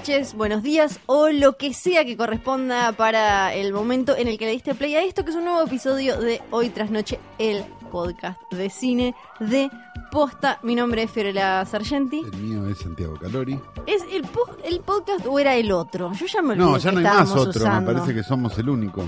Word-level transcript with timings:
Noches, 0.00 0.34
buenos 0.34 0.62
días 0.62 0.98
o 1.06 1.28
lo 1.28 1.58
que 1.58 1.74
sea 1.74 2.06
que 2.06 2.16
corresponda 2.16 2.92
para 2.92 3.52
el 3.54 3.72
momento 3.74 4.16
en 4.16 4.28
el 4.28 4.38
que 4.38 4.46
le 4.46 4.52
diste 4.52 4.74
play 4.74 4.94
a 4.94 5.04
esto, 5.04 5.24
que 5.24 5.30
es 5.30 5.36
un 5.36 5.44
nuevo 5.44 5.62
episodio 5.62 6.18
de 6.18 6.40
Hoy 6.50 6.70
tras 6.70 6.90
Noche, 6.90 7.20
el 7.38 7.62
podcast 7.92 8.40
de 8.50 8.70
cine 8.70 9.14
de 9.40 9.70
Posta. 10.10 10.58
Mi 10.62 10.74
nombre 10.74 11.02
es 11.02 11.10
Fiorella 11.10 11.66
Sargenti. 11.66 12.20
El 12.20 12.32
mío 12.40 12.66
es 12.68 12.78
Santiago 12.78 13.14
Calori. 13.20 13.60
¿Es 13.86 14.02
el, 14.10 14.22
po- 14.22 14.48
el 14.64 14.80
podcast 14.80 15.26
o 15.26 15.38
era 15.38 15.54
el 15.56 15.70
otro? 15.70 16.12
Yo 16.14 16.24
ya 16.26 16.40
me 16.40 16.54
olvidé 16.54 16.64
No, 16.64 16.78
ya 16.78 16.90
que 16.90 16.96
no 16.96 17.08
hay 17.10 17.16
más 17.16 17.30
otro, 17.32 17.50
usando. 17.60 17.80
me 17.92 17.98
parece 17.98 18.14
que 18.14 18.22
somos 18.22 18.56
el 18.58 18.70
único. 18.70 19.06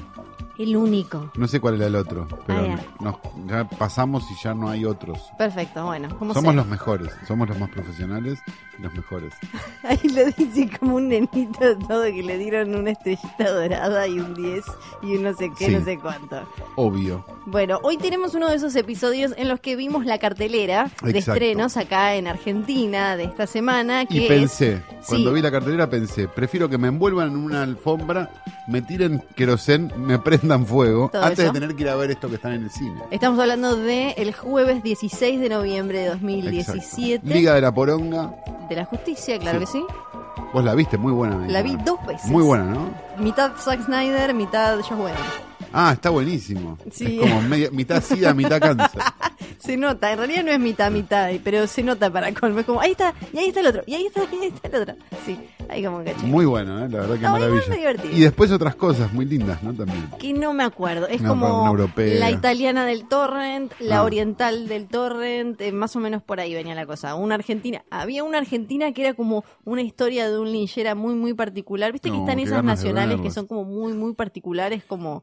El 0.59 0.77
único. 0.77 1.31
No 1.37 1.49
sé 1.49 1.61
cuál 1.61 1.77
era 1.77 1.87
el 1.87 1.95
otro, 1.97 2.29
pero 2.47 2.61
Ah, 2.61 2.81
nos- 3.01 3.17
ya 3.49 3.65
pasamos 3.65 4.25
y 4.31 4.35
ya 4.43 4.55
no 4.55 4.69
hay 4.69 4.85
otros. 4.85 5.19
Perfecto, 5.39 5.85
bueno, 5.87 6.09
como 6.19 6.35
Somos 6.35 6.55
los 6.55 6.67
mejores, 6.67 7.11
somos 7.27 7.49
los 7.49 7.59
más 7.59 7.71
profesionales 7.71 8.39
y 8.79 8.83
los 8.83 8.93
mejores. 8.95 9.33
Ahí 9.83 9.99
lo 10.09 10.25
dice 10.37 10.71
como 10.79 10.97
un 10.97 11.09
nenito 11.09 11.79
todo 11.89 12.05
que 12.05 12.23
le 12.23 12.37
dieron 12.39 12.75
una 12.75 12.91
estrellita 12.91 13.51
dorada 13.51 14.07
y 14.07 14.21
un 14.21 14.35
10 14.35 14.65
y 15.03 15.17
un 15.17 15.23
no 15.25 15.35
sé 15.35 15.51
qué, 15.59 15.67
Sí. 15.67 15.73
no 15.73 15.85
sé 15.85 15.99
cuánto. 15.99 16.43
Obvio. 16.77 17.25
Bueno, 17.47 17.81
hoy 17.83 17.97
tenemos 17.97 18.35
uno 18.35 18.49
de 18.49 18.57
esos 18.57 18.77
episodios 18.77 19.33
en 19.37 19.49
los 19.49 19.59
que 19.61 19.75
vimos 19.75 20.05
la 20.05 20.19
cartelera 20.19 20.91
de 21.03 21.11
Exacto. 21.11 21.33
estrenos 21.33 21.77
acá 21.77 22.15
en 22.15 22.29
Argentina 22.29 23.17
de 23.17 23.25
esta 23.25 23.47
semana. 23.47 24.05
Que 24.07 24.27
Y 24.27 24.29
pensé, 24.29 24.83
cuando 25.09 25.31
sí, 25.31 25.35
vi 25.35 25.43
la 25.43 25.51
cartelera 25.51 25.89
pensé, 25.89 26.29
prefiero 26.29 26.69
que 26.69 26.79
me 26.79 26.89
envuelvan 26.89 27.31
en 27.31 27.37
una 27.37 27.63
alfombra, 27.63 28.31
me 28.69 28.83
tiren 28.83 29.23
querosén, 29.35 29.93
me 29.97 30.19
prendan 30.43 30.67
fuego, 30.67 31.09
Todo 31.13 31.23
antes 31.23 31.39
eso. 31.39 31.53
de 31.53 31.61
tener 31.61 31.77
que 31.77 31.83
ir 31.85 31.89
a 31.89 31.95
ver 31.97 32.11
esto 32.11 32.29
que 32.29 32.35
están 32.35 32.53
en 32.53 32.65
el 32.65 32.71
cine. 32.71 33.01
Estamos 33.11 33.39
hablando 33.39 33.77
de 33.77 34.11
el 34.17 34.35
jueves 34.35 34.83
16 34.83 35.41
de 35.41 35.49
noviembre 35.49 36.01
de 36.01 36.09
2017 36.09 37.15
Exacto. 37.15 37.35
Liga 37.35 37.55
de 37.55 37.61
la 37.61 37.73
Poronga, 37.73 38.35
de 38.69 38.77
la 38.77 38.85
Justicia, 38.85 39.39
claro 39.39 39.61
Sí. 39.61 39.65
que 39.65 39.71
sí. 39.73 39.85
vos 40.53 40.65
la 40.65 40.75
viste, 40.75 40.99
muy 40.99 41.13
buena. 41.13 41.47
La 41.49 41.63
vi 41.63 41.77
dos 41.85 42.05
veces. 42.07 42.29
Muy 42.31 42.43
buena, 42.43 42.65
¿no? 42.65 42.91
Mitad 43.19 43.53
Zack 43.59 43.85
Snyder, 43.85 44.35
mitad 44.35 44.77
Josh 44.81 44.93
Whedon. 44.99 45.17
Ah, 45.73 45.93
está 45.95 46.11
buenísimo. 46.11 46.77
Sí. 46.91 47.19
Es 47.19 47.21
como 47.21 47.41
media- 47.43 47.71
mitad 47.71 48.03
sida, 48.03 48.35
mitad 48.35 48.61
cáncer. 48.61 48.91
Se 49.63 49.77
nota, 49.77 50.11
en 50.11 50.19
realidad 50.19 50.43
no 50.43 50.51
es 50.51 50.59
mitad, 50.59 50.91
mitad, 50.91 51.31
pero 51.45 51.69
se 51.69 51.85
nota 51.85 52.11
para 52.11 52.33
colmo. 52.35 52.59
Es 52.59 52.67
como, 52.67 52.81
ahí 52.81 52.91
está, 52.91 53.15
y 53.33 53.39
ahí 53.39 53.47
está 53.49 53.61
el 53.61 53.69
otro, 53.69 53.83
y 53.87 53.95
ahí 53.95 54.07
está, 54.07 54.23
y 54.33 54.37
ahí 54.43 54.47
está 54.53 54.69
el 54.69 54.75
otro. 54.83 54.95
Sí, 55.25 55.39
ahí 55.69 55.85
como 55.85 55.99
un 55.99 56.05
cachito. 56.05 56.27
Muy 56.27 56.45
bueno, 56.47 56.85
¿eh? 56.85 56.89
la 56.89 56.99
verdad 57.01 57.15
que 57.21 57.29
muy 57.29 57.41
maravilla. 57.41 57.75
divertido. 57.77 58.13
Y 58.17 58.21
después 58.23 58.51
otras 58.51 58.75
cosas 58.75 59.13
muy 59.13 59.25
lindas, 59.25 59.63
¿no? 59.63 59.73
También. 59.73 60.09
que 60.19 60.33
no 60.33 60.53
me 60.53 60.65
acuerdo. 60.65 61.07
Es 61.07 61.23
como 61.23 61.77
la 61.97 62.31
italiana 62.33 62.85
del 62.85 63.07
torrent, 63.07 63.73
la 63.79 63.99
Ah. 63.99 64.03
oriental 64.03 64.67
del 64.67 64.89
torrent, 64.89 65.61
eh, 65.61 65.71
más 65.71 65.95
o 65.95 66.01
menos 66.01 66.23
por 66.25 66.41
ahí 66.41 66.55
venía 66.55 66.75
la 66.75 66.85
cosa. 66.87 67.15
Una 67.15 67.37
argentina. 67.37 67.85
Había 67.91 68.25
una 68.25 68.39
argentina 68.39 68.91
que 68.93 69.03
era 69.03 69.15
como 69.15 69.45
una 69.65 69.83
historia 69.83 70.29
de 70.29 70.39
un 70.41 70.51
linchera 70.51 70.95
muy, 70.97 71.15
muy 71.15 71.35
particular. 71.35 71.93
Viste 71.93 72.11
que 72.11 72.17
No, 72.17 72.25
están 72.25 72.41
esas 72.41 72.65
nacionales 72.65 73.21
que 73.21 73.31
son 73.31 73.47
como 73.47 73.63
muy, 73.65 73.93
muy 73.93 74.15
particulares, 74.15 74.83
como 74.85 75.23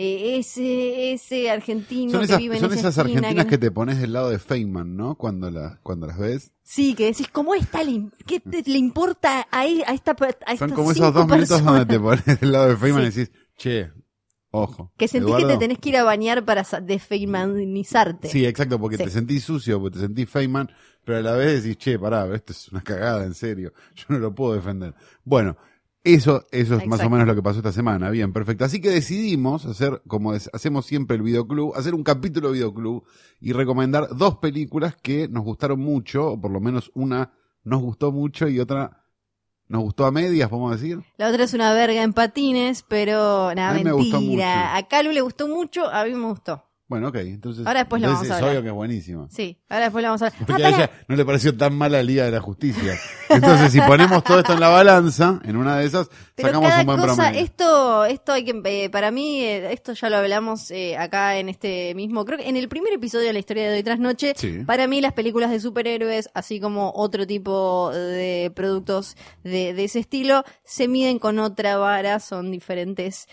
eh, 0.00 0.38
ese, 0.38 1.12
ese 1.12 1.50
argentino 1.50 2.12
Son 2.12 2.20
que 2.20 2.24
esas, 2.26 2.38
vive 2.38 2.54
en 2.54 2.60
son 2.60 2.70
esa 2.72 2.80
esas 2.88 2.98
argentinas 2.98 3.44
que- 3.44 3.50
que 3.50 3.58
te 3.58 3.70
pones 3.70 4.00
del 4.00 4.12
lado 4.12 4.30
de 4.30 4.38
Feynman, 4.38 4.96
¿no? 4.96 5.16
Cuando, 5.16 5.50
la, 5.50 5.80
cuando 5.82 6.06
las 6.06 6.16
ves. 6.18 6.52
Sí, 6.62 6.94
que 6.94 7.06
decís, 7.06 7.28
¿cómo 7.32 7.54
está? 7.54 7.82
Le, 7.82 8.08
¿Qué 8.26 8.38
te- 8.40 8.62
le 8.64 8.78
importa 8.78 9.46
a, 9.50 9.60
a 9.62 9.64
esta 9.92 10.16
a 10.46 10.56
Son 10.56 10.70
como 10.70 10.92
esos 10.92 11.12
dos 11.12 11.26
minutos 11.26 11.48
personas? 11.60 11.64
donde 11.64 11.86
te 11.86 12.00
pones 12.00 12.40
del 12.40 12.52
lado 12.52 12.68
de 12.68 12.76
Feynman 12.76 13.02
Sí. 13.12 13.20
y 13.20 13.24
decís, 13.24 13.34
che, 13.56 13.90
ojo. 14.52 14.92
Que 14.96 15.08
sentís 15.08 15.34
que 15.34 15.42
Eduardo". 15.42 15.58
te 15.58 15.64
tenés 15.64 15.78
que 15.78 15.88
ir 15.88 15.96
a 15.96 16.04
bañar 16.04 16.44
para 16.44 16.62
defeymanizarte. 16.80 18.28
Sí, 18.28 18.46
exacto, 18.46 18.78
porque 18.78 18.96
Sí. 18.96 19.04
te 19.04 19.10
sentís 19.10 19.44
sucio, 19.44 19.80
porque 19.80 19.94
te 19.98 20.00
sentís 20.04 20.28
Feynman, 20.28 20.70
pero 21.04 21.18
a 21.18 21.22
la 21.22 21.32
vez 21.32 21.62
decís, 21.62 21.78
che, 21.78 21.98
pará, 21.98 22.26
esto 22.34 22.52
es 22.52 22.68
una 22.68 22.82
cagada, 22.82 23.24
en 23.24 23.34
serio. 23.34 23.72
Yo 23.96 24.04
no 24.08 24.18
lo 24.18 24.34
puedo 24.34 24.54
defender. 24.54 24.94
Bueno, 25.24 25.56
eso, 26.14 26.46
eso 26.50 26.76
es 26.76 26.86
más 26.86 27.02
o 27.02 27.10
menos 27.10 27.26
lo 27.26 27.34
que 27.34 27.42
pasó 27.42 27.58
esta 27.58 27.72
semana. 27.72 28.10
Bien, 28.10 28.32
perfecto. 28.32 28.64
Así 28.64 28.80
que 28.80 28.90
decidimos 28.90 29.66
hacer, 29.66 30.02
como 30.06 30.32
hacemos 30.32 30.86
siempre 30.86 31.16
el 31.16 31.22
videoclub, 31.22 31.74
hacer 31.74 31.94
un 31.94 32.02
capítulo 32.02 32.52
videoclub 32.52 33.04
y 33.40 33.52
recomendar 33.52 34.08
dos 34.16 34.36
películas 34.36 34.96
que 34.96 35.28
nos 35.28 35.44
gustaron 35.44 35.80
mucho, 35.80 36.32
o 36.32 36.40
por 36.40 36.50
lo 36.50 36.60
menos 36.60 36.90
una 36.94 37.32
nos 37.64 37.82
gustó 37.82 38.12
mucho 38.12 38.48
y 38.48 38.60
otra 38.60 39.04
nos 39.68 39.82
gustó 39.82 40.06
a 40.06 40.10
medias, 40.10 40.48
podemos 40.48 40.80
decir. 40.80 41.02
La 41.18 41.28
otra 41.28 41.44
es 41.44 41.54
una 41.54 41.74
verga 41.74 42.02
en 42.02 42.12
patines, 42.12 42.84
pero 42.88 43.54
nada, 43.54 43.74
me 43.74 43.92
gustó 43.92 44.20
mentira. 44.20 44.56
mucho. 44.56 44.76
A 44.76 44.88
Calu 44.88 45.12
le 45.12 45.20
gustó 45.20 45.46
mucho, 45.46 45.88
a 45.88 46.04
mí 46.04 46.14
me 46.14 46.26
gustó. 46.26 46.64
Bueno, 46.88 47.08
ok, 47.08 47.16
entonces. 47.16 47.66
Ahora 47.66 47.80
después 47.80 48.00
la 48.00 48.08
vamos 48.08 48.22
a 48.22 48.24
es 48.24 48.30
hablar. 48.32 48.50
obvio 48.50 48.62
que 48.62 48.68
es 48.68 48.74
buenísima. 48.74 49.26
Sí, 49.30 49.58
ahora 49.68 49.84
después 49.84 50.02
la 50.02 50.08
vamos 50.08 50.22
a 50.22 50.24
ver. 50.30 50.32
Porque 50.46 50.64
Ah, 50.64 50.66
a 50.66 50.70
ella 50.70 50.90
no 51.06 51.16
le 51.16 51.24
pareció 51.26 51.54
tan 51.56 51.74
mala 51.76 52.02
Liga 52.02 52.24
de 52.24 52.30
la 52.30 52.40
Justicia. 52.40 52.94
Entonces, 53.28 53.72
si 53.72 53.80
ponemos 53.82 54.24
todo 54.24 54.38
esto 54.38 54.54
en 54.54 54.60
la 54.60 54.68
balanza, 54.70 55.38
en 55.44 55.56
una 55.56 55.76
de 55.76 55.84
esas, 55.86 56.08
Pero 56.42 56.48
sacamos 56.48 56.68
cada 56.70 56.80
un 56.80 56.86
buen 56.86 56.98
cosa, 57.00 57.14
promedio. 57.14 57.40
esto, 57.44 58.04
esto 58.06 58.32
hay 58.32 58.44
que, 58.44 58.62
eh, 58.64 58.90
para 58.90 59.10
mí, 59.10 59.42
eh, 59.42 59.72
esto 59.72 59.92
ya 59.92 60.08
lo 60.10 60.16
hablamos 60.16 60.70
eh, 60.70 60.96
acá 60.96 61.36
en 61.38 61.48
este 61.48 61.94
mismo, 61.94 62.24
creo 62.24 62.38
que 62.38 62.48
en 62.48 62.56
el 62.56 62.68
primer 62.68 62.92
episodio 62.92 63.26
de 63.26 63.32
la 63.32 63.38
historia 63.38 63.68
de 63.70 63.76
hoy 63.76 63.82
tras 63.82 63.98
noche, 63.98 64.32
Sí. 64.36 64.62
para 64.66 64.86
mí 64.86 65.00
las 65.00 65.12
películas 65.12 65.50
de 65.50 65.60
superhéroes, 65.60 66.30
así 66.34 66.60
como 66.60 66.92
otro 66.94 67.26
tipo 67.26 67.90
de 67.92 68.50
productos 68.54 69.16
de, 69.44 69.74
de 69.74 69.84
ese 69.84 69.98
estilo, 69.98 70.44
se 70.64 70.88
miden 70.88 71.18
con 71.18 71.38
otra 71.38 71.76
vara, 71.76 72.20
son 72.20 72.50
diferentes 72.50 73.26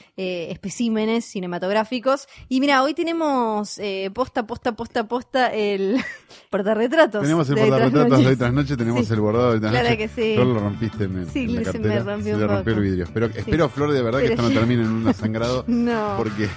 especímenes 0.50 1.26
cinematográficos. 1.26 2.28
Y 2.50 2.60
mira, 2.60 2.84
hoy 2.84 2.94
tenemos 2.94 3.80
posta, 4.14 4.46
posta, 4.48 4.76
posta, 4.76 5.08
posta 5.08 5.54
el 5.54 5.98
portarretratos. 6.50 7.22
Tenemos 7.22 7.50
el 7.50 7.56
de 7.56 7.62
portarretratos 7.62 8.20
de 8.22 8.28
hoy 8.28 8.36
tras 8.36 8.54
noche, 8.54 8.78
tenemos 8.78 9.06
Sí. 9.08 9.14
el 9.14 9.20
bordado 9.22 9.48
de 9.50 9.54
hoy 9.56 9.60
tras 9.60 9.72
Claro 9.72 9.90
noche. 9.90 9.98
que 9.98 10.08
sí. 10.10 10.34
Flor 10.36 10.48
lo 10.48 10.60
rompiste 10.60 11.04
en, 11.06 11.18
el- 11.18 11.30
Sí, 11.30 11.40
en 11.44 11.56
la 11.56 11.60
se 11.60 11.72
cartera. 11.72 11.94
me 11.94 12.00
rompió 12.00 12.26
Se 12.26 12.34
un 12.34 12.40
le 12.42 12.48
rompió 12.48 12.74
el 12.74 12.80
poco. 12.80 12.82
Vidrio. 12.96 13.06
Espero, 13.06 13.26
espero 13.28 13.70
Flor, 13.70 13.92
de 13.92 14.02
verdad, 14.02 14.20
que 14.20 14.30
Pero 14.30 14.42
esto 14.42 14.50
no 14.54 14.60
termine 14.60 14.84
en 14.84 14.90
un 14.92 15.14
sangrado. 15.14 15.64
No, 15.68 16.16
Porque 16.18 16.50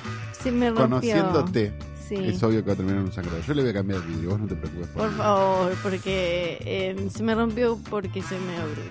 se 0.43 0.51
me 0.51 0.69
rompió. 0.69 0.85
conociéndote, 0.89 1.73
Sí. 2.09 2.15
es 2.17 2.43
obvio 2.43 2.63
que 2.63 2.69
va 2.69 2.73
a 2.73 2.77
terminar 2.77 3.01
en 3.01 3.05
un 3.07 3.13
sangrado. 3.13 3.39
Yo 3.47 3.53
le 3.55 3.61
voy 3.63 3.71
a 3.71 3.75
cambiar 3.75 4.01
el 4.01 4.07
vidrio, 4.07 4.31
vos 4.31 4.41
no 4.41 4.47
te 4.47 4.55
preocupes. 4.55 4.87
Por 4.89 5.11
mí. 5.11 5.17
favor, 5.19 5.73
porque 5.83 6.59
eh, 6.65 7.09
se 7.15 7.23
me 7.23 7.35
rompió 7.35 7.79
porque 7.91 8.23
se 8.23 8.39
me 8.39 8.57
abrió 8.57 8.85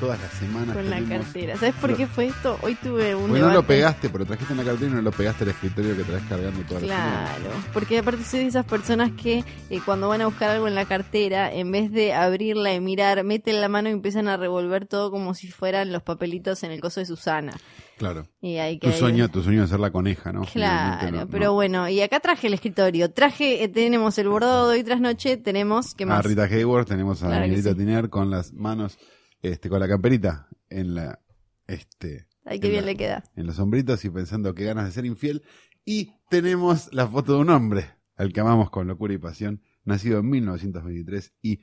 Todas 0.00 0.18
las 0.18 0.32
semanas 0.32 0.74
con 0.74 0.88
la 0.88 1.00
cartera. 1.02 1.56
¿Sabes 1.58 1.74
por 1.74 1.94
qué 1.94 2.06
fue 2.06 2.26
esto? 2.28 2.58
Hoy 2.62 2.74
tuve 2.76 3.14
un 3.14 3.28
Porque 3.28 3.40
no 3.42 3.52
lo 3.52 3.62
pegaste, 3.66 4.08
pero 4.08 4.24
trajiste 4.24 4.54
en 4.54 4.56
la 4.58 4.64
cartera 4.64 4.90
y 4.90 4.94
no 4.94 5.02
lo 5.02 5.10
pegaste 5.12 5.44
al 5.44 5.50
escritorio 5.50 5.94
que 5.94 6.04
traes 6.04 6.22
cargando 6.26 6.60
toda 6.62 6.80
la 6.80 6.86
semana. 6.86 7.34
Claro, 7.38 7.54
porque 7.74 7.98
aparte 7.98 8.24
soy 8.24 8.40
de 8.40 8.46
esas 8.46 8.64
personas 8.64 9.12
que 9.12 9.44
eh, 9.68 9.80
cuando 9.84 10.08
van 10.08 10.22
a 10.22 10.26
buscar 10.26 10.48
algo 10.50 10.66
en 10.68 10.74
la 10.74 10.86
cartera, 10.86 11.52
en 11.52 11.70
vez 11.70 11.92
de 11.92 12.14
abrirla 12.14 12.72
y 12.72 12.80
mirar, 12.80 13.22
meten 13.24 13.60
la 13.60 13.68
mano 13.68 13.90
y 13.90 13.92
empiezan 13.92 14.26
a 14.28 14.38
revolver 14.38 14.86
todo 14.86 15.10
como 15.10 15.34
si 15.34 15.48
fueran 15.50 15.92
los 15.92 16.02
papelitos 16.02 16.62
en 16.62 16.70
el 16.70 16.80
coso 16.80 17.00
de 17.00 17.06
Susana. 17.06 17.52
Claro. 17.98 18.26
Y 18.40 18.56
hay 18.56 18.78
que 18.78 18.88
Tu 18.90 18.96
sueño, 18.96 19.28
tu 19.28 19.42
sueño 19.42 19.60
de 19.60 19.68
ser 19.68 19.80
la 19.80 19.90
coneja, 19.90 20.32
¿no? 20.32 20.46
Claro, 20.50 21.10
no- 21.10 21.28
pero 21.28 21.44
no. 21.46 21.52
bueno, 21.52 21.86
y 21.90 22.00
acá 22.00 22.20
traje 22.20 22.46
el 22.46 22.54
escritorio. 22.54 23.10
Traje, 23.12 23.62
eh, 23.62 23.68
tenemos 23.68 24.16
el 24.16 24.28
bordado 24.30 24.70
de 24.70 24.78
hoy 24.78 24.84
tras 24.84 25.02
noche, 25.02 25.36
tenemos, 25.36 25.94
¿qué 25.94 26.04
A 26.04 26.06
más? 26.06 26.24
Rita 26.24 26.44
Hayworth, 26.44 26.88
tenemos 26.88 27.22
a 27.22 27.26
Claro 27.26 27.54
sí. 27.54 27.74
Tiner 27.74 28.08
con 28.08 28.30
las 28.30 28.54
manos, 28.54 28.98
este, 29.42 29.68
con 29.68 29.80
la 29.80 29.88
camperita 29.88 30.48
en 30.68 30.94
la, 30.94 31.20
este, 31.66 32.26
Ay, 32.44 32.60
qué 32.60 32.66
en 32.66 32.72
bien 32.72 32.84
la- 32.84 32.90
le 32.92 32.96
queda. 32.96 33.24
en 33.36 33.46
los 33.46 33.58
hombritos 33.58 34.04
y 34.04 34.10
pensando 34.10 34.54
que 34.54 34.64
ganas 34.64 34.86
de 34.86 34.92
ser 34.92 35.04
infiel. 35.06 35.42
Y 35.84 36.12
tenemos 36.28 36.92
la 36.92 37.06
foto 37.08 37.34
de 37.34 37.38
un 37.40 37.50
hombre 37.50 37.86
al 38.16 38.32
que 38.32 38.40
amamos 38.40 38.70
con 38.70 38.86
locura 38.86 39.14
y 39.14 39.18
pasión, 39.18 39.62
nacido 39.84 40.18
en 40.20 40.28
1923 40.28 41.32
y 41.42 41.60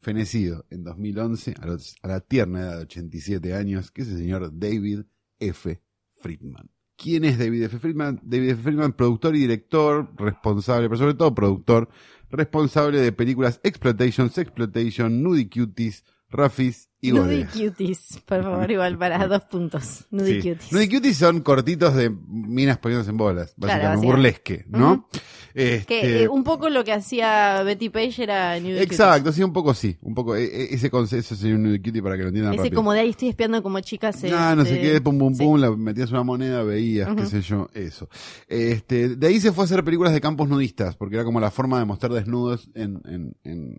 fenecido 0.00 0.66
en 0.70 0.82
2011 0.82 1.54
a, 1.60 1.66
los- 1.66 1.96
a 2.02 2.08
la 2.08 2.20
tierna 2.20 2.60
edad 2.60 2.76
de 2.78 2.82
87 2.82 3.54
años, 3.54 3.90
que 3.90 4.02
es 4.02 4.08
el 4.08 4.18
señor 4.18 4.50
David 4.58 5.02
F. 5.38 5.80
Friedman. 6.20 6.70
¿Quién 6.96 7.24
es 7.24 7.38
David 7.38 7.64
F. 7.64 7.78
Friedman? 7.78 8.20
David 8.22 8.50
F. 8.50 8.62
Friedman, 8.62 8.92
productor 8.92 9.34
y 9.36 9.40
director, 9.40 10.12
responsable, 10.16 10.88
pero 10.88 10.98
sobre 10.98 11.14
todo 11.14 11.34
productor, 11.34 11.88
responsable 12.30 13.00
de 13.00 13.12
películas 13.12 13.60
Exploitation, 13.64 14.30
Sexploitation, 14.30 15.22
Nudie 15.22 15.48
Cuties, 15.48 16.04
Rafis 16.32 16.88
y 17.00 17.12
Nudie 17.12 17.44
Gore. 17.44 17.68
Cuties, 17.70 18.20
por 18.26 18.42
favor, 18.42 18.70
igual 18.70 18.96
para 18.98 19.26
dos 19.26 19.42
puntos. 19.42 20.06
Nudie 20.10 20.40
Sí. 20.42 20.50
Cuties. 20.50 20.72
Nudie 20.72 20.88
Cuties 20.88 21.16
son 21.16 21.40
cortitos 21.40 21.94
de 21.94 22.10
minas 22.10 22.78
poniéndose 22.78 23.10
en 23.10 23.16
bolas, 23.16 23.54
básicamente, 23.56 24.06
burlesque, 24.06 24.64
¿no? 24.68 24.92
Ujú. 24.92 25.06
Este, 25.54 25.84
Que 25.86 26.22
eh, 26.22 26.28
un 26.28 26.44
poco 26.44 26.70
lo 26.70 26.82
que 26.82 26.92
hacía 26.94 27.62
Betty 27.62 27.90
Page 27.90 28.22
era 28.22 28.58
Nudie 28.58 28.80
Exacto, 28.82 29.32
sí, 29.32 29.42
un 29.42 29.52
poco 29.52 29.74
sí, 29.74 29.98
un 30.00 30.14
poco, 30.14 30.34
e- 30.34 30.44
e- 30.44 30.74
ese 30.74 30.90
concepto 30.90 31.34
sería 31.36 31.56
un 31.56 31.64
Nudie 31.64 31.82
Cutie 31.82 32.02
para 32.02 32.16
que 32.16 32.22
lo 32.22 32.28
entiendan 32.28 32.52
Cuties. 32.52 32.60
Ese 32.62 32.68
rápido. 32.70 32.78
como 32.78 32.92
de 32.94 33.00
ahí 33.00 33.10
estoy 33.10 33.28
espiando 33.28 33.62
como 33.62 33.78
chicas. 33.80 34.24
Ah, 34.32 34.54
no 34.56 34.64
sé 34.64 34.76
este, 34.76 34.92
qué, 34.94 35.00
pum 35.02 35.18
pum 35.18 35.34
sí. 35.34 35.44
pum, 35.44 35.60
la 35.60 35.70
metías 35.76 36.10
una 36.10 36.22
moneda, 36.22 36.62
veías, 36.62 37.14
qué 37.14 37.26
sé 37.26 37.42
yo, 37.42 37.68
eso. 37.74 38.08
Este, 38.48 39.10
de 39.16 39.26
ahí 39.26 39.40
se 39.40 39.52
fue 39.52 39.64
a 39.64 39.66
hacer 39.66 39.84
películas 39.84 40.12
de 40.14 40.20
campos 40.22 40.48
nudistas, 40.48 40.96
porque 40.96 41.16
era 41.16 41.24
como 41.24 41.38
la 41.40 41.50
forma 41.50 41.78
de 41.78 41.84
mostrar 41.84 42.12
desnudos 42.12 42.70
en, 42.74 43.02
en, 43.04 43.36
en, 43.44 43.78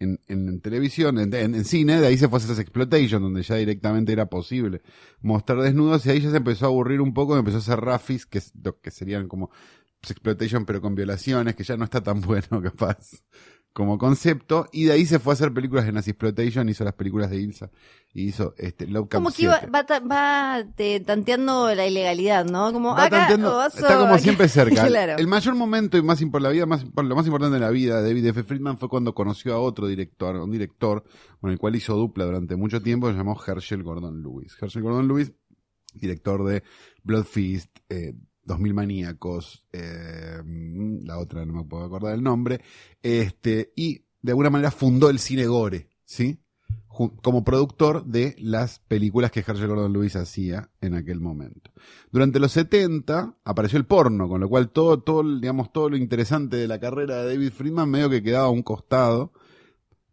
en, 0.00 0.20
en 0.28 0.60
televisión, 0.60 1.18
en, 1.18 1.32
en- 1.34 1.54
en 1.54 1.64
cine, 1.64 2.00
de 2.00 2.06
ahí 2.06 2.18
se 2.18 2.28
fue 2.28 2.38
a 2.38 2.42
hacer 2.42 2.58
Exploitation, 2.60 3.22
donde 3.22 3.42
ya 3.42 3.56
directamente 3.56 4.12
era 4.12 4.26
posible 4.26 4.82
mostrar 5.20 5.60
desnudos, 5.60 6.06
y 6.06 6.10
ahí 6.10 6.20
ya 6.20 6.30
se 6.30 6.36
empezó 6.38 6.66
a 6.66 6.68
aburrir 6.68 7.00
un 7.00 7.14
poco, 7.14 7.34
y 7.36 7.38
empezó 7.40 7.56
a 7.58 7.60
hacer 7.60 7.80
Rafis, 7.80 8.26
que 8.26 8.40
que 8.82 8.90
serían 8.90 9.28
como 9.28 9.50
Exploitation 10.02 10.64
pero 10.64 10.80
con 10.80 10.94
violaciones, 10.94 11.56
que 11.56 11.64
ya 11.64 11.76
no 11.76 11.84
está 11.84 12.02
tan 12.02 12.20
bueno 12.22 12.62
capaz 12.62 13.22
como 13.72 13.96
concepto, 13.96 14.66
y 14.72 14.84
de 14.86 14.92
ahí 14.92 15.06
se 15.06 15.18
fue 15.20 15.32
a 15.32 15.34
hacer 15.34 15.52
películas 15.54 15.84
de 15.86 15.92
Nazi 15.92 16.10
Exploitation, 16.10 16.68
hizo 16.68 16.82
las 16.82 16.94
películas 16.94 17.30
de 17.30 17.36
Ilsa, 17.40 17.70
y 18.12 18.24
hizo 18.24 18.52
este, 18.58 18.88
Love 18.88 19.08
Camp 19.08 19.22
Como 19.24 19.34
que 19.34 19.42
iba, 19.44 19.58
7. 19.60 19.70
va, 19.72 19.84
va 20.00 20.64
te- 20.74 20.98
tanteando 21.00 21.72
la 21.74 21.86
ilegalidad, 21.86 22.44
¿no? 22.44 22.72
Como 22.72 22.88
Va 22.94 23.04
acá 23.04 23.28
tanteando- 23.28 23.64
está 23.66 23.94
como 23.98 24.14
acá- 24.14 24.18
siempre 24.18 24.48
cerca. 24.48 24.84
claro. 24.88 25.14
El 25.16 25.28
mayor 25.28 25.54
momento 25.54 25.96
y 25.96 26.02
más 26.02 26.20
por 26.24 26.42
la 26.42 26.48
vida, 26.48 26.66
más, 26.66 26.84
por 26.86 27.04
lo 27.04 27.14
más 27.14 27.26
importante 27.26 27.54
de 27.54 27.60
la 27.60 27.70
vida 27.70 28.02
de 28.02 28.08
David 28.08 28.26
F. 28.26 28.42
Friedman 28.42 28.78
fue 28.78 28.88
cuando 28.88 29.14
conoció 29.14 29.54
a 29.54 29.60
otro 29.60 29.86
director, 29.86 30.34
un 30.36 30.50
director 30.50 31.04
con 31.40 31.50
el 31.52 31.58
cual 31.58 31.76
hizo 31.76 31.94
dupla 31.94 32.24
durante 32.24 32.56
mucho 32.56 32.82
tiempo, 32.82 33.08
se 33.10 33.16
llamó 33.16 33.38
Herschel 33.46 33.84
Gordon 33.84 34.22
Lewis. 34.22 34.56
Herschel 34.60 34.82
Gordon 34.82 35.06
Lewis, 35.06 35.30
director 35.94 36.44
de 36.44 36.64
Blood 37.04 37.24
Feast, 37.24 37.70
eh, 37.88 38.12
2000 38.48 38.74
Maníacos, 38.74 39.66
eh, 39.72 40.42
la 41.04 41.18
otra 41.18 41.44
no 41.44 41.52
me 41.52 41.64
puedo 41.64 41.84
acordar 41.84 42.14
el 42.14 42.22
nombre, 42.22 42.60
este, 43.02 43.72
y 43.76 44.02
de 44.22 44.32
alguna 44.32 44.50
manera 44.50 44.70
fundó 44.70 45.10
el 45.10 45.20
cine 45.20 45.46
gore, 45.46 45.88
¿sí? 46.04 46.40
Como 46.88 47.44
productor 47.44 48.04
de 48.06 48.34
las 48.40 48.80
películas 48.80 49.30
que 49.30 49.44
Herschel 49.46 49.68
Gordon 49.68 49.92
Lewis 49.92 50.16
hacía 50.16 50.70
en 50.80 50.94
aquel 50.94 51.20
momento. 51.20 51.70
Durante 52.10 52.40
los 52.40 52.50
70 52.50 53.36
apareció 53.44 53.78
el 53.78 53.84
porno, 53.84 54.28
con 54.28 54.40
lo 54.40 54.48
cual 54.48 54.70
todo, 54.70 55.00
todo, 55.00 55.38
digamos, 55.38 55.70
todo 55.72 55.90
lo 55.90 55.96
interesante 55.96 56.56
de 56.56 56.66
la 56.66 56.80
carrera 56.80 57.22
de 57.22 57.34
David 57.34 57.52
Friedman 57.52 57.88
medio 57.88 58.10
que 58.10 58.22
quedaba 58.22 58.46
a 58.46 58.50
un 58.50 58.62
costado, 58.62 59.32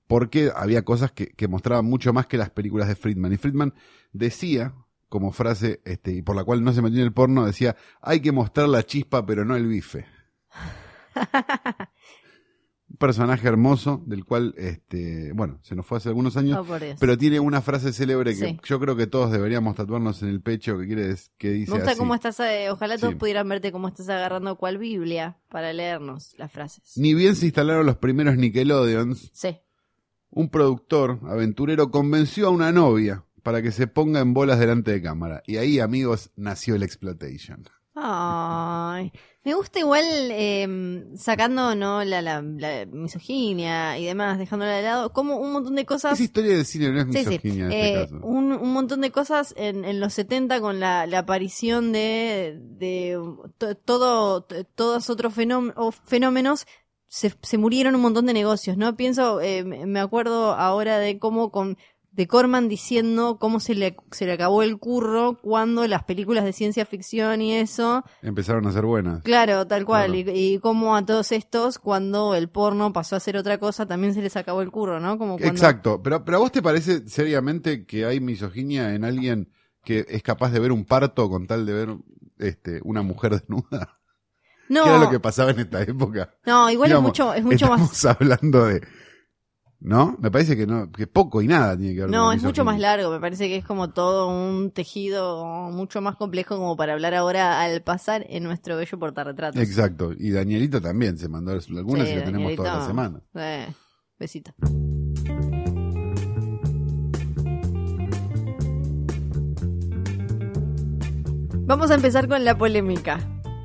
porque 0.05 0.51
había 0.55 0.85
cosas 0.85 1.11
que, 1.11 1.29
que 1.29 1.47
mostraban 1.47 1.85
mucho 1.85 2.13
más 2.13 2.27
que 2.27 2.37
las 2.37 2.51
películas 2.51 2.87
de 2.87 2.95
Friedman. 2.95 3.33
Y 3.33 3.37
Friedman 3.37 3.73
decía, 4.13 4.75
como 5.09 5.31
frase, 5.31 5.81
este, 5.85 6.11
y 6.13 6.21
por 6.21 6.35
la 6.35 6.43
cual 6.43 6.63
no 6.63 6.73
se 6.73 6.81
metió 6.81 6.99
en 6.99 7.05
el 7.05 7.13
porno, 7.13 7.45
decía, 7.45 7.75
hay 8.01 8.19
que 8.21 8.31
mostrar 8.31 8.67
la 8.69 8.83
chispa 8.83 9.25
pero 9.25 9.45
no 9.45 9.55
el 9.55 9.67
bife. 9.67 10.05
Un 12.87 12.97
personaje 12.97 13.47
hermoso, 13.47 14.03
del 14.05 14.23
cual, 14.25 14.53
este, 14.57 15.33
bueno, 15.33 15.59
se 15.63 15.75
nos 15.75 15.85
fue 15.85 15.97
hace 15.97 16.09
algunos 16.09 16.37
años, 16.37 16.65
Oh, 16.69 16.77
pero 16.99 17.17
tiene 17.17 17.39
una 17.39 17.61
frase 17.61 17.91
célebre 17.91 18.37
que 18.37 18.45
Sí. 18.45 18.59
yo 18.63 18.79
creo 18.79 18.95
que 18.95 19.07
todos 19.07 19.31
deberíamos 19.31 19.75
tatuarnos 19.75 20.21
en 20.21 20.29
el 20.29 20.39
pecho, 20.41 20.77
que 20.77 20.85
quiere 20.85 21.15
que 21.37 21.49
dice 21.49 21.71
Me 21.71 21.77
gusta 21.79 21.91
así. 21.91 21.99
cómo 21.99 22.13
estás, 22.13 22.39
eh, 22.41 22.69
ojalá 22.69 22.97
todos 22.97 23.13
Sí. 23.13 23.19
pudieran 23.19 23.49
verte 23.49 23.71
cómo 23.71 23.87
estás 23.87 24.07
agarrando 24.07 24.55
cual 24.55 24.77
Biblia 24.77 25.39
para 25.49 25.73
leernos 25.73 26.35
las 26.37 26.51
frases. 26.51 26.93
Ni 26.95 27.13
bien 27.15 27.35
se 27.35 27.45
instalaron 27.47 27.85
los 27.87 27.97
primeros 27.97 28.37
Nickelodeons, 28.37 29.31
Sí. 29.33 29.57
un 30.29 30.49
productor 30.49 31.19
aventurero 31.27 31.89
convenció 31.89 32.47
a 32.47 32.51
una 32.51 32.71
novia 32.71 33.23
para 33.45 33.61
que 33.61 33.71
se 33.71 33.85
ponga 33.87 34.19
en 34.19 34.33
bolas 34.33 34.59
delante 34.59 34.91
de 34.91 35.01
cámara. 35.01 35.43
Y 35.45 35.57
ahí, 35.57 35.79
amigos, 35.79 36.31
nació 36.35 36.75
el 36.75 36.81
Exploitation. 36.83 37.63
Ay, 37.97 39.11
me 39.43 39.53
gusta 39.53 39.79
igual 39.79 40.03
eh, 40.31 41.05
sacando 41.15 41.75
no 41.75 42.03
la, 42.03 42.21
la, 42.21 42.41
la 42.41 42.85
misoginia 42.87 43.97
y 43.97 44.05
demás, 44.05 44.37
dejándola 44.37 44.73
de 44.73 44.81
lado, 44.81 45.13
como 45.13 45.37
un 45.37 45.53
montón 45.53 45.75
de 45.75 45.85
cosas. 45.85 46.13
Es 46.13 46.19
historia 46.25 46.57
de 46.57 46.65
cine, 46.65 46.89
no 46.91 46.99
es 47.01 47.05
Sí, 47.05 47.23
sí. 47.23 47.29
misoginia 47.29 47.65
en 47.67 47.71
Eh, 47.71 48.01
este 48.01 48.13
caso. 48.15 48.25
un, 48.25 48.51
un 48.51 48.73
montón 48.73 48.99
de 49.01 49.11
cosas 49.11 49.53
en, 49.57 49.85
en 49.85 49.99
los 50.01 50.13
70 50.13 50.59
con 50.59 50.79
la, 50.81 51.05
la 51.07 51.19
aparición 51.19 51.91
de, 51.93 52.57
de 52.59 53.17
to- 53.57 53.75
todo, 53.75 54.45
todos 54.75 55.09
otros 55.09 55.33
fenómenos. 56.05 56.65
Se, 57.07 57.31
se 57.43 57.57
murieron 57.57 57.95
un 57.95 58.01
montón 58.01 58.25
de 58.25 58.33
negocios, 58.33 58.75
¿no? 58.77 58.97
Pienso, 58.97 59.39
eh, 59.39 59.63
me 59.63 59.85
me 59.85 59.99
acuerdo 60.01 60.53
ahora 60.53 60.97
de 60.97 61.17
cómo 61.17 61.49
con 61.51 61.77
de 62.15 62.27
Corman 62.27 62.69
diciendo 62.69 63.37
cómo 63.39 63.59
se 63.59 63.75
le, 63.75 63.97
se 64.11 64.25
le 64.25 64.33
acabó 64.33 64.63
el 64.63 64.77
curro 64.77 65.37
cuando 65.41 65.85
las 65.85 66.03
películas 66.03 66.45
de 66.45 66.53
ciencia 66.53 66.85
ficción 66.85 67.41
y 67.41 67.53
eso 67.53 68.03
Empezaron 68.21 68.65
a 68.67 68.71
ser 68.71 68.85
buenas. 68.85 69.21
Claro, 69.23 69.67
tal 69.67 69.83
cual. 69.85 70.13
Claro. 70.13 70.31
Y, 70.31 70.53
y 70.53 70.59
como 70.59 70.95
a 70.95 71.05
todos 71.05 71.33
estos, 71.33 71.77
cuando 71.77 72.33
el 72.33 72.49
porno 72.49 72.93
pasó 72.93 73.17
a 73.17 73.19
ser 73.19 73.35
otra 73.35 73.57
cosa, 73.57 73.85
también 73.85 74.13
se 74.13 74.21
les 74.21 74.35
acabó 74.37 74.61
el 74.61 74.71
curro, 74.71 74.99
¿no? 75.01 75.17
Como 75.17 75.37
cuando... 75.37 75.47
Exacto. 75.47 76.01
Pero, 76.01 76.23
pero 76.23 76.37
¿a 76.37 76.39
vos 76.39 76.51
te 76.53 76.61
parece 76.61 77.07
seriamente 77.07 77.85
que 77.85 78.05
hay 78.05 78.21
misoginia 78.21 78.93
en 78.95 79.03
alguien 79.03 79.51
que 79.83 80.05
es 80.07 80.23
capaz 80.23 80.51
de 80.51 80.59
ver 80.59 80.71
un 80.71 80.85
parto 80.85 81.29
con 81.29 81.47
tal 81.47 81.65
de 81.65 81.73
ver 81.73 81.97
este, 82.37 82.79
una 82.83 83.01
mujer 83.01 83.33
desnuda? 83.33 83.99
No, 84.69 84.83
¿Qué 84.83 84.89
era 84.89 84.99
lo 84.99 85.09
que 85.09 85.19
pasaba 85.19 85.51
en 85.51 85.59
esta 85.59 85.81
época? 85.83 86.33
no, 86.45 86.69
igual 86.69 86.89
Digamos, 86.89 87.11
es 87.11 87.19
mucho, 87.19 87.33
es 87.33 87.43
mucho 87.43 87.65
Estamos 87.65 87.81
más... 87.81 88.05
hablando 88.19 88.65
de... 88.65 88.81
¿No? 89.79 90.15
Me 90.19 90.31
parece 90.31 90.55
que 90.57 90.65
no, 90.65 90.91
que 90.91 91.05
poco 91.05 91.41
y 91.41 91.47
nada 91.47 91.77
tiene 91.77 91.93
que 91.93 91.99
ver 92.01 92.09
con 92.09 92.11
No, 92.17 92.29
la 92.29 92.35
es 92.35 92.43
mucho 92.43 92.63
más 92.65 92.79
largo, 92.79 93.11
me 93.11 93.19
parece 93.19 93.47
que 93.47 93.57
es 93.57 93.65
como 93.65 93.91
todo 93.91 94.27
un 94.29 94.71
tejido 94.71 95.45
mucho 95.71 96.01
más 96.01 96.15
complejo 96.15 96.57
como 96.57 96.75
para 96.75 96.93
hablar 96.93 97.13
ahora 97.13 97.61
al 97.61 97.81
pasar 97.83 98.25
en 98.29 98.43
nuestro 98.43 98.77
bello 98.77 98.97
portarretratos. 98.97 99.61
Exacto. 99.61 100.11
Y 100.17 100.31
Danielito 100.31 100.81
también 100.81 101.17
se 101.17 101.29
mandó 101.29 101.51
algunas 101.51 102.07
Sí, 102.07 102.13
y 102.13 102.15
lo 102.15 102.21
tenemos 102.23 102.31
Danielito. 102.31 102.63
todas 102.63 102.77
las 102.79 102.87
semanas. 102.87 103.21
Eh, 103.35 103.67
besito. 104.17 104.53
Vamos 111.67 111.89
a 111.91 111.95
empezar 111.95 112.27
con 112.27 112.43
la 112.45 112.57
polémica. 112.57 113.19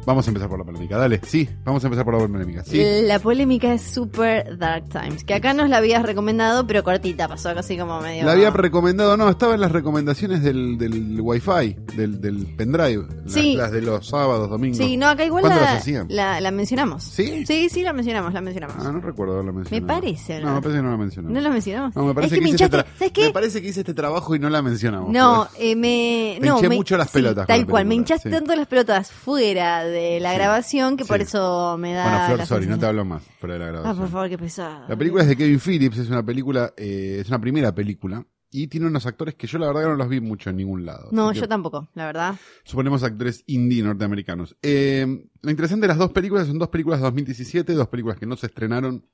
Vamos 0.07 0.27
a 0.27 0.31
empezar 0.31 0.49
por 0.49 0.59
la 0.59 0.65
polémica. 0.65 0.97
Dale, 0.97 1.21
sí, 1.27 1.49
vamos 1.63 1.85
a 1.85 1.87
empezar 1.87 2.05
por 2.05 2.15
la 2.15 2.27
polémica. 2.27 2.65
Sí. 2.65 2.83
La 3.03 3.19
polémica 3.19 3.73
es 3.75 3.83
Super 3.83 4.57
Dark 4.59 4.89
Times, 4.89 5.25
que 5.25 5.35
acá 5.35 5.53
nos 5.53 5.69
la 5.69 5.77
habías 5.77 6.03
recomendado, 6.03 6.67
pero 6.67 6.83
cortita, 6.83 7.29
pasó 7.29 7.55
casi 7.55 7.77
como 7.77 8.01
medio... 8.01 8.25
La 8.25 8.33
había 8.33 8.51
recomendado, 8.51 9.17
no, 9.17 9.29
estaba 9.29 9.55
en 9.55 9.61
las 9.61 9.71
recomendaciones 9.71 10.43
del, 10.43 10.79
del 10.79 11.21
Wi-Fi, 11.21 11.77
del, 11.97 12.21
del 12.21 12.47
pendrive, 12.57 13.07
las, 13.25 13.33
Sí. 13.33 13.55
las 13.55 13.71
de 13.73 13.83
los 13.83 14.07
sábados, 14.09 14.49
domingos. 14.49 14.79
Sí, 14.79 14.97
no, 14.97 15.07
acá 15.07 15.25
igual 15.25 15.43
¿Cuándo 15.43 15.61
la, 15.61 15.67
las 15.75 15.83
hacían? 15.83 16.07
la, 16.09 16.41
la 16.41 16.51
mencionamos. 16.51 17.05
¿Sí? 17.05 17.45
Sí, 17.47 17.69
sí, 17.69 17.83
la 17.83 17.93
mencionamos, 17.93 18.33
la 18.33 18.41
mencionamos. 18.41 18.77
Ah, 18.85 18.91
no 18.91 19.01
recuerdo 19.01 19.35
haberla 19.35 19.53
mencionado. 19.53 19.87
Me 19.87 20.01
parece, 20.01 20.41
No, 20.41 20.47
¿no? 20.49 20.55
me 20.57 20.63
parece 20.63 20.79
que 20.79 20.83
no 20.83 20.91
la 20.91 20.97
mencionamos. 20.97 21.35
¿No 21.35 21.41
la 21.43 21.51
mencionamos? 21.51 21.95
No, 21.97 22.05
me 22.07 22.15
parece 22.15 22.35
es 22.35 22.39
que, 22.41 22.45
me 22.45 22.51
hice 22.51 22.65
este 22.65 22.77
¿sabes 22.99 23.13
qué? 23.13 23.25
Me 23.27 23.33
parece 23.33 23.63
que 23.63 23.69
hice 23.69 23.81
este 23.81 23.95
trabajo 23.95 24.35
y 24.35 24.39
no 24.39 24.49
la 24.51 24.63
mencionamos. 24.63 25.11
No, 25.13 25.47
eh, 25.59 25.77
me, 25.77 26.39
Te 26.41 26.47
no, 26.47 26.57
hinché 26.57 26.69
me- 26.71 26.77
mucho 26.77 26.97
las 26.97 27.11
pelotas 27.11 27.47
Tal 27.47 27.67
cual, 27.67 27.85
me 27.85 27.95
hinchaste 27.95 28.31
tanto 28.31 28.57
las 28.57 28.67
pelotas 28.67 29.11
fuera 29.13 29.85
de 29.91 30.21
la 30.21 30.31
Sí, 30.31 30.37
grabación 30.39 30.97
que 30.97 31.05
por 31.05 31.21
eso 31.21 31.77
me 31.79 31.93
da. 31.93 32.05
Bueno, 32.27 32.27
Flor, 32.37 32.47
sorry, 32.47 32.67
no 32.67 32.79
te 32.79 32.87
hablo 32.87 33.05
más 33.05 33.23
fuera 33.39 33.55
de 33.55 33.61
la 33.61 33.67
Ah, 33.67 33.71
grabación. 33.73 33.99
por 33.99 34.09
favor, 34.09 34.29
qué 34.29 34.39
pesado. 34.39 34.89
La 34.89 34.97
película 34.97 35.23
es 35.23 35.29
de 35.29 35.37
Kevin 35.37 35.61
Phillips, 35.61 35.99
es 35.99 36.09
una 36.09 36.25
película, 36.25 36.73
eh, 36.77 37.19
es 37.21 37.29
una 37.29 37.41
primera 37.41 37.75
película. 37.75 38.25
Y 38.53 38.67
tiene 38.67 38.89
unos 38.89 39.07
actores 39.07 39.37
que 39.37 39.47
yo 39.47 39.59
la 39.59 39.69
verdad 39.69 39.83
que 39.83 39.89
no 39.91 39.95
los 39.95 40.09
vi 40.09 40.21
mucho 40.21 40.51
en 40.51 40.57
ningún 40.57 40.85
lado. 40.85 41.09
No, 41.13 41.31
yo 41.33 41.47
tampoco, 41.47 41.89
la 41.95 42.07
verdad. 42.07 42.35
Suponemos 42.65 43.05
actores 43.05 43.45
indie 43.47 43.81
norteamericanos. 43.81 44.57
Eh, 44.61 45.07
lo 45.41 45.51
interesante 45.53 45.83
de 45.83 45.89
las 45.89 45.99
dos 45.99 46.11
películas 46.11 46.49
son 46.49 46.59
dos 46.59 46.69
películas 46.69 46.99
de 46.99 47.05
2017, 47.05 47.75
dos 47.75 47.87
películas 47.87 48.19
que 48.19 48.27
no 48.27 48.37
se 48.37 48.47
estrenaron 48.47 49.07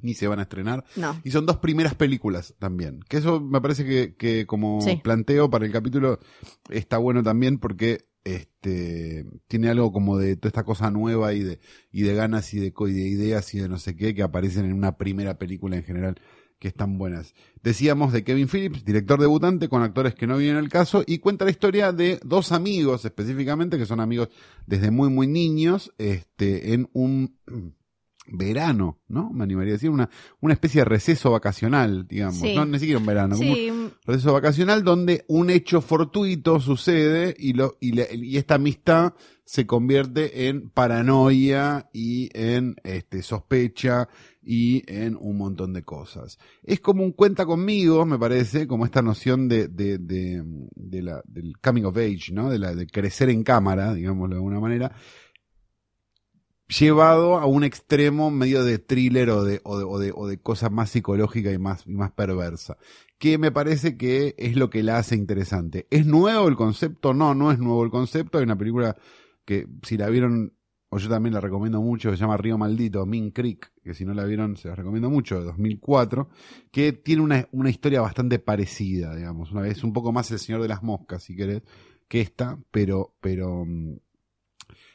ni 0.00 0.14
se 0.14 0.26
van 0.26 0.40
a 0.40 0.42
estrenar. 0.42 0.84
No. 0.96 1.20
Y 1.22 1.30
son 1.30 1.46
dos 1.46 1.58
primeras 1.58 1.94
películas 1.94 2.56
también. 2.58 3.00
Que 3.08 3.18
eso 3.18 3.40
me 3.40 3.60
parece 3.60 3.84
que, 3.84 4.16
que 4.16 4.46
como 4.46 4.80
Sí. 4.80 5.00
planteo 5.04 5.48
para 5.48 5.64
el 5.64 5.70
capítulo 5.70 6.18
está 6.68 6.98
bueno 6.98 7.22
también 7.22 7.58
porque 7.58 8.06
este 8.24 9.26
tiene 9.48 9.68
algo 9.68 9.92
como 9.92 10.18
de 10.18 10.36
toda 10.36 10.48
esta 10.48 10.64
cosa 10.64 10.90
nueva 10.90 11.32
y 11.34 11.40
de, 11.40 11.60
y 11.90 12.02
de 12.02 12.14
ganas 12.14 12.54
y 12.54 12.60
de, 12.60 12.72
y 12.76 12.92
de 12.92 13.08
ideas 13.08 13.52
y 13.54 13.58
de 13.58 13.68
no 13.68 13.78
sé 13.78 13.96
qué 13.96 14.14
que 14.14 14.22
aparecen 14.22 14.64
en 14.64 14.74
una 14.74 14.96
primera 14.96 15.38
película 15.38 15.76
en 15.76 15.84
general 15.84 16.20
que 16.58 16.68
están 16.68 16.96
buenas. 16.96 17.34
Decíamos 17.62 18.12
de 18.12 18.22
Kevin 18.22 18.48
Phillips, 18.48 18.84
director 18.84 19.20
debutante 19.20 19.68
con 19.68 19.82
actores 19.82 20.14
que 20.14 20.28
no 20.28 20.36
vienen 20.36 20.58
al 20.58 20.68
caso 20.68 21.02
y 21.04 21.18
cuenta 21.18 21.44
la 21.44 21.50
historia 21.50 21.92
de 21.92 22.20
dos 22.22 22.52
amigos 22.52 23.04
específicamente 23.04 23.78
que 23.78 23.86
son 23.86 23.98
amigos 23.98 24.28
desde 24.66 24.92
muy 24.92 25.08
muy 25.08 25.26
niños 25.26 25.92
este 25.98 26.74
en 26.74 26.88
un 26.92 27.36
verano, 28.26 29.00
¿no? 29.08 29.30
Me 29.32 29.42
animaría 29.44 29.72
a 29.72 29.76
decir, 29.76 29.90
una, 29.90 30.08
una 30.40 30.54
especie 30.54 30.82
de 30.82 30.84
receso 30.84 31.32
vacacional, 31.32 32.06
digamos, 32.06 32.38
Sí. 32.38 32.54
no 32.54 32.64
ni 32.64 32.78
siquiera 32.78 33.00
un 33.00 33.06
verano, 33.06 33.36
como 33.36 33.54
Sí, 33.54 33.70
un 33.70 33.92
receso 34.06 34.32
vacacional 34.32 34.84
donde 34.84 35.24
un 35.28 35.50
hecho 35.50 35.80
fortuito 35.80 36.60
sucede 36.60 37.34
y, 37.38 37.52
lo, 37.54 37.76
y, 37.80 37.98
y 38.24 38.36
esta 38.36 38.54
amistad 38.54 39.14
se 39.44 39.66
convierte 39.66 40.48
en 40.48 40.70
paranoia 40.70 41.90
y 41.92 42.30
en 42.32 42.76
este, 42.84 43.22
sospecha 43.22 44.08
y 44.40 44.82
en 44.90 45.16
un 45.20 45.36
montón 45.36 45.72
de 45.72 45.82
cosas. 45.82 46.38
Es 46.62 46.80
como 46.80 47.02
un 47.02 47.12
cuenta 47.12 47.44
conmigo, 47.44 48.06
me 48.06 48.18
parece, 48.18 48.66
como 48.68 48.84
esta 48.84 49.02
noción 49.02 49.48
de, 49.48 49.68
de, 49.68 49.98
de, 49.98 50.42
de 50.74 51.02
la, 51.02 51.22
del 51.26 51.58
coming 51.58 51.82
of 51.84 51.96
age, 51.96 52.32
¿no? 52.32 52.50
De, 52.50 52.58
la, 52.58 52.74
de 52.74 52.86
crecer 52.86 53.30
en 53.30 53.42
cámara, 53.42 53.92
digámoslo 53.94 54.34
de 54.36 54.38
alguna 54.38 54.60
manera, 54.60 54.92
llevado 56.68 57.38
a 57.38 57.46
un 57.46 57.64
extremo 57.64 58.30
medio 58.30 58.64
de 58.64 58.78
thriller 58.78 59.30
o 59.30 59.44
de, 59.44 59.60
o 59.64 59.78
de, 59.78 59.84
o 59.84 59.98
de, 59.98 60.12
o 60.14 60.26
de 60.26 60.40
cosa 60.40 60.70
más 60.70 60.90
psicológica 60.90 61.52
y 61.52 61.58
más, 61.58 61.86
y 61.86 61.94
más 61.94 62.12
perversa. 62.12 62.76
Que 63.18 63.38
me 63.38 63.52
parece 63.52 63.96
que 63.96 64.34
es 64.38 64.56
lo 64.56 64.70
que 64.70 64.82
la 64.82 64.98
hace 64.98 65.14
interesante. 65.16 65.86
¿Es 65.90 66.06
nuevo 66.06 66.48
el 66.48 66.56
concepto? 66.56 67.14
No, 67.14 67.34
no 67.34 67.52
es 67.52 67.58
nuevo 67.58 67.84
el 67.84 67.90
concepto. 67.90 68.38
Hay 68.38 68.44
una 68.44 68.58
película 68.58 68.96
que 69.44 69.68
si 69.82 69.96
la 69.96 70.08
vieron, 70.08 70.54
o 70.88 70.98
yo 70.98 71.08
también 71.08 71.34
la 71.34 71.40
recomiendo 71.40 71.80
mucho, 71.80 72.10
que 72.10 72.16
se 72.16 72.20
llama 72.20 72.36
Río 72.36 72.58
Maldito, 72.58 73.06
Min 73.06 73.30
Creek, 73.30 73.72
que 73.82 73.94
si 73.94 74.04
no 74.04 74.14
la 74.14 74.24
vieron 74.24 74.56
se 74.56 74.68
la 74.68 74.74
recomiendo 74.74 75.10
mucho, 75.10 75.38
de 75.38 75.44
2004, 75.46 76.28
que 76.70 76.92
tiene 76.92 77.22
una, 77.22 77.48
una 77.52 77.70
historia 77.70 78.00
bastante 78.00 78.38
parecida, 78.38 79.14
digamos. 79.14 79.52
Una 79.52 79.62
vez 79.62 79.84
un 79.84 79.92
poco 79.92 80.12
más 80.12 80.30
El 80.30 80.38
Señor 80.38 80.62
de 80.62 80.68
las 80.68 80.82
Moscas, 80.82 81.22
si 81.22 81.36
querés, 81.36 81.62
que 82.08 82.20
esta, 82.20 82.58
pero, 82.70 83.14
pero, 83.20 83.64
mm, 83.64 83.96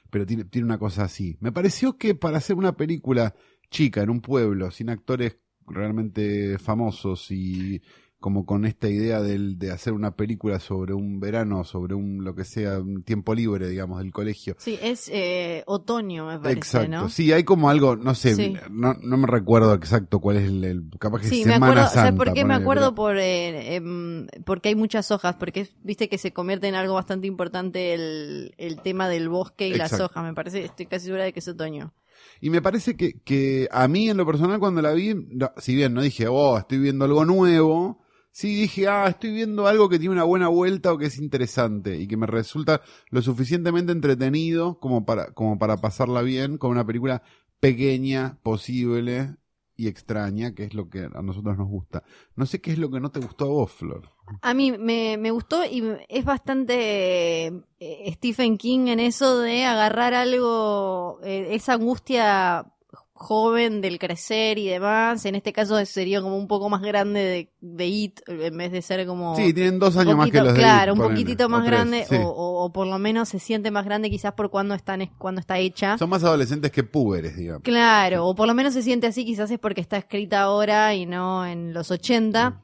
pero 0.10 0.26
tiene, 0.26 0.46
tiene 0.46 0.66
una 0.66 0.78
cosa 0.78 1.04
así. 1.04 1.38
Me 1.40 1.52
pareció 1.52 1.98
que 1.98 2.16
para 2.16 2.38
hacer 2.38 2.56
una 2.56 2.76
película 2.76 3.36
chica 3.70 4.02
en 4.02 4.10
un 4.10 4.22
pueblo, 4.22 4.72
sin 4.72 4.90
actores 4.90 5.38
realmente 5.68 6.58
famosos 6.58 7.30
y 7.32 7.82
como 8.20 8.46
con 8.46 8.66
esta 8.66 8.90
idea 8.90 9.22
del, 9.22 9.60
de 9.60 9.72
hacer 9.72 9.94
una 9.94 10.16
película 10.16 10.60
sobre 10.60 10.94
un 10.94 11.20
verano, 11.20 11.64
sobre 11.64 11.94
un 11.96 12.24
lo 12.24 12.34
que 12.36 12.44
sea, 12.46 12.80
un 12.80 13.04
tiempo 13.04 13.36
libre, 13.36 13.68
digamos, 13.70 14.00
del 14.00 14.12
colegio. 14.12 14.56
sí, 14.58 14.78
es 14.82 15.10
eh, 15.14 15.64
otoño, 15.68 16.26
me 16.28 16.40
parece, 16.40 16.58
Exacto, 16.60 16.90
¿no? 16.90 17.10
sí, 17.10 17.32
hay 17.32 17.44
como 17.44 17.70
algo, 17.70 17.96
no 17.96 18.16
sé, 18.16 18.36
Sí. 18.36 18.56
no, 18.72 18.96
no 18.96 19.18
me 19.18 19.28
recuerdo 19.28 19.74
exacto 19.74 20.20
cuál 20.20 20.38
es 20.38 20.46
el, 20.48 20.64
el- 20.64 20.84
capaz 21.00 21.22
que 21.22 21.30
Sí, 21.30 21.46
me 21.46 21.54
acuerdo, 21.56 21.84
Santa. 21.84 21.94
¿sabes 21.96 22.14
por 22.14 22.34
qué? 22.34 22.44
Me 22.46 22.54
acuerdo 22.56 22.96
por, 22.96 23.18
eh, 23.18 23.76
em, 23.76 24.28
porque 24.46 24.70
hay 24.70 24.76
muchas 24.76 25.12
hojas, 25.12 25.36
porque 25.36 25.62
es- 25.62 25.76
viste 25.84 26.10
que 26.10 26.18
se 26.18 26.32
convierte 26.34 26.68
en 26.68 26.76
algo 26.76 26.96
bastante 26.96 27.28
importante 27.28 27.94
el, 27.94 28.54
el 28.58 28.82
tema 28.82 29.08
del 29.10 29.30
bosque 29.30 29.68
y 29.70 29.74
las 29.76 29.94
hojas, 29.94 30.24
me 30.24 30.34
parece, 30.34 30.64
estoy 30.66 30.86
casi 30.88 31.06
segura 31.06 31.24
de 31.24 31.34
que 31.34 31.40
es 31.40 31.48
otoño. 31.48 31.94
Y 32.42 32.50
me 32.50 32.62
parece 32.62 32.96
que, 32.96 33.20
que 33.24 33.68
a 33.72 33.88
mí 33.88 34.10
en 34.10 34.18
lo 34.18 34.26
personal 34.26 34.60
cuando 34.60 34.82
la 34.82 34.94
vi, 34.94 35.14
no, 35.16 35.52
si 35.58 35.76
bien 35.76 35.94
no 35.94 36.02
dije, 36.02 36.28
oh, 36.28 36.58
estoy 36.58 36.78
viendo 36.80 37.06
algo 37.06 37.26
nuevo, 37.26 38.00
sí 38.38 38.54
dije, 38.54 38.88
ah, 38.88 39.08
estoy 39.08 39.32
viendo 39.32 39.66
algo 39.66 39.90
que 39.90 39.98
tiene 39.98 40.14
una 40.14 40.24
buena 40.24 40.48
vuelta 40.48 40.94
o 40.94 40.98
que 41.00 41.08
es 41.08 41.18
interesante 41.18 41.98
y 41.98 42.08
que 42.08 42.18
me 42.18 42.28
resulta 42.28 42.82
lo 43.10 43.24
suficientemente 43.24 43.92
entretenido 43.92 44.80
como 44.80 45.08
para, 45.08 45.34
como 45.34 45.58
para 45.58 45.78
pasarla 45.78 46.22
bien 46.22 46.60
con 46.60 46.70
una 46.70 46.86
película 46.86 47.24
pequeña, 47.60 48.38
posible 48.44 49.38
y 49.76 49.88
extraña, 49.88 50.54
que 50.54 50.66
es 50.66 50.76
lo 50.76 50.88
que 50.88 51.10
a 51.12 51.22
nosotros 51.24 51.58
nos 51.58 51.68
gusta. 51.68 52.04
No 52.36 52.46
sé 52.46 52.62
qué 52.62 52.74
es 52.74 52.78
lo 52.78 52.92
que 52.92 53.00
no 53.00 53.10
te 53.10 53.22
gustó 53.22 53.46
a 53.46 53.50
vos, 53.50 53.72
Flor. 53.72 54.12
A 54.44 54.54
mí 54.54 54.72
me, 54.72 55.18
me 55.18 55.32
gustó 55.32 55.66
y 55.66 55.84
es 56.08 56.24
bastante 56.24 57.48
eh, 57.80 58.14
Stephen 58.14 58.60
King 58.60 58.90
en 58.90 59.00
eso 59.00 59.40
de 59.40 59.66
agarrar 59.66 60.14
algo, 60.14 61.20
eh, 61.24 61.56
esa 61.56 61.74
angustia 61.74 62.72
joven 63.18 63.82
del 63.82 64.00
crecer 64.00 64.58
y 64.58 64.68
demás. 64.68 65.26
En 65.26 65.36
este 65.36 65.52
caso 65.52 65.84
sería 65.86 66.22
como 66.22 66.38
un 66.38 66.48
poco 66.48 66.70
más 66.70 66.82
grande 66.82 67.20
de, 67.20 67.52
de 67.60 67.86
It, 67.88 68.20
en 68.28 68.58
vez 68.58 68.72
de 68.72 68.82
ser 68.82 69.06
como... 69.06 69.36
Sí, 69.36 69.54
tienen 69.54 69.80
dos 69.80 69.96
un 69.96 70.02
años 70.02 70.18
más 70.18 70.30
que 70.32 70.40
los 70.42 70.54
de 70.54 70.60
Claro, 70.60 70.94
It, 70.94 71.00
un 71.00 71.08
poquitito 71.10 71.50
más 71.50 71.62
tres, 71.66 71.72
grande, 71.72 72.06
sí. 72.10 72.16
o, 72.16 72.28
o- 72.30 72.66
o 72.66 72.72
por 72.72 72.88
lo 72.88 72.98
menos 73.00 73.30
se 73.30 73.40
siente 73.40 73.72
más 73.72 73.86
grande 73.86 74.10
quizás 74.10 74.34
por 74.34 74.50
cuando, 74.50 74.76
están, 74.76 75.06
cuando 75.18 75.42
está 75.42 75.58
hecha. 75.60 75.98
Son 75.98 76.10
más 76.10 76.24
adolescentes 76.24 76.72
que 76.72 76.84
púberes, 76.84 77.36
digamos. 77.36 77.64
Claro, 77.64 78.26
o 78.28 78.36
por 78.36 78.48
lo 78.48 78.54
menos 78.54 78.74
se 78.74 78.82
siente 78.82 79.08
así, 79.08 79.26
quizás 79.26 79.50
es 79.52 79.60
porque 79.60 79.82
está 79.82 79.98
escrita 79.98 80.42
ahora 80.42 80.94
y 80.96 81.06
no 81.06 81.46
en 81.46 81.74
los 81.74 81.92
80. 81.92 82.62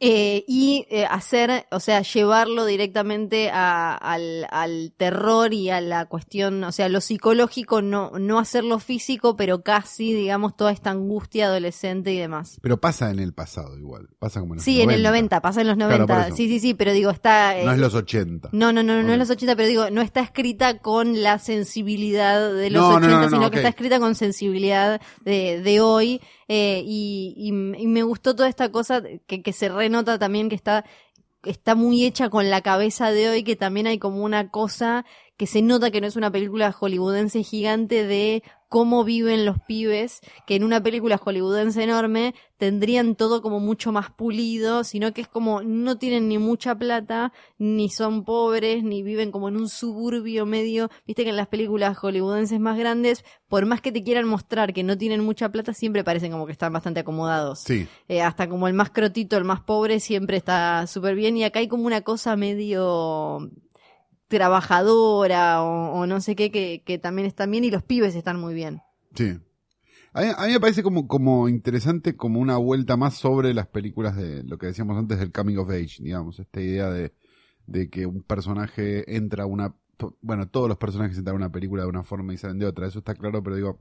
Eh, 0.00 0.44
y 0.48 0.86
eh, 0.90 1.06
hacer, 1.08 1.66
o 1.70 1.78
sea, 1.78 2.02
llevarlo 2.02 2.64
directamente 2.66 3.50
a- 3.50 3.94
al, 3.94 4.46
al 4.50 4.92
terror 4.96 5.54
y 5.54 5.70
a 5.70 5.80
la 5.80 6.06
cuestión, 6.06 6.64
o 6.64 6.72
sea, 6.72 6.88
lo 6.88 7.00
psicológico, 7.00 7.80
no, 7.80 8.10
no 8.18 8.38
hacerlo 8.40 8.80
físico, 8.80 9.36
pero 9.36 9.62
casi, 9.62 10.12
digamos, 10.12 10.56
toda 10.56 10.72
esta 10.72 10.90
angustia 10.90 11.46
adolescente 11.46 12.12
y 12.12 12.18
demás. 12.18 12.58
Pero 12.60 12.80
pasa 12.80 13.10
en 13.10 13.20
el 13.20 13.32
pasado 13.34 13.78
igual. 13.78 14.08
Pasa 14.18 14.40
como 14.40 14.54
en 14.54 14.56
los 14.56 14.64
Sí, 14.64 14.80
en 14.82 14.90
el 14.90 15.02
90, 15.02 15.40
pasa 15.40 15.60
en 15.60 15.68
los 15.68 15.76
Claro, 15.76 15.92
90. 16.06 16.14
por 16.14 16.26
eso. 16.26 16.36
sí, 16.36 16.48
sí, 16.48 16.58
sí, 16.60 16.74
pero 16.74 16.92
digo, 16.92 17.10
está... 17.10 17.56
eh, 17.58 17.64
No 17.64 17.72
es 17.72 17.78
los 17.78 17.94
80. 17.94 18.48
no, 18.52 18.72
no, 18.72 18.82
no, 18.82 19.02
no, 19.02 19.12
es 19.12 19.18
los 19.18 19.30
80, 19.30 19.54
pero 19.56 19.68
digo, 19.68 19.90
no 19.90 20.02
está 20.02 20.20
escrita 20.20 20.78
con 20.78 21.22
la 21.22 21.38
sensibilidad 21.38 22.52
de 22.52 22.70
los 22.70 22.82
No, 22.82 22.90
no, 22.92 22.96
80, 23.06 23.14
no, 23.16 23.22
no, 23.22 23.30
sino 23.30 23.50
que 23.50 23.56
está 23.58 23.68
escrita 23.68 23.98
con 24.00 24.14
sensibilidad 24.14 25.00
de, 25.24 25.60
de 25.60 25.80
hoy. 25.80 26.20
Eh, 26.48 26.82
y, 26.84 27.34
y- 27.36 27.48
y 27.82 27.86
me 27.86 28.02
gustó 28.02 28.34
toda 28.36 28.48
esta 28.48 28.70
cosa 28.72 29.02
que, 29.26 29.42
que 29.42 29.52
se 29.52 29.68
renota 29.68 30.18
también 30.18 30.48
que 30.48 30.54
está, 30.56 30.84
está 31.44 31.74
muy 31.74 32.04
hecha 32.04 32.30
con 32.30 32.50
la 32.50 32.62
cabeza 32.62 33.10
de 33.10 33.28
hoy, 33.28 33.44
que 33.44 33.56
también 33.56 33.86
hay 33.86 33.98
como 33.98 34.24
una 34.24 34.50
cosa 34.50 35.04
que 35.36 35.46
se 35.46 35.62
nota 35.62 35.90
que 35.90 36.00
no 36.00 36.06
es 36.06 36.16
una 36.16 36.30
película 36.30 36.72
hollywoodense 36.72 37.42
gigante 37.42 38.06
de 38.06 38.42
cómo 38.68 39.04
viven 39.04 39.44
los 39.44 39.60
pibes, 39.60 40.20
que 40.46 40.56
en 40.56 40.64
una 40.64 40.82
película 40.82 41.16
hollywoodense 41.16 41.82
enorme 41.82 42.34
tendrían 42.56 43.14
todo 43.14 43.40
como 43.40 43.60
mucho 43.60 43.92
más 43.92 44.10
pulido, 44.10 44.82
sino 44.82 45.12
que 45.12 45.20
es 45.20 45.28
como 45.28 45.62
no 45.62 45.96
tienen 45.96 46.28
ni 46.28 46.38
mucha 46.38 46.74
plata, 46.76 47.32
ni 47.58 47.88
son 47.88 48.24
pobres, 48.24 48.82
ni 48.82 49.02
viven 49.02 49.30
como 49.30 49.48
en 49.48 49.56
un 49.56 49.68
suburbio 49.68 50.44
medio, 50.44 50.90
viste 51.06 51.22
que 51.24 51.30
en 51.30 51.36
las 51.36 51.48
películas 51.48 51.96
hollywoodenses 51.98 52.58
más 52.58 52.76
grandes, 52.76 53.24
por 53.48 53.64
más 53.66 53.80
que 53.80 53.92
te 53.92 54.02
quieran 54.02 54.26
mostrar 54.26 54.72
que 54.72 54.82
no 54.82 54.98
tienen 54.98 55.24
mucha 55.24 55.50
plata, 55.50 55.72
siempre 55.72 56.02
parecen 56.02 56.32
como 56.32 56.46
que 56.46 56.52
están 56.52 56.72
bastante 56.72 57.00
acomodados. 57.00 57.60
Sí. 57.60 57.86
Eh, 58.08 58.22
hasta 58.22 58.48
como 58.48 58.66
el 58.66 58.74
más 58.74 58.90
crotito, 58.90 59.36
el 59.36 59.44
más 59.44 59.60
pobre, 59.60 60.00
siempre 60.00 60.36
está 60.36 60.86
súper 60.88 61.14
bien. 61.14 61.36
Y 61.36 61.44
acá 61.44 61.60
hay 61.60 61.68
como 61.68 61.84
una 61.84 62.00
cosa 62.00 62.34
medio 62.34 63.50
trabajadora 64.34 65.62
o, 65.62 66.06
no 66.06 66.20
sé 66.20 66.34
qué, 66.36 66.50
que, 66.50 66.98
también 66.98 67.26
están 67.26 67.50
bien 67.50 67.64
y 67.64 67.70
los 67.70 67.82
pibes 67.82 68.14
están 68.14 68.38
muy 68.38 68.54
bien. 68.54 68.80
Sí. 69.14 69.38
A 70.12 70.46
mí, 70.46 70.52
me 70.52 70.60
parece 70.60 70.82
como, 70.82 71.08
como 71.08 71.48
interesante 71.48 72.16
como 72.16 72.40
una 72.40 72.56
vuelta 72.56 72.96
más 72.96 73.14
sobre 73.14 73.52
las 73.52 73.66
películas 73.66 74.16
de 74.16 74.44
lo 74.44 74.58
que 74.58 74.66
decíamos 74.66 74.96
antes 74.96 75.18
del 75.18 75.32
coming 75.32 75.56
of 75.56 75.70
age, 75.70 75.96
digamos, 76.00 76.38
esta 76.38 76.60
idea 76.60 76.88
de, 76.90 77.12
de 77.66 77.90
que 77.90 78.06
un 78.06 78.22
personaje 78.22 79.16
entra 79.16 79.44
a 79.44 79.46
una... 79.46 79.74
Bueno, 80.20 80.48
todos 80.48 80.68
los 80.68 80.78
personajes 80.78 81.18
entran 81.18 81.34
a 81.34 81.38
una 81.38 81.52
película 81.52 81.82
de 81.82 81.88
una 81.88 82.04
forma 82.04 82.32
y 82.34 82.36
salen 82.36 82.58
de 82.58 82.66
otra, 82.66 82.86
eso 82.86 83.00
está 83.00 83.14
claro, 83.14 83.42
pero 83.42 83.56
digo, 83.56 83.80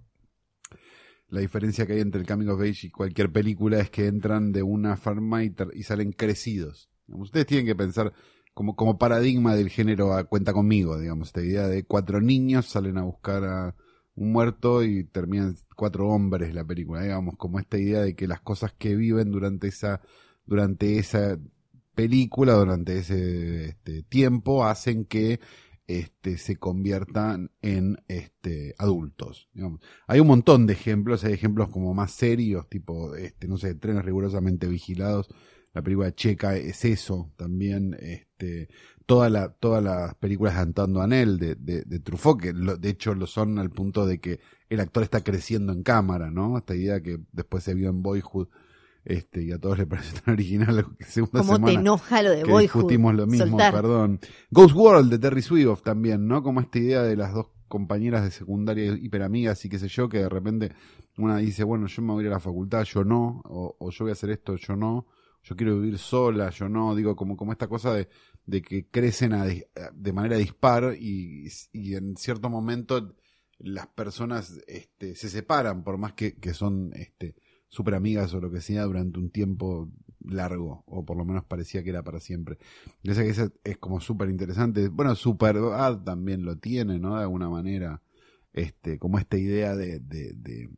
la 1.30 1.40
diferencia 1.40 1.86
que 1.86 1.94
hay 1.94 2.00
entre 2.00 2.22
el 2.22 2.28
coming 2.28 2.48
of 2.48 2.62
age 2.62 2.88
y 2.88 2.90
cualquier 2.92 3.32
película 3.32 3.80
es 3.80 3.90
que 3.90 4.08
entran 4.08 4.52
de 4.52 4.64
una 4.64 4.98
forma 4.98 5.44
y, 5.44 5.54
y 5.74 5.84
salen 5.84 6.12
crecidos. 6.12 6.90
Ustedes 7.08 7.46
tienen 7.46 7.66
que 7.66 7.76
pensar 7.76 8.14
como, 8.54 8.76
como 8.76 8.98
paradigma 8.98 9.56
del 9.56 9.70
género 9.70 10.14
a 10.14 10.26
cuenta 10.26 10.54
conmigo, 10.54 11.00
digamos, 11.00 11.30
esta 11.30 11.42
idea 11.42 11.68
de 11.68 11.84
cuatro 11.84 12.22
niños 12.22 12.68
salen 12.68 12.98
a 12.98 13.04
buscar 13.04 13.44
a 13.44 13.76
un 14.16 14.32
muerto 14.32 14.84
y 14.84 15.04
terminan 15.06 15.56
cuatro 15.76 16.08
hombres 16.10 16.54
la 16.54 16.64
película, 16.64 17.02
digamos, 17.02 17.36
como 17.38 17.60
esta 17.60 17.78
idea 17.78 18.02
de 18.02 18.16
que 18.16 18.28
las 18.28 18.42
cosas 18.42 18.74
que 18.74 18.96
viven 18.96 19.32
durante 19.32 19.68
esa, 19.68 20.02
durante 20.46 21.00
esa 21.00 21.40
película, 21.96 22.54
durante 22.54 23.00
ese 23.00 23.70
este, 23.70 24.04
tiempo, 24.04 24.66
hacen 24.66 25.06
que 25.06 25.40
este, 25.88 26.38
se 26.38 26.58
conviertan 26.58 27.52
en 27.62 27.98
este, 28.08 28.76
adultos. 28.78 29.50
Hay 30.08 30.20
un 30.20 30.28
montón 30.28 30.68
de 30.68 30.74
ejemplos, 30.74 31.24
hay 31.24 31.34
ejemplos 31.34 31.70
como 31.70 31.94
más 31.94 32.12
serios, 32.12 32.70
tipo, 32.70 33.16
este, 33.16 33.48
no 33.48 33.58
sé, 33.58 33.76
trenes 33.76 34.06
rigurosamente 34.06 34.68
vigilados. 34.68 35.30
La 35.74 35.82
película 35.82 36.14
checa 36.14 36.56
es 36.56 36.86
eso 36.86 37.32
también. 37.36 37.96
Este, 38.00 38.70
toda 39.06 39.30
la, 39.30 39.50
todas 39.50 39.84
las 39.84 40.16
películas 40.16 40.56
de 40.56 40.62
Antoine 40.62 40.94
Duanel, 40.94 41.40
de, 41.40 41.56
de, 41.56 41.84
de 41.84 42.00
Truffaut, 42.00 42.40
que 42.40 42.54
lo- 42.54 42.78
de 42.78 42.90
hecho 42.90 43.16
lo 43.16 43.26
son 43.28 43.58
al 43.60 43.72
punto 43.72 44.06
de 44.06 44.20
que 44.20 44.40
el 44.70 44.80
actor 44.80 45.04
está 45.04 45.24
creciendo 45.24 45.74
en 45.74 45.84
cámara, 45.84 46.32
¿no? 46.32 46.58
Esta 46.58 46.76
idea 46.76 47.02
que 47.02 47.20
después 47.32 47.64
se 47.64 47.74
vio 47.74 47.90
en 47.90 48.02
Boyhood, 48.04 48.48
este, 49.06 49.44
y 49.44 49.52
a 49.52 49.60
todos 49.60 49.78
les 49.80 49.88
parece 49.88 50.20
tan 50.22 50.34
original 50.36 50.86
que 50.98 51.06
segunda 51.06 51.40
¿Cómo 51.42 51.56
te 51.66 51.74
enoja 51.74 52.22
lo 52.24 52.30
de 52.32 52.44
que 52.44 52.52
Boyhood? 52.52 52.62
discutimos 52.62 53.16
lo 53.16 53.28
mismo, 53.28 53.48
Soltar. 53.60 53.74
perdón. 53.74 54.20
Ghost 54.52 54.76
World 54.76 55.10
de 55.12 55.20
Terry 55.20 55.42
Swift 55.42 55.82
también, 55.84 56.28
¿no? 56.28 56.44
Como 56.44 56.62
esta 56.62 56.80
idea 56.80 57.02
de 57.04 57.16
las 57.18 57.34
dos 57.34 57.48
compañeras 57.68 58.24
de 58.24 58.32
secundaria 58.32 58.94
hiperamigas 58.94 59.66
y 59.66 59.70
qué 59.70 59.80
sé 59.80 59.88
yo, 59.88 60.08
que 60.08 60.20
de 60.20 60.30
repente 60.30 60.72
una 61.18 61.38
dice, 61.38 61.64
bueno, 61.64 61.88
yo 61.88 62.02
me 62.04 62.14
voy 62.14 62.24
a 62.24 62.28
ir 62.28 62.32
a 62.32 62.36
la 62.36 62.40
facultad, 62.40 62.84
yo 62.84 63.04
no, 63.04 63.42
o, 63.46 63.76
o 63.80 63.90
yo 63.90 64.06
voy 64.06 64.12
a 64.12 64.14
hacer 64.14 64.30
esto, 64.30 64.56
yo 64.56 64.76
no, 64.76 65.08
yo 65.44 65.56
quiero 65.56 65.80
vivir 65.80 65.98
sola, 65.98 66.50
yo 66.50 66.70
no, 66.70 66.96
digo, 66.96 67.16
como, 67.16 67.36
como 67.36 67.52
esta 67.52 67.68
cosa 67.68 67.94
de, 67.94 68.08
de 68.46 68.62
que 68.62 68.88
crecen 68.90 69.34
a 69.34 69.46
de 69.46 70.14
manera 70.14 70.38
dispar 70.38 70.96
y, 71.00 71.48
y 71.72 71.96
en 71.96 72.16
cierto 72.16 72.50
momento 72.50 73.16
las 73.60 73.88
personas 73.88 74.62
este, 74.68 75.16
se 75.16 75.30
separan, 75.30 75.84
por 75.84 75.98
más 75.98 76.14
que, 76.14 76.36
que 76.36 76.54
son 76.54 76.92
este, 76.94 77.36
súper 77.70 77.96
amigas 77.96 78.34
o 78.34 78.42
lo 78.42 78.52
que 78.52 78.62
sea, 78.62 78.84
durante 78.84 79.20
un 79.20 79.30
tiempo 79.30 79.92
largo, 80.20 80.84
o 80.88 81.06
por 81.06 81.18
lo 81.18 81.26
menos 81.26 81.46
parecía 81.46 81.84
que 81.84 81.90
era 81.90 82.04
para 82.04 82.20
siempre. 82.20 82.58
Yo 83.04 83.14
es 83.14 83.78
como 83.78 84.00
súper 84.00 84.30
interesante. 84.30 84.88
Bueno, 84.90 85.16
Superbad 85.16 86.04
también 86.04 86.46
lo 86.46 86.58
tiene, 86.58 87.00
¿no? 87.00 87.16
De 87.18 87.24
alguna 87.24 87.50
manera, 87.50 88.02
este, 88.54 89.00
como 89.00 89.18
esta 89.18 89.38
idea 89.38 89.76
de, 89.76 90.00
de, 90.00 90.34
de, 90.34 90.70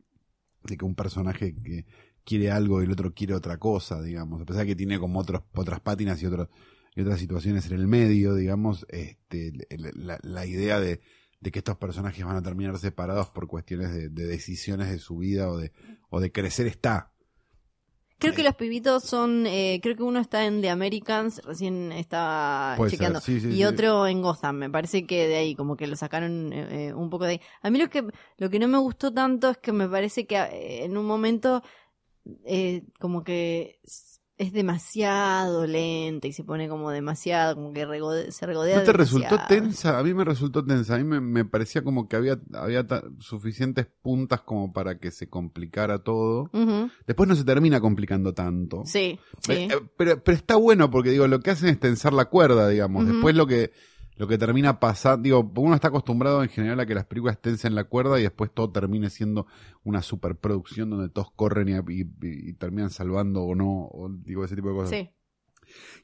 de 0.64 0.76
que 0.76 0.84
un 0.84 0.94
personaje 0.94 1.54
que 1.54 1.86
quiere 2.26 2.50
algo 2.50 2.82
y 2.82 2.84
el 2.84 2.92
otro 2.92 3.14
quiere 3.14 3.32
otra 3.32 3.56
cosa, 3.56 4.02
digamos, 4.02 4.42
a 4.42 4.44
pesar 4.44 4.62
de 4.62 4.66
que 4.66 4.76
tiene 4.76 4.98
como 4.98 5.20
otros, 5.20 5.44
otras 5.54 5.80
pátinas 5.80 6.20
y 6.22 6.26
otros 6.26 6.48
y 6.94 7.02
otras 7.02 7.20
situaciones 7.20 7.66
en 7.66 7.74
el 7.74 7.86
medio, 7.86 8.34
digamos, 8.34 8.84
este, 8.88 9.52
la, 9.94 10.18
la 10.22 10.46
idea 10.46 10.80
de, 10.80 11.00
de 11.40 11.50
que 11.50 11.60
estos 11.60 11.76
personajes 11.76 12.24
van 12.24 12.36
a 12.36 12.42
terminar 12.42 12.78
separados 12.78 13.28
por 13.30 13.46
cuestiones 13.46 13.92
de, 13.94 14.08
de 14.08 14.26
decisiones 14.26 14.90
de 14.90 14.98
su 14.98 15.18
vida 15.18 15.48
o 15.48 15.58
de, 15.58 15.72
o 16.08 16.20
de 16.20 16.32
crecer 16.32 16.66
está. 16.66 17.12
Creo 18.18 18.32
que 18.32 18.42
los 18.42 18.54
pibitos 18.54 19.04
son, 19.04 19.46
eh, 19.46 19.78
creo 19.82 19.94
que 19.94 20.02
uno 20.02 20.20
está 20.20 20.46
en 20.46 20.62
The 20.62 20.70
Americans, 20.70 21.42
recién 21.44 21.92
estaba 21.92 22.74
Puede 22.78 22.92
chequeando, 22.92 23.20
ser, 23.20 23.34
sí, 23.34 23.40
sí, 23.42 23.48
y 23.48 23.56
sí. 23.56 23.64
otro 23.64 24.06
en 24.06 24.22
Gotham, 24.22 24.56
me 24.56 24.70
parece 24.70 25.06
que 25.06 25.28
de 25.28 25.36
ahí, 25.36 25.54
como 25.54 25.76
que 25.76 25.86
lo 25.86 25.96
sacaron 25.96 26.50
eh, 26.50 26.86
eh, 26.86 26.94
un 26.94 27.10
poco 27.10 27.26
de 27.26 27.32
ahí. 27.32 27.40
A 27.60 27.68
mí 27.68 27.78
lo 27.78 27.90
que, 27.90 28.06
lo 28.38 28.48
que 28.48 28.58
no 28.58 28.68
me 28.68 28.78
gustó 28.78 29.12
tanto 29.12 29.50
es 29.50 29.58
que 29.58 29.70
me 29.70 29.86
parece 29.86 30.26
que 30.26 30.36
eh, 30.38 30.84
en 30.84 30.96
un 30.96 31.04
momento, 31.04 31.62
eh, 32.44 32.84
como 33.00 33.24
que 33.24 33.80
es 34.38 34.52
demasiado 34.52 35.66
lenta 35.66 36.26
y 36.28 36.32
se 36.34 36.44
pone 36.44 36.68
como 36.68 36.90
demasiado, 36.90 37.54
como 37.54 37.72
que 37.72 37.86
regode- 37.86 38.30
se 38.30 38.44
regodea 38.44 38.76
¿No 38.78 38.82
te 38.84 38.92
resultó 38.92 39.38
tensa? 39.48 39.98
A 39.98 40.02
mí 40.02 40.12
me 40.12 40.24
resultó 40.24 40.62
tensa. 40.62 40.94
A 40.94 40.98
mí 40.98 41.04
me, 41.04 41.20
me 41.22 41.46
parecía 41.46 41.82
como 41.82 42.06
que 42.06 42.16
había, 42.16 42.38
había 42.52 42.86
suficientes 43.18 43.86
puntas 44.02 44.42
como 44.42 44.74
para 44.74 44.98
que 44.98 45.10
se 45.10 45.30
complicara 45.30 46.00
todo. 46.00 46.50
Después 47.06 47.28
no 47.28 47.34
se 47.34 47.44
termina 47.44 47.80
complicando 47.80 48.34
tanto. 48.34 48.82
Sí, 48.84 49.18
sí. 49.40 49.52
Eh, 49.52 49.68
pero, 49.96 50.22
pero 50.22 50.36
está 50.36 50.56
bueno 50.56 50.90
porque 50.90 51.10
digo, 51.12 51.26
lo 51.28 51.40
que 51.40 51.52
hacen 51.52 51.70
es 51.70 51.80
tensar 51.80 52.12
la 52.12 52.26
cuerda, 52.26 52.68
digamos. 52.68 53.06
Después 53.06 53.34
lo 53.34 53.46
que, 53.46 53.72
lo 54.16 54.26
que 54.26 54.38
termina 54.38 54.80
pasando, 54.80 55.22
digo, 55.22 55.52
uno 55.56 55.74
está 55.74 55.88
acostumbrado 55.88 56.42
en 56.42 56.48
general 56.48 56.80
a 56.80 56.86
que 56.86 56.94
las 56.94 57.04
películas 57.06 57.40
tensen 57.40 57.74
la 57.74 57.84
cuerda 57.84 58.18
y 58.18 58.22
después 58.22 58.50
todo 58.52 58.70
termine 58.70 59.10
siendo 59.10 59.46
una 59.84 60.02
superproducción 60.02 60.90
donde 60.90 61.08
todos 61.10 61.30
corren 61.32 61.68
y, 61.68 61.72
y- 61.94 62.08
y 62.50 62.52
terminan 62.54 62.90
salvando 62.90 63.42
o 63.42 63.54
no, 63.54 63.66
o 63.92 64.08
digo, 64.10 64.44
ese 64.44 64.56
tipo 64.56 64.68
de 64.70 64.74
cosas. 64.74 64.90
sí. 64.90 65.10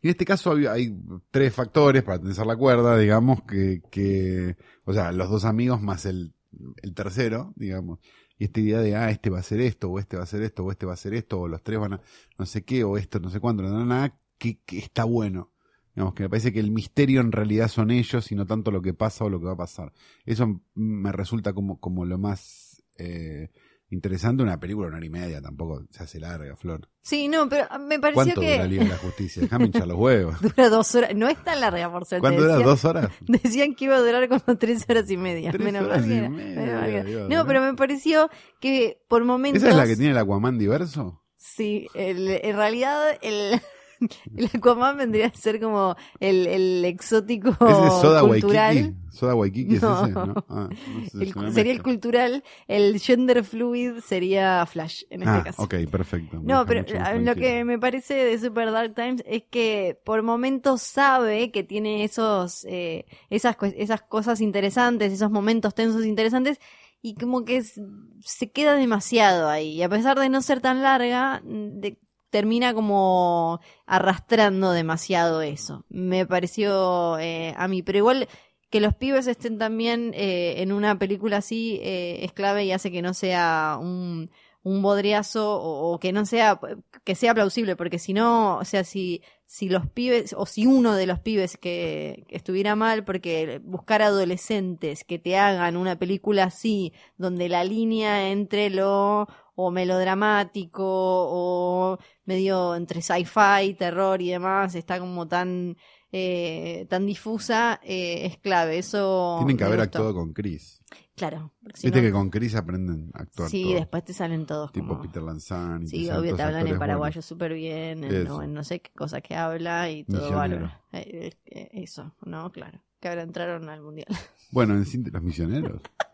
Y 0.03 0.09
en 0.09 0.11
este 0.11 0.25
caso 0.25 0.53
hay, 0.53 0.67
hay 0.67 0.99
tres 1.31 1.55
factores 1.55 2.03
para 2.03 2.21
tensar 2.21 2.47
la 2.47 2.57
cuerda, 2.57 2.99
digamos, 2.99 3.43
que, 3.45 3.81
que, 3.93 4.57
o 4.85 4.93
sea, 4.93 5.13
los 5.13 5.31
dos 5.31 5.45
amigos 5.45 5.81
más 5.81 6.05
el, 6.05 6.35
el 6.83 6.95
tercero, 6.95 7.53
digamos. 7.55 8.01
Y 8.39 8.45
esta 8.47 8.59
idea 8.59 8.81
de, 8.81 8.97
ah, 8.97 9.11
este 9.11 9.31
va 9.31 9.37
a 9.37 9.41
hacer 9.41 9.61
esto, 9.61 9.89
o 9.89 10.01
este 10.01 10.17
va 10.17 10.23
a 10.23 10.25
hacer 10.25 10.43
esto, 10.43 10.65
o 10.65 10.73
este 10.73 10.85
va 10.85 10.93
a 10.93 10.95
hacer 10.95 11.15
esto, 11.15 11.41
o 11.41 11.47
los 11.49 11.63
tres 11.63 11.79
van 11.79 11.93
a 11.95 12.01
no 12.39 12.45
sé 12.45 12.65
qué, 12.65 12.83
o 12.83 12.97
esto, 12.99 13.21
no 13.21 13.31
sé 13.31 13.39
cuánto, 13.39 13.63
no, 13.63 13.71
no, 13.71 13.87
nada, 13.87 14.19
que, 14.37 14.59
que 14.67 14.79
está 14.79 15.05
bueno. 15.05 15.53
Digamos, 15.95 16.15
que 16.15 16.23
me 16.23 16.29
parece 16.31 16.53
que 16.53 16.61
el 16.61 16.71
misterio 16.71 17.21
en 17.21 17.33
realidad 17.33 17.69
son 17.69 17.91
ellos 17.91 18.33
y 18.33 18.35
no 18.35 18.47
tanto 18.47 18.71
lo 18.71 18.81
que 18.83 18.95
pasa 18.95 19.25
o 19.25 19.29
lo 19.29 19.39
que 19.39 19.47
va 19.47 19.53
a 19.53 19.57
pasar. 19.57 19.93
Eso 20.25 20.61
me 20.75 21.13
resulta 21.13 21.53
como, 21.53 21.79
como 21.81 22.05
lo 22.07 22.17
más 22.19 22.83
eh, 22.97 23.51
interesante. 23.91 24.43
Una 24.43 24.59
película 24.59 24.89
una 24.89 24.97
hora 24.97 25.05
y 25.07 25.11
media 25.11 25.43
tampoco 25.43 25.85
se 25.91 26.03
hace 26.03 26.19
larga, 26.19 26.57
Flor. 26.57 26.89
Sí, 27.03 27.29
no, 27.29 27.47
pero 27.47 27.67
me 27.79 27.99
pareció 27.99 28.15
¿Cuánto 28.15 28.41
que 28.41 28.53
dura 28.55 28.65
Liga 28.67 28.85
de 28.85 28.89
la 28.91 28.97
Justicia? 28.97 29.43
Déjame 29.43 29.67
hinchar 29.67 29.87
los 29.87 29.99
huevos. 29.99 30.41
dura 30.41 30.69
dos 30.71 30.95
horas. 30.95 31.15
No 31.15 31.29
es 31.29 31.37
tan 31.45 31.61
larga, 31.61 31.93
por 31.93 32.07
suerte. 32.07 32.21
¿Cuánto 32.23 32.41
dura? 32.43 32.57
¿Dos 32.57 32.85
horas? 32.87 33.11
Decían 33.29 33.75
que 33.75 33.85
iba 33.85 33.97
a 33.97 34.01
durar 34.01 34.27
como 34.31 34.57
tres 34.57 34.87
horas 34.89 35.11
y 35.11 35.19
media. 35.19 35.51
Tres 35.53 35.63
Menos 35.63 35.85
horas 35.85 36.07
y 36.07 36.09
media, 36.09 36.31
menos. 36.31 37.05
Dios, 37.05 37.29
¿no? 37.29 37.47
pero 37.47 37.61
me 37.61 37.75
pareció 37.75 38.31
que 38.61 39.03
por 39.09 39.25
momentos. 39.25 39.63
¿Esa 39.63 39.73
es 39.73 39.77
la 39.77 39.87
que 39.87 39.97
tiene 39.97 40.13
el 40.13 40.19
Aquaman 40.19 40.57
diverso? 40.59 41.19
Sí, 41.37 41.87
el- 41.95 42.29
en 42.43 42.57
realidad 42.57 43.19
el, 43.21 43.61
el 44.37 44.51
Aquaman 44.53 44.97
vendría 44.97 45.27
a 45.27 45.35
ser 45.35 45.61
como 45.61 45.97
el, 46.21 46.47
el 46.47 46.85
exótico 46.85 47.51
¿Ese 47.51 47.87
es 47.87 47.93
Soda 48.01 48.21
cultural. 48.23 48.77
Waikiki? 48.77 48.97
¿Soda 49.11 49.35
Waikiki 49.35 49.75
es 49.77 49.83
No. 49.83 50.05
ese? 50.05 50.13
¿no? 50.13 50.35
Ah, 50.49 50.69
no 50.87 51.05
sé, 51.11 51.19
El- 51.23 51.33
se 51.33 51.39
me 51.41 51.53
sería 51.53 51.73
el 51.73 51.83
cultural, 51.83 52.45
el 52.67 52.99
gender 52.99 53.45
fluid 53.45 53.99
sería 54.01 54.65
Flash 54.67 55.03
en 55.11 55.23
este 55.23 55.35
Ah, 55.35 55.43
caso. 55.45 55.63
ok, 55.63 55.75
perfecto. 55.91 56.41
Me 56.41 56.45
No, 56.53 56.65
pero 56.67 56.83
lo 57.21 57.35
que 57.35 57.65
me 57.65 57.79
parece 57.79 58.15
de 58.15 58.39
Super 58.39 58.71
Dark 58.73 58.95
Times 58.95 59.23
es 59.27 59.43
que 59.51 59.99
por 60.05 60.23
momentos 60.23 60.81
sabe 60.83 61.51
que 61.51 61.63
tiene 61.63 62.05
esos, 62.05 62.65
eh, 62.69 63.05
esas, 63.31 63.57
esas 63.77 64.03
cosas 64.03 64.41
interesantes, 64.41 65.13
esos 65.13 65.31
momentos 65.31 65.75
tensos 65.75 66.05
interesantes, 66.07 66.59
y 67.03 67.15
como 67.17 67.45
que 67.45 67.57
es- 67.59 67.81
se 68.21 68.51
queda 68.51 68.75
demasiado 68.75 69.49
ahí. 69.49 69.73
Y 69.75 69.83
a 69.83 69.89
pesar 69.89 70.19
de 70.19 70.29
no 70.29 70.41
ser 70.41 70.61
tan 70.61 70.83
larga, 70.83 71.43
mm, 71.45 71.81
de- 71.81 71.99
termina 72.33 72.73
como 72.73 73.61
arrastrando 73.85 74.73
demasiado 74.73 75.43
eso. 75.43 75.85
Me 75.91 76.27
pareció 76.27 77.19
eh, 77.19 77.55
a 77.59 77.69
mí, 77.69 77.83
pero 77.83 77.99
igual 77.99 78.27
que 78.71 78.81
los 78.81 78.95
pibes 78.95 79.27
estén 79.27 79.59
también 79.59 80.13
eh, 80.15 80.63
en 80.63 80.73
una 80.73 80.99
película 80.99 81.37
así 81.37 81.79
eh, 81.83 82.25
es 82.25 82.33
clave 82.33 82.65
y 82.65 82.73
hace 82.73 82.91
que 82.91 83.03
no 83.03 83.13
sea 83.13 83.77
un, 83.79 84.31
un 84.63 84.81
bodriazo 84.81 85.61
o, 85.61 85.93
o 85.93 86.01
que 86.01 86.13
no 86.13 86.25
sea 86.25 86.59
que 87.05 87.15
sea 87.15 87.35
plausible 87.35 87.77
porque 87.77 87.99
si 87.99 88.15
no 88.15 88.57
o 88.57 88.65
sea 88.65 88.83
si 88.83 89.23
si 89.53 89.69
los 89.69 89.87
pibes 89.87 90.35
o 90.39 90.47
si 90.47 90.65
uno 90.65 90.95
de 90.95 91.05
los 91.07 91.19
pibes 91.19 91.59
que, 91.59 92.25
estuviera 92.31 92.75
mal 92.75 93.05
porque 93.05 93.61
buscar 93.63 94.01
adolescentes 94.01 95.05
que 95.05 95.19
te 95.19 95.37
hagan 95.37 95.77
una 95.77 95.99
película 95.99 96.45
así 96.45 96.95
donde 97.19 97.51
la 97.51 97.63
línea 97.63 98.31
entre 98.31 98.71
lo 98.71 99.29
o 99.55 99.71
melodramático 99.71 100.83
o 100.83 101.99
medio 102.25 102.75
entre 102.77 103.03
sci-fi 103.03 103.75
terror 103.79 104.21
y 104.23 104.31
demás 104.31 104.75
está 104.75 104.99
como 104.99 105.27
tan 105.29 105.77
eh, 106.15 106.87
tan 106.91 107.07
difusa 107.07 107.81
eh, 107.83 108.27
es 108.27 108.39
clave 108.39 108.79
eso 108.79 109.37
Tienen 109.39 109.57
que 109.57 109.65
haber 109.65 109.79
gustó. 109.79 109.99
actuado 109.99 110.15
con 110.15 110.33
Chris. 110.35 110.83
claro 111.17 111.53
si 111.75 111.87
Viste 111.87 112.01
no- 112.03 112.07
que 112.09 112.13
con 112.13 112.29
Chris 112.31 112.55
aprenden 112.55 113.11
a 113.15 113.23
actuar 113.23 113.49
sí 113.49 113.63
todos. 113.63 113.75
después 113.77 114.05
te 114.05 114.13
salen 114.13 114.45
todos 114.47 114.71
Tipo 114.73 114.89
como 114.89 115.01
Peter 115.03 115.23
Lanzani. 115.23 115.87
Sí, 115.89 116.11
obvio, 116.11 116.37
te 116.37 116.43
hablan 116.43 116.67
en 116.67 116.79
paraguayo 116.79 117.15
buenos. 117.15 117.25
súper 117.25 117.55
bien, 117.55 118.05
en 118.05 118.25
no, 118.25 118.43
en 118.43 118.53
no 118.53 118.63
sé 118.63 118.81
qué 118.81 118.91
cosa 118.93 119.21
que 119.23 119.35
habla 119.35 119.91
y 119.91 120.05
todo 120.05 120.31
bárbaro. 120.33 120.71
Eh, 120.93 121.33
eh, 121.47 121.69
eso, 121.73 122.15
¿no? 122.27 122.53
Claro. 122.53 122.79
Que 123.01 123.09
ahora 123.09 123.23
entraron 123.23 123.69
al 123.69 123.81
mundial. 123.83 124.07
Bueno, 124.53 124.75
en 124.75 124.81
los 125.13 125.23
misioneros. 125.23 125.81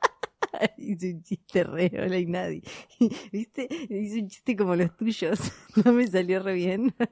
Hice 0.89 1.13
un 1.13 1.23
chiste 1.23 1.65
re, 1.65 1.93
hola 2.03 2.17
y 2.19 2.25
nadie. 2.27 2.63
¿Viste? 3.33 3.69
Hice 3.91 4.21
un 4.23 4.29
chiste 4.29 4.57
como 4.57 4.75
los 4.75 4.97
tuyos. 4.97 5.39
No 5.85 5.93
me 5.93 6.07
salió 6.07 6.43
re 6.43 6.55
bien. 6.55 6.95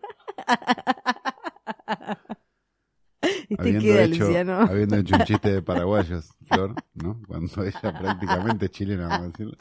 Este 3.49 3.57
habiendo, 3.61 3.81
queda, 3.83 4.03
hecho, 4.05 4.25
Luciano. 4.25 4.53
habiendo 4.61 4.97
hecho 4.97 5.17
un 5.17 5.23
chiste 5.25 5.53
de 5.53 5.63
paraguayos, 5.63 6.31
Flor, 6.47 6.75
¿no? 6.95 7.21
Cuando 7.27 7.65
ella 7.65 7.81
prácticamente 7.99 8.67
es 8.67 8.71
chilena, 8.73 9.09
vamos 9.09 9.27
a 9.27 9.31
decirlo. 9.31 9.57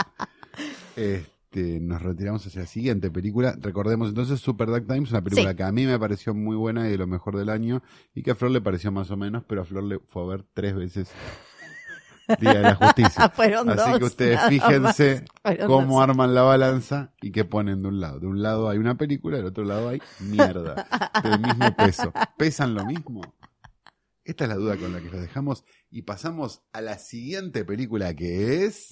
Este, 0.95 1.79
nos 1.79 2.01
retiramos 2.01 2.45
hacia 2.45 2.61
la 2.61 2.67
siguiente 2.67 3.09
película. 3.11 3.55
Recordemos 3.59 4.09
entonces 4.09 4.39
Super 4.39 4.69
Dark 4.69 4.85
Times, 4.87 5.09
una 5.11 5.23
película 5.23 5.51
Sí. 5.51 5.55
que 5.57 5.63
a 5.63 5.71
mí 5.71 5.85
me 5.85 5.97
pareció 5.99 6.33
muy 6.33 6.55
buena 6.55 6.87
y 6.87 6.91
de 6.91 6.97
lo 6.97 7.07
mejor 7.07 7.37
del 7.37 7.49
año, 7.49 7.81
y 8.13 8.21
que 8.23 8.31
a 8.31 8.35
Flor 8.35 8.51
le 8.51 8.61
pareció 8.61 8.91
más 8.91 9.09
o 9.11 9.17
menos, 9.17 9.43
pero 9.47 9.61
a 9.61 9.65
Flor 9.65 9.83
le 9.83 9.99
fue 9.99 10.23
a 10.23 10.25
ver 10.27 10.45
tres 10.53 10.75
veces 10.75 11.09
Día 12.39 12.53
de 12.53 12.61
la 12.61 12.75
Justicia. 12.75 13.29
Fueron 13.35 13.69
Así 13.69 13.89
dos, 13.89 13.99
que 13.99 14.05
ustedes 14.05 14.41
fíjense 14.49 15.25
cómo 15.67 15.95
dos. 15.95 16.03
arman 16.09 16.33
la 16.33 16.41
balanza 16.41 17.13
y 17.21 17.31
qué 17.31 17.45
ponen 17.45 17.81
de 17.81 17.89
un 17.89 17.99
lado. 17.99 18.19
De 18.19 18.27
un 18.27 18.41
lado 18.41 18.69
hay 18.69 18.77
una 18.77 18.95
película, 18.95 19.37
del 19.37 19.45
otro 19.47 19.63
lado 19.63 19.89
hay 19.89 20.01
mierda. 20.19 20.87
Del 21.23 21.39
mismo 21.39 21.75
peso. 21.75 22.13
¿Pesan 22.37 22.73
lo 22.73 22.85
mismo? 22.85 23.21
Esta 24.23 24.45
es 24.45 24.49
la 24.49 24.55
duda 24.55 24.77
con 24.77 24.91
la 24.91 24.99
que 25.01 25.09
los 25.09 25.21
dejamos 25.21 25.63
y 25.91 26.01
pasamos 26.01 26.63
a 26.73 26.81
la 26.81 26.97
siguiente 26.97 27.63
película 27.63 28.15
que 28.15 28.65
es... 28.65 28.89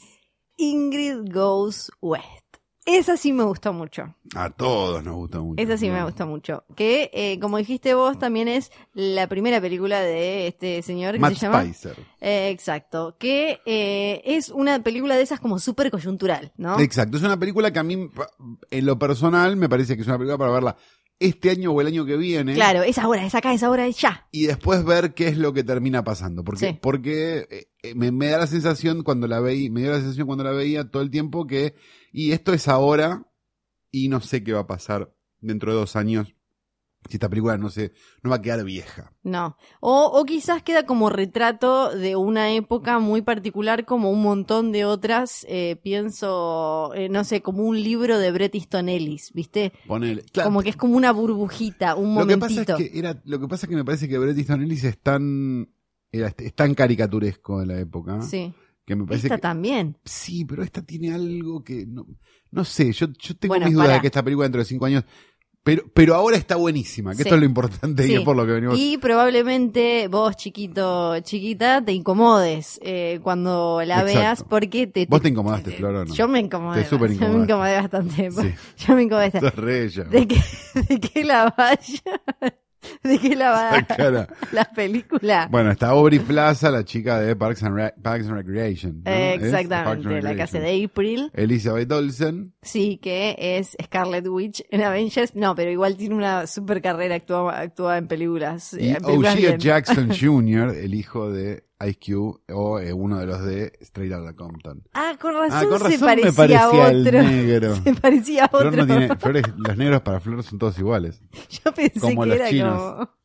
Ingrid 0.57 1.33
Goes 1.33 1.91
West. 2.01 2.42
Esa 2.85 3.15
sí 3.15 3.31
me 3.31 3.43
gustó 3.43 3.71
mucho. 3.71 4.13
A 4.35 4.49
todos 4.49 5.03
nos 5.03 5.15
gusta 5.15 5.39
mucho. 5.39 5.61
Esa 5.61 5.77
sí 5.77 5.89
me 5.89 5.99
¿no? 5.99 6.05
gusta 6.05 6.25
mucho. 6.25 6.65
Que, 6.75 7.09
eh, 7.13 7.39
como 7.39 7.57
dijiste 7.57 7.93
vos, 7.93 8.19
también 8.19 8.47
es 8.47 8.71
la 8.93 9.27
primera 9.27 9.61
película 9.61 10.01
de 10.01 10.47
este 10.47 10.81
señor 10.81 11.13
que 11.13 11.19
Matt 11.19 11.35
se 11.35 11.45
llama... 11.45 11.63
Spicer. 11.63 11.95
Eh, 12.19 12.49
exacto. 12.49 13.15
Que 13.17 13.61
eh, 13.65 14.21
es 14.25 14.49
una 14.49 14.83
película 14.83 15.15
de 15.15 15.21
esas 15.21 15.39
como 15.39 15.59
súper 15.59 15.91
coyuntural, 15.91 16.51
¿no? 16.57 16.79
Exacto, 16.79 17.17
es 17.17 17.23
una 17.23 17.37
película 17.37 17.71
que 17.71 17.79
a 17.79 17.83
mí, 17.83 18.09
en 18.71 18.85
lo 18.85 18.99
personal, 18.99 19.55
me 19.55 19.69
parece 19.69 19.95
que 19.95 20.01
es 20.01 20.07
una 20.07 20.17
película 20.17 20.37
para 20.37 20.51
verla 20.51 20.77
este 21.19 21.49
año 21.51 21.71
o 21.71 21.79
el 21.81 21.87
año 21.87 22.05
que 22.05 22.17
viene. 22.17 22.53
Claro, 22.53 22.83
es 22.83 22.97
ahora, 22.97 23.25
es 23.25 23.33
acá, 23.35 23.53
es 23.53 23.63
ahora, 23.63 23.87
es 23.87 23.97
ya. 23.97 24.27
y 24.31 24.45
después 24.47 24.83
ver 24.83 25.13
qué 25.13 25.27
es 25.29 25.37
lo 25.37 25.53
que 25.53 25.63
termina 25.63 26.03
pasando. 26.03 26.43
Porque, 26.43 26.67
Sí. 26.71 26.79
porque 26.81 27.47
eh, 27.49 27.67
eh, 27.83 27.95
me, 27.95 28.11
me 28.11 28.27
da 28.27 28.39
la 28.39 28.47
sensación 28.47 29.03
cuando 29.03 29.27
la 29.27 29.39
veía, 29.39 29.69
me 29.71 29.81
dio 29.81 29.91
la 29.91 29.99
sensación 29.99 30.27
cuando 30.27 30.43
la 30.43 30.51
veía 30.51 30.89
todo 30.89 31.01
el 31.03 31.09
tiempo 31.11 31.47
que, 31.47 31.75
y 32.11 32.31
esto 32.31 32.53
es 32.53 32.67
ahora, 32.67 33.25
y 33.91 34.09
no 34.09 34.19
sé 34.21 34.43
qué 34.43 34.53
va 34.53 34.61
a 34.61 34.67
pasar 34.67 35.13
dentro 35.39 35.71
de 35.71 35.79
dos 35.79 35.95
años 35.95 36.33
si 37.09 37.17
esta 37.17 37.29
película 37.29 37.57
no 37.57 37.69
se, 37.69 37.93
no 38.21 38.29
va 38.29 38.37
a 38.37 38.41
quedar 38.41 38.63
vieja. 38.63 39.13
No. 39.23 39.57
O, 39.79 40.05
o 40.13 40.25
quizás 40.25 40.63
queda 40.63 40.85
como 40.85 41.09
retrato 41.09 41.95
de 41.95 42.15
una 42.15 42.51
época 42.51 42.99
muy 42.99 43.21
particular, 43.21 43.85
como 43.85 44.09
un 44.11 44.21
montón 44.21 44.71
de 44.71 44.85
otras. 44.85 45.45
eh, 45.49 45.77
pienso, 45.83 46.91
eh, 46.95 47.09
no 47.09 47.23
sé, 47.23 47.41
como 47.41 47.63
un 47.63 47.81
libro 47.81 48.17
de 48.19 48.31
Bret 48.31 48.55
Easton 48.55 48.89
Ellis, 48.89 49.31
¿viste? 49.33 49.73
Ponele. 49.87 50.23
Claro, 50.31 50.47
Como 50.49 50.61
que 50.61 50.69
es 50.69 50.75
como 50.77 50.95
una 50.95 51.11
burbujita, 51.11 51.95
un 51.95 52.15
lo 52.15 52.25
que 52.27 52.35
momentito. 52.37 52.65
pasa 52.73 52.83
es 52.83 52.89
que 52.91 52.99
era, 52.99 53.21
lo 53.25 53.39
que 53.39 53.47
pasa 53.47 53.65
es 53.65 53.69
que 53.69 53.75
me 53.75 53.85
parece 53.85 54.07
que 54.07 54.17
Bret 54.17 54.37
Easton 54.37 54.61
Ellis 54.61 54.83
es 54.83 54.97
tan, 54.99 55.69
era, 56.11 56.33
es 56.37 56.53
tan 56.53 56.73
caricaturesco 56.73 57.59
de 57.59 57.65
la 57.65 57.79
época. 57.79 58.21
Sí. 58.21 58.53
Que 58.85 58.95
me 58.97 59.05
parece 59.05 59.27
Esta 59.27 59.37
que, 59.37 59.41
también. 59.41 59.97
Sí, 60.03 60.43
pero 60.45 60.61
esta 60.61 60.81
tiene 60.81 61.13
algo 61.13 61.63
que 61.63 61.85
no, 61.85 62.05
no 62.51 62.65
sé, 62.65 62.91
yo, 62.91 63.07
yo 63.17 63.35
tengo 63.37 63.53
Bueno, 63.53 63.65
mis 63.67 63.75
dudas 63.75 63.93
de 63.93 64.01
que 64.01 64.07
esta 64.07 64.21
película 64.21 64.43
dentro 64.43 64.59
de 64.59 64.65
cinco 64.65 64.85
años, 64.85 65.05
pero, 65.63 65.83
pero 65.93 66.15
ahora 66.15 66.35
está 66.37 66.55
buenísima, 66.57 67.11
que 67.11 67.17
Sí. 67.17 67.21
esto 67.23 67.35
es 67.35 67.39
lo 67.41 67.45
importante 67.45 68.05
y 68.07 68.15
es 68.15 68.21
por 68.21 68.35
lo 68.35 68.45
que 68.45 68.51
venimos. 68.51 68.77
Y 68.77 68.97
probablemente 68.97 70.07
vos, 70.09 70.35
chiquito, 70.35 71.19
chiquita, 71.21 71.83
te 71.83 71.93
incomodes 71.93 72.79
eh, 72.83 73.19
cuando 73.23 73.81
la 73.85 74.01
Exacto. 74.01 74.19
veas 74.19 74.43
porque 74.43 74.87
te... 74.87 75.05
Vos 75.05 75.19
te- 75.19 75.23
te 75.23 75.29
incomodaste, 75.29 75.71
Flor, 75.71 75.95
¿o 75.95 76.05
no? 76.05 76.13
Yo 76.13 76.27
me 76.27 76.39
incomodé. 76.39 76.83
Te 76.83 76.89
súper 76.89 77.11
Yo 77.13 77.29
me 77.29 77.43
incomodé 77.43 77.75
bastante. 77.77 78.31
Sí. 78.31 78.53
Yo 78.85 78.95
me 78.95 79.03
incomodé. 79.03 79.31
Sos 79.39 79.55
re 79.55 79.83
ella. 79.85 80.03
De 80.03 80.27
que, 80.27 80.41
de 80.89 80.99
que 80.99 81.23
la 81.23 81.53
vaya... 81.57 82.01
De 83.03 83.19
que 83.19 83.35
la 83.35 83.51
Esa 83.51 83.71
vaya 83.71 83.85
cara. 83.87 84.27
la 84.51 84.65
película. 84.65 85.47
Bueno, 85.51 85.71
está 85.71 85.89
Aubrey 85.89 86.19
Plaza, 86.19 86.71
la 86.71 86.83
chica 86.83 87.19
de 87.19 87.35
Parks 87.35 87.63
and, 87.63 87.75
Re- 87.75 87.93
Parks 88.01 88.27
and 88.27 88.35
Recreation. 88.35 89.01
exactamente, 89.05 90.07
and 90.15 90.23
la 90.23 90.35
que 90.35 90.41
hace 90.43 90.59
de 90.59 90.83
April. 90.83 91.31
Elizabeth 91.33 91.91
Olsen. 91.91 92.53
Sí, 92.61 92.97
que 93.01 93.35
es 93.37 93.75
Scarlet 93.83 94.27
Witch 94.27 94.63
en 94.69 94.81
Avengers. 94.83 95.35
No, 95.35 95.55
pero 95.55 95.71
igual 95.71 95.95
tiene 95.97 96.15
una 96.15 96.47
super 96.47 96.81
carrera, 96.81 97.15
actúa, 97.15 97.59
actúa 97.59 97.97
en 97.97 98.07
películas. 98.07 98.73
Y 98.73 98.89
en 98.89 98.95
películas 98.97 99.35
O'Shea 99.35 99.47
bien. 99.49 99.59
Jackson 99.59 100.09
Jr., 100.19 100.75
el 100.75 100.93
hijo 100.93 101.31
de 101.31 101.63
Ice 101.87 101.99
Cube, 102.05 102.39
o 102.53 102.79
eh, 102.79 102.93
uno 102.93 103.19
de 103.19 103.25
los 103.25 103.43
de 103.43 103.73
Straight 103.81 104.13
Outta 104.13 104.33
Compton. 104.35 104.83
Ah, 104.93 105.15
con 105.19 105.33
razón, 105.33 105.51
Ah, 105.51 105.65
con 105.79 105.91
se 105.91 105.99
parecía, 105.99 106.25
me 106.31 106.33
parecía 106.33 106.85
a 106.85 106.89
el 106.91 107.07
otro. 107.07 107.23
negro. 107.23 107.75
Se 107.83 107.93
parecía 107.95 108.43
a 108.45 108.49
otro. 108.53 108.71
Flor 108.71 108.75
no 108.75 108.85
tiene, 108.97 109.15
Flores, 109.17 109.43
los 109.57 109.77
negros 109.77 110.01
para 110.01 110.19
Flor 110.19 110.43
son 110.43 110.59
todos 110.59 110.77
iguales. 110.79 111.21
Yo 111.65 111.73
pensé 111.73 111.99
como 111.99 112.21
que 112.23 112.27
los 112.29 112.37
era 112.37 112.49
chinos. 112.49 112.81
como. 112.81 113.09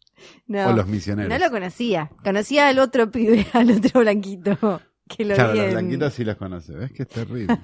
No, 0.48 0.68
o 0.70 0.72
los 0.72 0.86
misioneros. 0.88 1.30
no 1.30 1.38
lo 1.44 1.50
conocía. 1.52 2.10
Conocía 2.24 2.68
al 2.68 2.80
otro 2.80 3.08
pibe, 3.10 3.46
al 3.52 3.70
otro 3.70 4.00
blanquito. 4.00 4.80
Que 5.08 5.24
lo 5.24 5.34
claro, 5.36 5.54
los 5.54 5.70
blanquitos 5.70 6.12
sí 6.12 6.24
los 6.24 6.36
conoce. 6.36 6.74
¿Ves 6.74 6.90
que 6.92 7.04
es 7.04 7.08
terrible? 7.08 7.56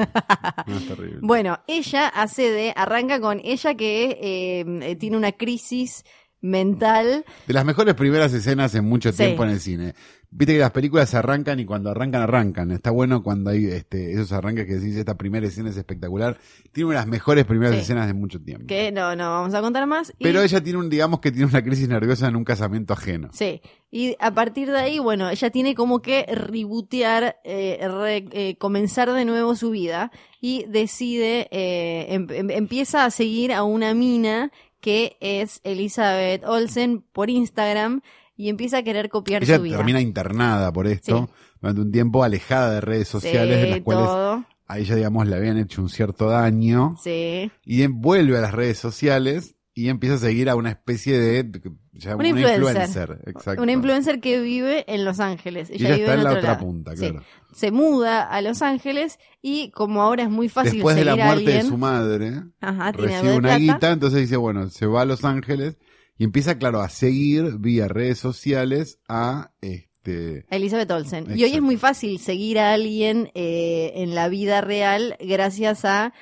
No, 0.66 0.76
es 0.78 0.86
terrible. 0.88 1.18
Bueno, 1.20 1.58
ella 1.66 2.06
hace 2.08 2.50
de. 2.50 2.72
Arranca 2.76 3.20
con 3.20 3.40
ella 3.42 3.74
que 3.74 4.04
eh, 4.20 4.64
eh, 4.82 4.96
tiene 4.96 5.16
una 5.16 5.32
crisis 5.32 6.04
mental. 6.44 7.24
De 7.46 7.54
las 7.54 7.64
mejores 7.64 7.94
primeras 7.94 8.32
escenas 8.32 8.74
en 8.74 8.84
mucho 8.84 9.10
Sí. 9.12 9.18
tiempo 9.18 9.44
en 9.44 9.50
el 9.50 9.60
cine. 9.60 9.94
Viste 10.36 10.54
que 10.54 10.58
las 10.58 10.72
películas 10.72 11.14
arrancan 11.14 11.60
y 11.60 11.64
cuando 11.64 11.90
arrancan, 11.90 12.20
arrancan. 12.22 12.70
Está 12.72 12.90
bueno 12.90 13.22
cuando 13.22 13.50
hay 13.50 13.66
este, 13.66 14.12
esos 14.12 14.32
arranques 14.32 14.66
que 14.66 14.74
decís, 14.74 14.96
esta 14.96 15.16
primera 15.16 15.46
escena 15.46 15.70
es 15.70 15.76
espectacular. 15.76 16.38
Tiene 16.72 16.86
una 16.86 16.94
de 16.96 17.00
las 17.02 17.06
mejores 17.06 17.44
primeras 17.44 17.76
Sí. 17.76 17.82
escenas 17.82 18.08
de 18.08 18.14
mucho 18.14 18.40
tiempo. 18.42 18.66
Que 18.66 18.90
no, 18.90 19.14
no 19.14 19.30
vamos 19.30 19.54
a 19.54 19.60
contar 19.60 19.86
más. 19.86 20.12
y- 20.18 20.24
Pero 20.24 20.42
ella 20.42 20.60
tiene 20.60 20.78
un, 20.80 20.90
digamos 20.90 21.20
que 21.20 21.30
tiene 21.30 21.46
una 21.46 21.62
crisis 21.62 21.88
nerviosa 21.88 22.26
en 22.28 22.34
un 22.36 22.42
casamiento 22.44 22.92
ajeno. 22.94 23.28
Sí, 23.32 23.60
y 23.92 24.16
a 24.18 24.34
partir 24.34 24.70
de 24.72 24.78
ahí, 24.78 24.98
bueno, 24.98 25.30
ella 25.30 25.50
tiene 25.50 25.74
como 25.76 26.02
que 26.02 26.26
rebootear, 26.28 27.36
eh, 27.44 27.78
re- 27.88 28.24
eh, 28.32 28.56
comenzar 28.58 29.12
de 29.12 29.24
nuevo 29.24 29.54
su 29.54 29.70
vida 29.70 30.10
y 30.40 30.64
decide, 30.68 31.46
eh, 31.52 32.06
em- 32.12 32.26
em- 32.30 32.50
empieza 32.50 33.04
a 33.04 33.10
seguir 33.12 33.52
a 33.52 33.62
una 33.62 33.94
mina 33.94 34.50
que 34.84 35.16
es 35.20 35.62
Elizabeth 35.64 36.44
Olsen 36.44 37.02
por 37.10 37.30
Instagram 37.30 38.02
y 38.36 38.50
empieza 38.50 38.78
a 38.78 38.82
querer 38.82 39.08
copiar 39.08 39.42
Ella 39.42 39.56
su 39.56 39.62
vida. 39.62 39.76
termina 39.78 39.98
internada 39.98 40.70
por 40.74 40.86
esto, 40.86 41.30
durante 41.62 41.80
un 41.80 41.90
tiempo 41.90 42.22
alejada 42.22 42.70
de 42.74 42.80
redes 42.82 43.08
sociales, 43.08 43.62
de 43.62 43.70
las 43.70 43.80
cuales 43.80 44.04
todo. 44.04 44.44
a 44.68 44.78
ella, 44.78 44.94
digamos, 44.94 45.26
le 45.26 45.36
habían 45.36 45.56
hecho 45.56 45.80
un 45.80 45.88
cierto 45.88 46.26
daño. 46.26 46.98
Sí. 47.02 47.50
Y 47.64 47.86
vuelve 47.86 48.36
a 48.36 48.42
las 48.42 48.52
redes 48.52 48.78
sociales 48.78 49.53
y 49.74 49.88
empieza 49.88 50.14
a 50.14 50.18
seguir 50.18 50.48
a 50.48 50.54
una 50.56 50.70
especie 50.70 51.18
de... 51.18 51.60
ya, 51.92 52.14
Una 52.16 52.28
influencer. 52.28 53.18
exacto. 53.26 53.60
Una 53.62 53.72
influencer 53.72 54.20
que 54.20 54.40
vive 54.40 54.84
en 54.92 55.04
Los 55.04 55.18
Ángeles. 55.20 55.68
Y 55.70 55.74
Ella, 55.74 55.88
ella 55.88 55.94
vive 55.96 56.06
está 56.06 56.14
en 56.14 56.24
la 56.24 56.30
otra 56.30 56.42
lado. 56.52 56.58
punta, 56.64 56.92
Sí. 56.92 56.98
claro. 57.10 57.22
Se 57.52 57.70
muda 57.70 58.22
a 58.22 58.40
Los 58.40 58.62
Ángeles 58.62 59.18
y 59.42 59.70
como 59.70 60.02
ahora 60.02 60.24
es 60.24 60.30
muy 60.30 60.48
fácil 60.48 60.74
Después 60.74 60.96
de 60.96 61.04
la 61.04 61.12
a 61.12 61.16
muerte 61.16 61.44
de 61.44 61.52
alguien, 61.52 61.66
su 61.66 61.76
madre, 61.78 62.42
ajá, 62.60 62.92
tiene 62.92 63.08
recibe 63.12 63.30
de 63.32 63.36
una 63.38 63.48
plata. 63.56 63.58
guita, 63.74 63.90
entonces 63.92 64.20
dice, 64.22 64.36
bueno, 64.36 64.68
se 64.70 64.86
va 64.86 65.02
a 65.02 65.04
Los 65.04 65.24
Ángeles 65.24 65.76
y 66.18 66.24
empieza, 66.24 66.56
claro, 66.58 66.80
a 66.80 66.88
seguir 66.88 67.58
vía 67.58 67.88
redes 67.88 68.18
sociales 68.18 68.98
a 69.08 69.52
este... 69.60 70.44
A 70.50 70.56
Elizabeth 70.56 70.90
Olsen. 70.90 71.26
Y 71.36 71.44
hoy 71.44 71.52
es 71.54 71.62
muy 71.62 71.76
fácil 71.76 72.18
seguir 72.18 72.58
a 72.58 72.72
alguien 72.72 73.30
eh, 73.34 73.92
en 73.96 74.14
la 74.14 74.28
vida 74.28 74.60
real 74.60 75.16
gracias 75.20 75.84
a 75.84 76.12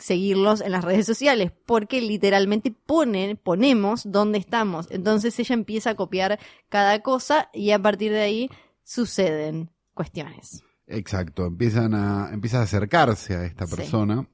seguirlos 0.00 0.60
en 0.60 0.72
las 0.72 0.84
redes 0.84 1.06
sociales, 1.06 1.52
porque 1.66 2.00
literalmente 2.00 2.72
ponen, 2.72 3.36
ponemos 3.36 4.10
dónde 4.10 4.38
estamos. 4.38 4.88
Entonces 4.90 5.38
ella 5.38 5.54
empieza 5.54 5.90
a 5.90 5.94
copiar 5.94 6.38
cada 6.68 7.00
cosa 7.02 7.50
y 7.54 7.70
a 7.70 7.78
partir 7.80 8.12
de 8.12 8.20
ahí 8.20 8.50
suceden 8.82 9.70
cuestiones. 9.94 10.62
Exacto, 10.86 11.46
empiezan 11.46 11.94
a, 11.94 12.30
empieza 12.32 12.58
a 12.60 12.62
acercarse 12.62 13.36
a 13.36 13.44
esta 13.44 13.66
Sí. 13.66 13.76
persona. 13.76 14.26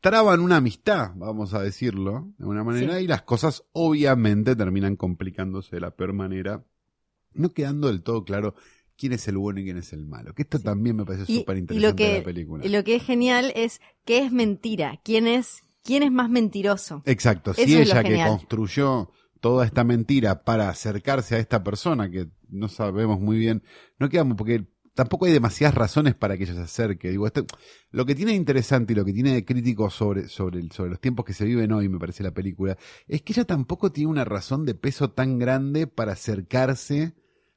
Traban 0.00 0.40
una 0.40 0.56
amistad, 0.58 1.12
vamos 1.16 1.54
a 1.54 1.60
decirlo, 1.62 2.28
de 2.38 2.44
una 2.46 2.62
manera, 2.62 2.98
Sí. 2.98 3.04
y 3.04 3.06
las 3.08 3.22
cosas 3.22 3.64
obviamente 3.72 4.54
terminan 4.54 4.94
complicándose 4.94 5.76
de 5.76 5.80
la 5.80 5.90
peor 5.90 6.12
manera, 6.12 6.62
no 7.32 7.52
quedando 7.52 7.88
del 7.88 8.02
todo 8.02 8.24
claro 8.24 8.54
quién 8.98 9.12
es 9.12 9.26
el 9.28 9.36
bueno 9.36 9.60
y 9.60 9.64
quién 9.64 9.76
es 9.78 9.92
el 9.92 10.06
malo. 10.06 10.34
Que 10.34 10.42
esto 10.42 10.58
Sí. 10.58 10.64
también 10.64 10.96
me 10.96 11.04
parece 11.04 11.26
súper 11.32 11.56
interesante 11.58 12.02
de 12.04 12.18
la 12.18 12.24
película. 12.24 12.64
Y 12.66 12.68
lo 12.68 12.82
que 12.84 12.96
es 12.96 13.02
genial 13.04 13.52
es 13.54 13.80
que 14.04 14.18
es 14.18 14.32
mentira. 14.32 15.00
¿Quién 15.04 15.26
es, 15.26 15.62
quién 15.82 16.02
es 16.02 16.12
más 16.12 16.30
mentiroso? 16.30 17.02
Exacto, 17.06 17.52
Eso 17.52 17.62
si 17.64 17.76
ella 17.76 18.02
que 18.02 18.16
construyó 18.26 19.10
toda 19.40 19.64
esta 19.66 19.84
mentira 19.84 20.42
para 20.44 20.68
acercarse 20.70 21.36
a 21.36 21.38
esta 21.38 21.62
persona 21.62 22.10
que 22.10 22.28
no 22.48 22.68
sabemos 22.68 23.20
muy 23.20 23.38
bien, 23.38 23.62
no 23.98 24.08
quedamos 24.08 24.36
porque 24.36 24.66
tampoco 24.94 25.26
hay 25.26 25.32
demasiadas 25.32 25.74
razones 25.74 26.14
para 26.14 26.38
que 26.38 26.44
ella 26.44 26.54
se 26.54 26.60
acerque. 26.62 27.10
Digo, 27.10 27.26
esto- 27.26 27.44
lo 27.90 28.06
que 28.06 28.14
tiene 28.14 28.30
de 28.32 28.38
interesante 28.38 28.94
y 28.94 28.96
lo 28.96 29.04
que 29.04 29.12
tiene 29.12 29.34
de 29.34 29.44
crítico 29.44 29.90
sobre, 29.90 30.26
sobre, 30.28 30.58
el- 30.60 30.72
sobre 30.72 30.88
los 30.90 31.00
tiempos 31.00 31.26
que 31.26 31.34
se 31.34 31.44
viven 31.44 31.70
hoy, 31.72 31.88
me 31.90 31.98
parece 31.98 32.22
la 32.22 32.32
película, 32.32 32.78
es 33.06 33.20
que 33.20 33.34
ella 33.34 33.44
tampoco 33.44 33.92
tiene 33.92 34.10
una 34.10 34.24
razón 34.24 34.64
de 34.64 34.74
peso 34.74 35.10
tan 35.10 35.38
grande 35.38 35.86
para 35.86 36.12
acercarse 36.12 37.14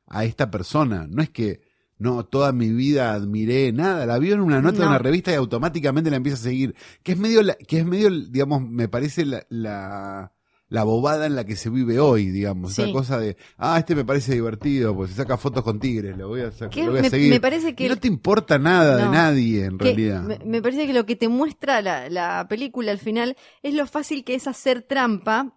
a 0.09 0.25
esta 0.25 0.49
persona. 0.51 1.07
No 1.09 1.21
es 1.21 1.29
que 1.29 1.61
no, 1.97 2.25
toda 2.25 2.51
mi 2.53 2.69
vida 2.71 3.13
admiré 3.13 3.71
nada, 3.73 4.05
la 4.05 4.17
vio 4.19 4.33
en 4.33 4.39
una 4.41 4.61
nota 4.61 4.79
de 4.81 4.87
una 4.87 4.99
revista 4.99 5.31
y 5.31 5.35
automáticamente 5.35 6.09
la 6.09 6.15
empieza 6.17 6.37
a 6.37 6.41
seguir. 6.43 6.73
Que 7.03 7.11
es 7.13 7.17
medio, 7.17 7.43
la- 7.43 7.55
que 7.55 7.79
es 7.79 7.85
medio, 7.85 8.09
digamos, 8.09 8.61
me 8.61 8.87
parece 8.87 9.25
la, 9.25 9.45
la, 9.49 10.31
la 10.69 10.83
bobada 10.85 11.25
en 11.25 11.35
la 11.35 11.43
que 11.45 11.57
se 11.57 11.69
vive 11.69 11.99
hoy, 11.99 12.29
digamos. 12.29 12.73
Sí. 12.73 12.83
Esa 12.83 12.91
cosa 12.93 13.19
de, 13.19 13.35
ah, 13.57 13.77
este 13.79 13.95
me 13.95 14.05
parece 14.05 14.33
divertido, 14.33 14.95
pues 14.95 15.09
se 15.11 15.17
saca 15.17 15.35
fotos 15.35 15.61
con 15.61 15.77
tigres, 15.79 16.15
lo 16.17 16.29
voy 16.29 16.39
a, 16.41 16.45
lo 16.45 16.91
voy 16.91 16.99
a 16.99 17.01
me, 17.01 17.09
seguir. 17.09 17.31
me 17.31 17.41
parece 17.41 17.75
que 17.75 17.85
Y 17.85 17.89
no 17.89 17.97
te 17.97 18.07
importa 18.07 18.57
nada 18.57 18.95
de 18.95 19.09
nadie, 19.09 19.65
en 19.65 19.77
realidad. 19.77 20.23
Me, 20.23 20.39
me 20.45 20.61
parece 20.61 20.87
que 20.87 20.93
lo 20.93 21.05
que 21.05 21.17
te 21.17 21.27
muestra 21.27 21.81
la, 21.81 22.07
la 22.09 22.47
película 22.47 22.91
al 22.93 22.99
final 22.99 23.35
es 23.61 23.73
lo 23.73 23.85
fácil 23.87 24.23
que 24.23 24.35
es 24.35 24.47
hacer 24.47 24.83
trampa 24.83 25.53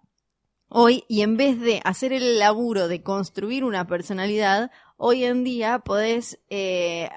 hoy 0.75 1.05
y 1.09 1.21
en 1.21 1.37
vez 1.37 1.61
de 1.61 1.81
hacer 1.85 2.13
el 2.13 2.39
laburo 2.39 2.89
de 2.89 3.03
construir 3.03 3.65
una 3.65 3.87
personalidad, 3.87 4.71
hoy 4.97 5.25
en 5.25 5.45
día 5.45 5.81
podés 5.81 6.39
eh, 6.49 7.11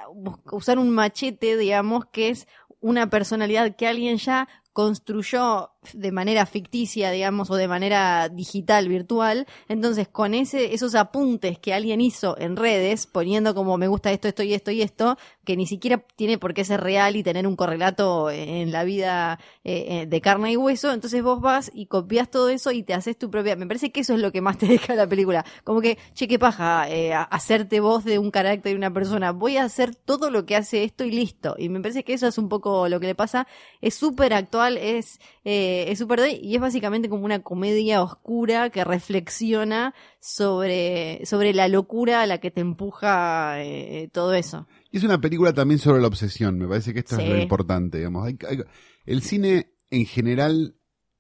usar 0.52 0.78
un 0.78 0.89
machete, 0.89 1.58
digamos, 1.58 2.06
que 2.06 2.30
es 2.30 2.48
una 2.82 3.10
personalidad 3.10 3.76
que 3.76 3.88
alguien 3.88 4.18
ya 4.18 4.48
construyó 4.74 5.72
de 5.93 6.12
manera 6.12 6.45
ficticia, 6.45 7.12
digamos, 7.12 7.50
o 7.50 7.56
de 7.56 7.67
manera 7.67 8.30
digital, 8.30 8.88
virtual. 8.88 9.45
Entonces, 9.67 10.08
con 10.08 10.34
ese, 10.34 10.74
esos 10.74 10.95
apuntes 10.95 11.60
que 11.60 11.74
alguien 11.74 12.02
hizo 12.02 12.38
en 12.39 12.56
redes, 12.56 13.08
poniendo 13.08 13.54
como 13.56 13.78
me 13.78 13.88
gusta 13.88 14.12
esto, 14.12 14.28
esto 14.28 14.43
y 14.43 14.54
esto 14.54 14.71
y 14.71 14.82
esto, 14.82 15.17
que 15.43 15.56
ni 15.56 15.67
siquiera 15.67 16.04
tiene 16.15 16.38
por 16.38 16.54
qué 16.54 16.65
ser 16.65 16.82
real 16.82 17.15
y 17.15 17.24
tener 17.24 17.48
un 17.48 17.56
correlato 17.56 18.30
en 18.30 18.71
la 18.71 18.84
vida 18.84 19.39
eh, 19.63 20.02
eh, 20.02 20.06
de 20.06 20.21
carne 20.21 20.52
y 20.52 20.58
hueso, 20.58 20.91
entonces 20.91 21.21
vos 21.21 21.41
vas 21.41 21.71
y 21.74 21.86
copias 21.86 22.30
todo 22.30 22.50
eso 22.50 22.71
y 22.71 22.84
te 22.84 22.93
haces 22.93 23.17
tu 23.17 23.30
propia. 23.30 23.56
Me 23.56 23.67
parece 23.67 23.91
que 23.91 24.02
eso 24.02 24.13
es 24.13 24.19
lo 24.19 24.32
que 24.32 24.41
más 24.41 24.58
te 24.58 24.65
deja 24.67 24.95
la 24.95 25.08
película. 25.08 25.45
Como 25.63 25.82
que, 25.82 25.98
che, 26.13 26.28
qué 26.28 26.39
paja, 26.39 26.89
eh, 26.89 27.13
hacerte 27.13 27.80
voz 27.80 28.04
de 28.04 28.19
un 28.19 28.32
carácter 28.32 28.71
de 28.71 28.76
una 28.76 28.91
persona. 28.91 29.32
Voy 29.32 29.58
a 29.58 29.63
hacer 29.63 29.95
todo 29.95 30.30
lo 30.32 30.45
que 30.45 30.56
hace 30.56 30.84
esto 30.84 31.04
y 31.04 31.12
listo. 31.12 31.56
Y 31.58 31.69
me 31.69 31.80
parece 31.80 32.04
que 32.04 32.13
eso 32.13 32.28
es 32.28 32.38
un 32.38 32.50
poco 32.50 32.88
lo 32.89 33.00
que 33.00 33.08
le 33.08 33.15
pasa. 33.15 33.48
Es 33.82 33.95
súper 33.95 34.34
actual, 34.34 34.78
es, 34.78 35.19
eh, 35.43 35.75
es 35.92 36.00
súper 36.00 36.20
y 36.42 36.56
es 36.56 36.62
básicamente 36.62 37.10
como 37.10 37.26
una 37.26 37.42
comedia 37.44 38.02
oscura 38.02 38.70
que 38.70 38.84
reflexiona 38.84 39.94
sobre, 40.20 41.22
sobre 41.26 41.54
la 41.54 41.68
locura 41.68 42.22
a 42.22 42.26
la 42.26 42.40
que 42.40 42.52
te 42.52 42.62
empuja 42.62 43.62
eh, 43.64 44.10
todo 44.12 44.34
eso. 44.34 44.68
Y 44.92 44.98
es 44.98 45.04
una 45.04 45.22
película 45.22 45.54
también 45.54 45.80
sobre 45.80 46.02
la 46.02 46.08
obsesión, 46.08 46.58
me 46.58 46.68
parece 46.68 46.94
que 46.94 47.00
esto 47.00 47.16
es 47.20 47.28
lo 47.28 47.38
importante, 47.42 47.98
digamos. 48.00 48.26
Hay- 48.28 48.38
hay- 48.48 48.64
el 49.06 49.22
cine 49.22 49.74
en 49.92 50.06
general, 50.06 50.76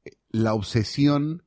eh, 0.05 0.11
la 0.31 0.53
obsesión 0.53 1.43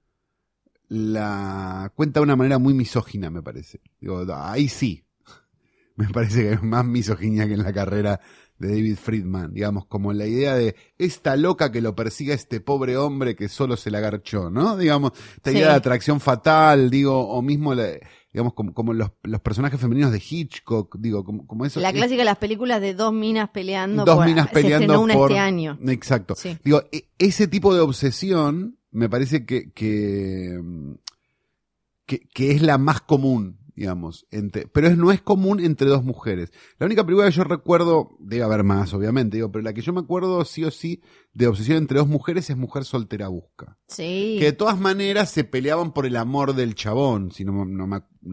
la 0.89 1.93
cuenta 1.95 2.21
de 2.21 2.25
una 2.25 2.37
manera 2.37 2.59
muy 2.59 2.75
misógina, 2.75 3.31
me 3.31 3.43
parece. 3.43 3.81
Digo, 4.01 4.25
ahí 4.35 4.69
sí. 4.69 5.05
Me 5.97 6.09
parece 6.09 6.43
que 6.43 6.53
es 6.53 6.63
más 6.63 6.85
misoginia 6.85 7.47
que 7.47 7.55
en 7.55 7.63
la 7.63 7.73
carrera 7.73 8.21
de 8.59 8.69
David 8.69 8.97
Friedman, 8.97 9.53
digamos, 9.55 9.87
como 9.87 10.13
la 10.13 10.27
idea 10.27 10.55
de 10.57 10.75
esta 10.99 11.37
loca 11.37 11.71
que 11.71 11.81
lo 11.81 11.95
persiga 11.95 12.35
este 12.35 12.61
pobre 12.61 12.97
hombre 12.97 13.37
que 13.37 13.49
solo 13.49 13.77
se 13.77 13.91
la 13.91 13.99
agarchó, 13.99 14.51
¿no? 14.51 14.77
Digamos, 14.77 15.13
esta 15.37 15.53
idea 15.53 15.69
de 15.69 15.75
atracción 15.75 16.21
fatal, 16.21 16.91
digo, 16.91 17.29
o 17.29 17.41
mismo, 17.43 17.75
la- 17.75 17.99
digamos, 18.33 18.55
como, 18.55 18.75
como 18.75 18.93
los, 18.93 19.11
los 19.23 19.41
personajes 19.41 19.81
femeninos 19.81 20.13
de 20.13 20.23
Hitchcock, 20.29 20.97
digo, 20.99 21.25
como, 21.25 21.47
como 21.47 21.65
eso. 21.65 21.81
La 21.81 21.93
clásica 21.93 22.19
de 22.19 22.25
las 22.25 22.39
películas 22.39 22.81
de 22.81 22.95
dos 22.95 23.13
minas 23.13 23.49
peleando. 23.51 24.05
dos 24.05 24.17
por- 24.17 24.27
minas 24.27 24.49
peleando 24.53 25.01
una 25.01 25.15
por 25.15 25.31
este 25.31 25.41
año. 25.41 25.79
exacto 25.87 26.35
Sí. 26.37 26.59
digo 26.65 26.83
e- 26.93 27.09
ese 27.19 27.47
tipo 27.49 27.73
de 27.75 27.81
obsesión 27.81 28.77
me 28.91 29.09
parece 29.09 29.45
que 29.47 29.71
que, 29.73 30.59
que, 32.07 32.21
que 32.33 32.53
es 32.53 32.63
la 32.63 32.79
más 32.79 33.01
común 33.01 33.58
digamos 33.79 34.27
entre 34.31 34.67
pero 34.67 34.89
es, 34.89 34.97
no 34.97 35.13
es 35.13 35.23
común 35.23 35.61
entre 35.61 35.89
dos 35.89 36.05
mujeres. 36.05 36.53
La 36.79 36.87
única 36.87 37.05
película 37.05 37.29
que 37.29 37.37
yo 37.37 37.45
recuerdo 37.45 38.17
debe 38.19 38.43
haber 38.43 38.65
más 38.65 38.93
obviamente 38.93 39.37
digo 39.37 39.53
pero 39.53 39.63
la 39.63 39.73
que 39.73 39.81
yo 39.81 39.93
me 39.93 40.01
acuerdo 40.01 40.45
sí 40.45 40.65
o 40.65 40.71
sí 40.71 41.03
de 41.39 41.47
obsesión 41.47 41.79
entre 41.79 41.99
dos 41.99 42.09
mujeres 42.09 42.51
es 42.51 42.57
mujer 42.57 42.85
soltera 42.85 43.29
busca 43.29 43.79
Sí. 43.87 44.37
que 44.39 44.47
de 44.47 44.53
todas 44.53 44.79
maneras 44.79 45.31
se 45.31 45.45
peleaban 45.45 45.93
por 45.93 46.05
el 46.05 46.17
amor 46.17 46.55
del 46.55 46.75
chabón 46.75 47.31
si 47.31 47.45
no, 47.45 47.65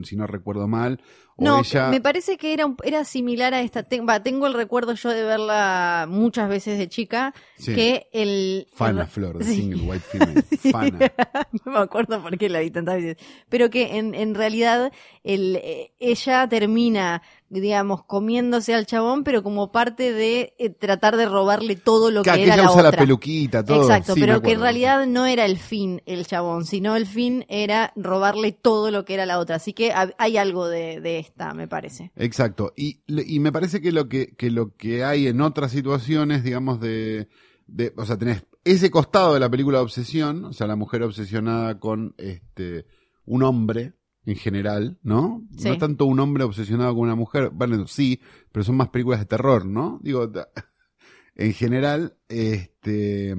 si 0.03 0.15
no 0.15 0.27
recuerdo 0.27 0.67
mal 0.67 0.99
o 1.37 1.43
No, 1.43 1.59
ella 1.59 1.89
me 1.89 1.99
parece 2.01 2.37
que 2.37 2.53
era, 2.53 2.73
era 2.83 3.03
similar 3.03 3.53
a 3.53 3.61
esta. 3.61 3.83
ten- 3.83 4.05
tengo 4.23 4.47
el 4.47 4.53
recuerdo 4.53 4.93
yo 4.93 5.09
de 5.09 5.23
verla 5.23 6.07
muchas 6.09 6.47
veces 6.47 6.77
de 6.79 6.87
chica. 6.87 7.33
Sí. 7.57 7.75
Que 7.75 8.07
el. 8.13 8.67
Fana 8.73 9.01
el- 9.01 9.07
Flor 9.09 9.37
de 9.39 9.43
Sí. 9.43 9.55
Single 9.57 9.81
White 9.83 10.05
Female 10.09 10.43
Fana 10.71 10.99
no 11.65 11.71
me 11.73 11.79
acuerdo 11.79 12.21
por 12.21 12.37
qué 12.37 12.47
la 12.47 12.61
vi 12.61 12.71
tantas 12.71 12.95
veces. 12.95 13.17
Pero 13.49 13.69
que 13.69 13.97
en, 13.97 14.15
en 14.15 14.33
realidad 14.33 14.93
el, 15.25 15.57
eh, 15.57 15.91
ella 15.99 16.47
termina, 16.47 17.21
digamos, 17.49 18.03
comiéndose 18.03 18.73
al 18.73 18.85
chabón, 18.85 19.23
pero 19.23 19.43
como 19.43 19.71
parte 19.71 20.11
de 20.13 20.55
eh, 20.57 20.69
tratar 20.71 21.15
de 21.15 21.25
robarle 21.27 21.75
todo 21.75 22.09
lo 22.11 22.23
Claro, 22.23 22.37
que 22.37 22.43
que 22.43 22.45
era 22.47 22.55
ella 22.55 22.63
la 22.63 22.69
usa 22.69 22.81
otra. 22.81 22.91
la 22.91 22.97
peluquita, 22.97 23.63
todo. 23.63 23.81
Exacto, 23.83 24.13
sí, 24.15 24.19
pero 24.19 24.41
que 24.41 24.53
en 24.53 24.61
realidad 24.61 25.05
no 25.05 25.25
era 25.25 25.45
el 25.45 25.57
fin 25.57 26.01
el 26.05 26.25
chabón, 26.25 26.65
sino 26.65 26.95
el 26.95 27.05
fin 27.05 27.45
era 27.47 27.93
robarle 27.95 28.51
todo 28.51 28.91
lo 28.91 29.05
que 29.05 29.13
era 29.13 29.25
la 29.25 29.39
otra. 29.39 29.57
Así 29.57 29.73
que 29.73 29.93
hay 30.17 30.37
algo 30.37 30.67
de, 30.67 31.01
de 31.01 31.19
esta, 31.19 31.53
me 31.53 31.67
parece. 31.67 32.11
Exacto. 32.15 32.73
Y, 32.75 33.01
y 33.07 33.39
me 33.39 33.51
parece 33.51 33.79
que 33.81 33.91
lo 33.91 34.09
que, 34.09 34.35
que 34.35 34.49
lo 34.51 34.75
que 34.75 35.03
hay 35.03 35.27
en 35.27 35.39
otras 35.41 35.71
situaciones, 35.71 36.43
digamos, 36.43 36.79
de, 36.79 37.29
de, 37.67 37.93
o 37.95 38.05
sea, 38.05 38.17
tenés 38.17 38.43
ese 38.63 38.89
costado 38.89 39.35
de 39.35 39.39
la 39.39 39.49
película 39.49 39.77
de 39.77 39.83
obsesión, 39.83 40.45
o 40.45 40.53
sea, 40.53 40.65
la 40.67 40.75
mujer 40.75 41.03
obsesionada 41.03 41.79
con 41.79 42.15
este 42.17 42.85
un 43.27 43.43
hombre 43.43 43.93
en 44.25 44.35
general, 44.35 44.97
¿no? 45.03 45.43
Sí. 45.57 45.69
No 45.69 45.77
tanto 45.77 46.05
un 46.05 46.19
hombre 46.19 46.43
obsesionado 46.43 46.93
con 46.93 47.03
una 47.03 47.15
mujer, 47.15 47.51
bueno, 47.53 47.87
sí, 47.87 48.19
pero 48.51 48.63
son 48.63 48.77
más 48.77 48.89
películas 48.89 49.19
de 49.19 49.25
terror, 49.25 49.65
¿no? 49.65 49.99
Digo, 50.01 50.29
en 51.35 51.53
general, 51.53 52.17
este 52.27 53.35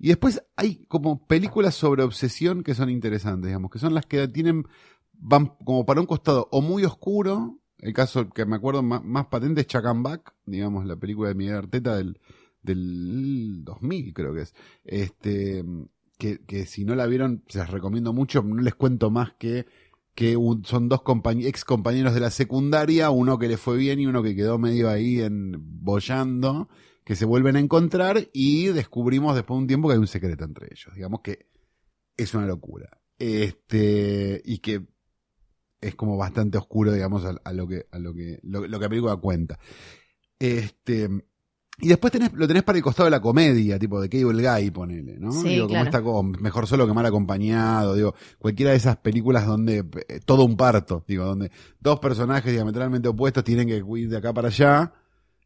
y 0.00 0.08
después 0.08 0.42
hay 0.56 0.84
como 0.86 1.26
películas 1.26 1.74
sobre 1.74 2.04
obsesión 2.04 2.62
que 2.62 2.74
son 2.74 2.88
interesantes, 2.88 3.48
digamos, 3.48 3.70
que 3.70 3.80
son 3.80 3.94
las 3.94 4.06
que 4.06 4.28
tienen 4.28 4.64
van 5.12 5.46
como 5.64 5.84
para 5.84 6.00
un 6.00 6.06
costado 6.06 6.48
o 6.52 6.62
muy 6.62 6.84
oscuro, 6.84 7.58
el 7.78 7.92
caso 7.92 8.30
que 8.30 8.46
me 8.46 8.56
acuerdo 8.56 8.82
más, 8.82 9.04
más 9.04 9.26
patente 9.26 9.62
es 9.62 9.82
Back, 9.96 10.34
digamos, 10.46 10.86
la 10.86 10.96
película 10.96 11.28
de 11.28 11.34
Miguel 11.34 11.56
Arteta 11.56 11.96
del, 11.96 12.20
del 12.62 13.64
2000 13.64 14.14
creo 14.14 14.34
que 14.34 14.42
es, 14.42 14.54
este, 14.84 15.64
que, 16.16 16.38
que 16.44 16.66
si 16.66 16.84
no 16.84 16.94
la 16.94 17.06
vieron, 17.06 17.44
se 17.48 17.58
las 17.58 17.70
recomiendo 17.70 18.12
mucho, 18.12 18.42
no 18.42 18.62
les 18.62 18.74
cuento 18.76 19.10
más 19.10 19.32
que 19.34 19.66
que 20.18 20.36
son 20.64 20.88
dos 20.88 21.00
ex 21.44 21.64
compañeros 21.64 22.12
de 22.12 22.18
la 22.18 22.32
secundaria, 22.32 23.08
uno 23.10 23.38
que 23.38 23.46
le 23.46 23.56
fue 23.56 23.76
bien 23.76 24.00
y 24.00 24.06
uno 24.06 24.20
que 24.20 24.34
quedó 24.34 24.58
medio 24.58 24.90
ahí 24.90 25.20
en 25.20 25.54
bollando, 25.60 26.68
que 27.04 27.14
se 27.14 27.24
vuelven 27.24 27.54
a 27.54 27.60
encontrar 27.60 28.26
y 28.32 28.66
descubrimos 28.66 29.36
después 29.36 29.56
de 29.56 29.60
un 29.60 29.68
tiempo 29.68 29.86
que 29.86 29.92
hay 29.92 30.00
un 30.00 30.08
secreto 30.08 30.42
entre 30.42 30.66
ellos. 30.72 30.92
Digamos 30.92 31.20
que 31.20 31.46
es 32.16 32.34
una 32.34 32.46
locura. 32.46 33.00
Este, 33.16 34.42
y 34.44 34.58
que 34.58 34.88
es 35.80 35.94
como 35.94 36.16
bastante 36.16 36.58
oscuro, 36.58 36.92
digamos, 36.92 37.24
a, 37.24 37.36
a 37.44 37.52
lo 37.52 37.68
que, 37.68 37.86
a 37.92 38.00
lo 38.00 38.12
que, 38.12 38.40
lo, 38.42 38.66
lo 38.66 38.80
que 38.80 38.84
la 38.86 38.88
película 38.88 39.16
cuenta. 39.18 39.60
Este, 40.40 41.08
y 41.80 41.88
después 41.88 42.12
tenés, 42.12 42.32
lo 42.32 42.48
tenés 42.48 42.64
para 42.64 42.76
el 42.78 42.82
costado 42.82 43.04
de 43.04 43.12
la 43.12 43.20
comedia, 43.20 43.78
tipo 43.78 44.00
de 44.00 44.08
Cable 44.08 44.42
Guy, 44.42 44.70
ponele, 44.70 45.16
¿no? 45.18 45.30
Sí, 45.30 45.50
digo, 45.50 45.66
como 45.66 45.74
claro. 45.74 45.84
está 45.86 46.02
como 46.02 46.22
mejor 46.24 46.66
solo 46.66 46.86
que 46.86 46.92
mal 46.92 47.06
acompañado, 47.06 47.94
digo, 47.94 48.14
cualquiera 48.38 48.72
de 48.72 48.78
esas 48.78 48.96
películas 48.96 49.46
donde 49.46 49.84
eh, 50.08 50.20
todo 50.24 50.44
un 50.44 50.56
parto, 50.56 51.04
digo, 51.06 51.24
donde 51.24 51.52
dos 51.78 52.00
personajes 52.00 52.52
diametralmente 52.52 53.08
opuestos 53.08 53.44
tienen 53.44 53.68
que 53.68 53.82
ir 54.00 54.08
de 54.08 54.16
acá 54.16 54.32
para 54.32 54.48
allá, 54.48 54.92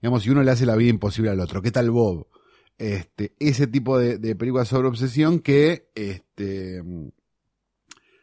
digamos, 0.01 0.25
y 0.27 0.31
uno 0.31 0.43
le 0.43 0.51
hace 0.51 0.65
la 0.65 0.77
vida 0.77 0.91
imposible 0.91 1.31
al 1.31 1.41
otro. 1.41 1.61
¿Qué 1.61 1.71
tal 1.71 1.91
Bob? 1.91 2.27
Este, 2.79 3.35
ese 3.39 3.67
tipo 3.67 3.99
de, 3.99 4.19
de 4.19 4.35
películas 4.35 4.69
sobre 4.69 4.89
obsesión 4.89 5.41
que, 5.41 5.91
este, 5.95 6.83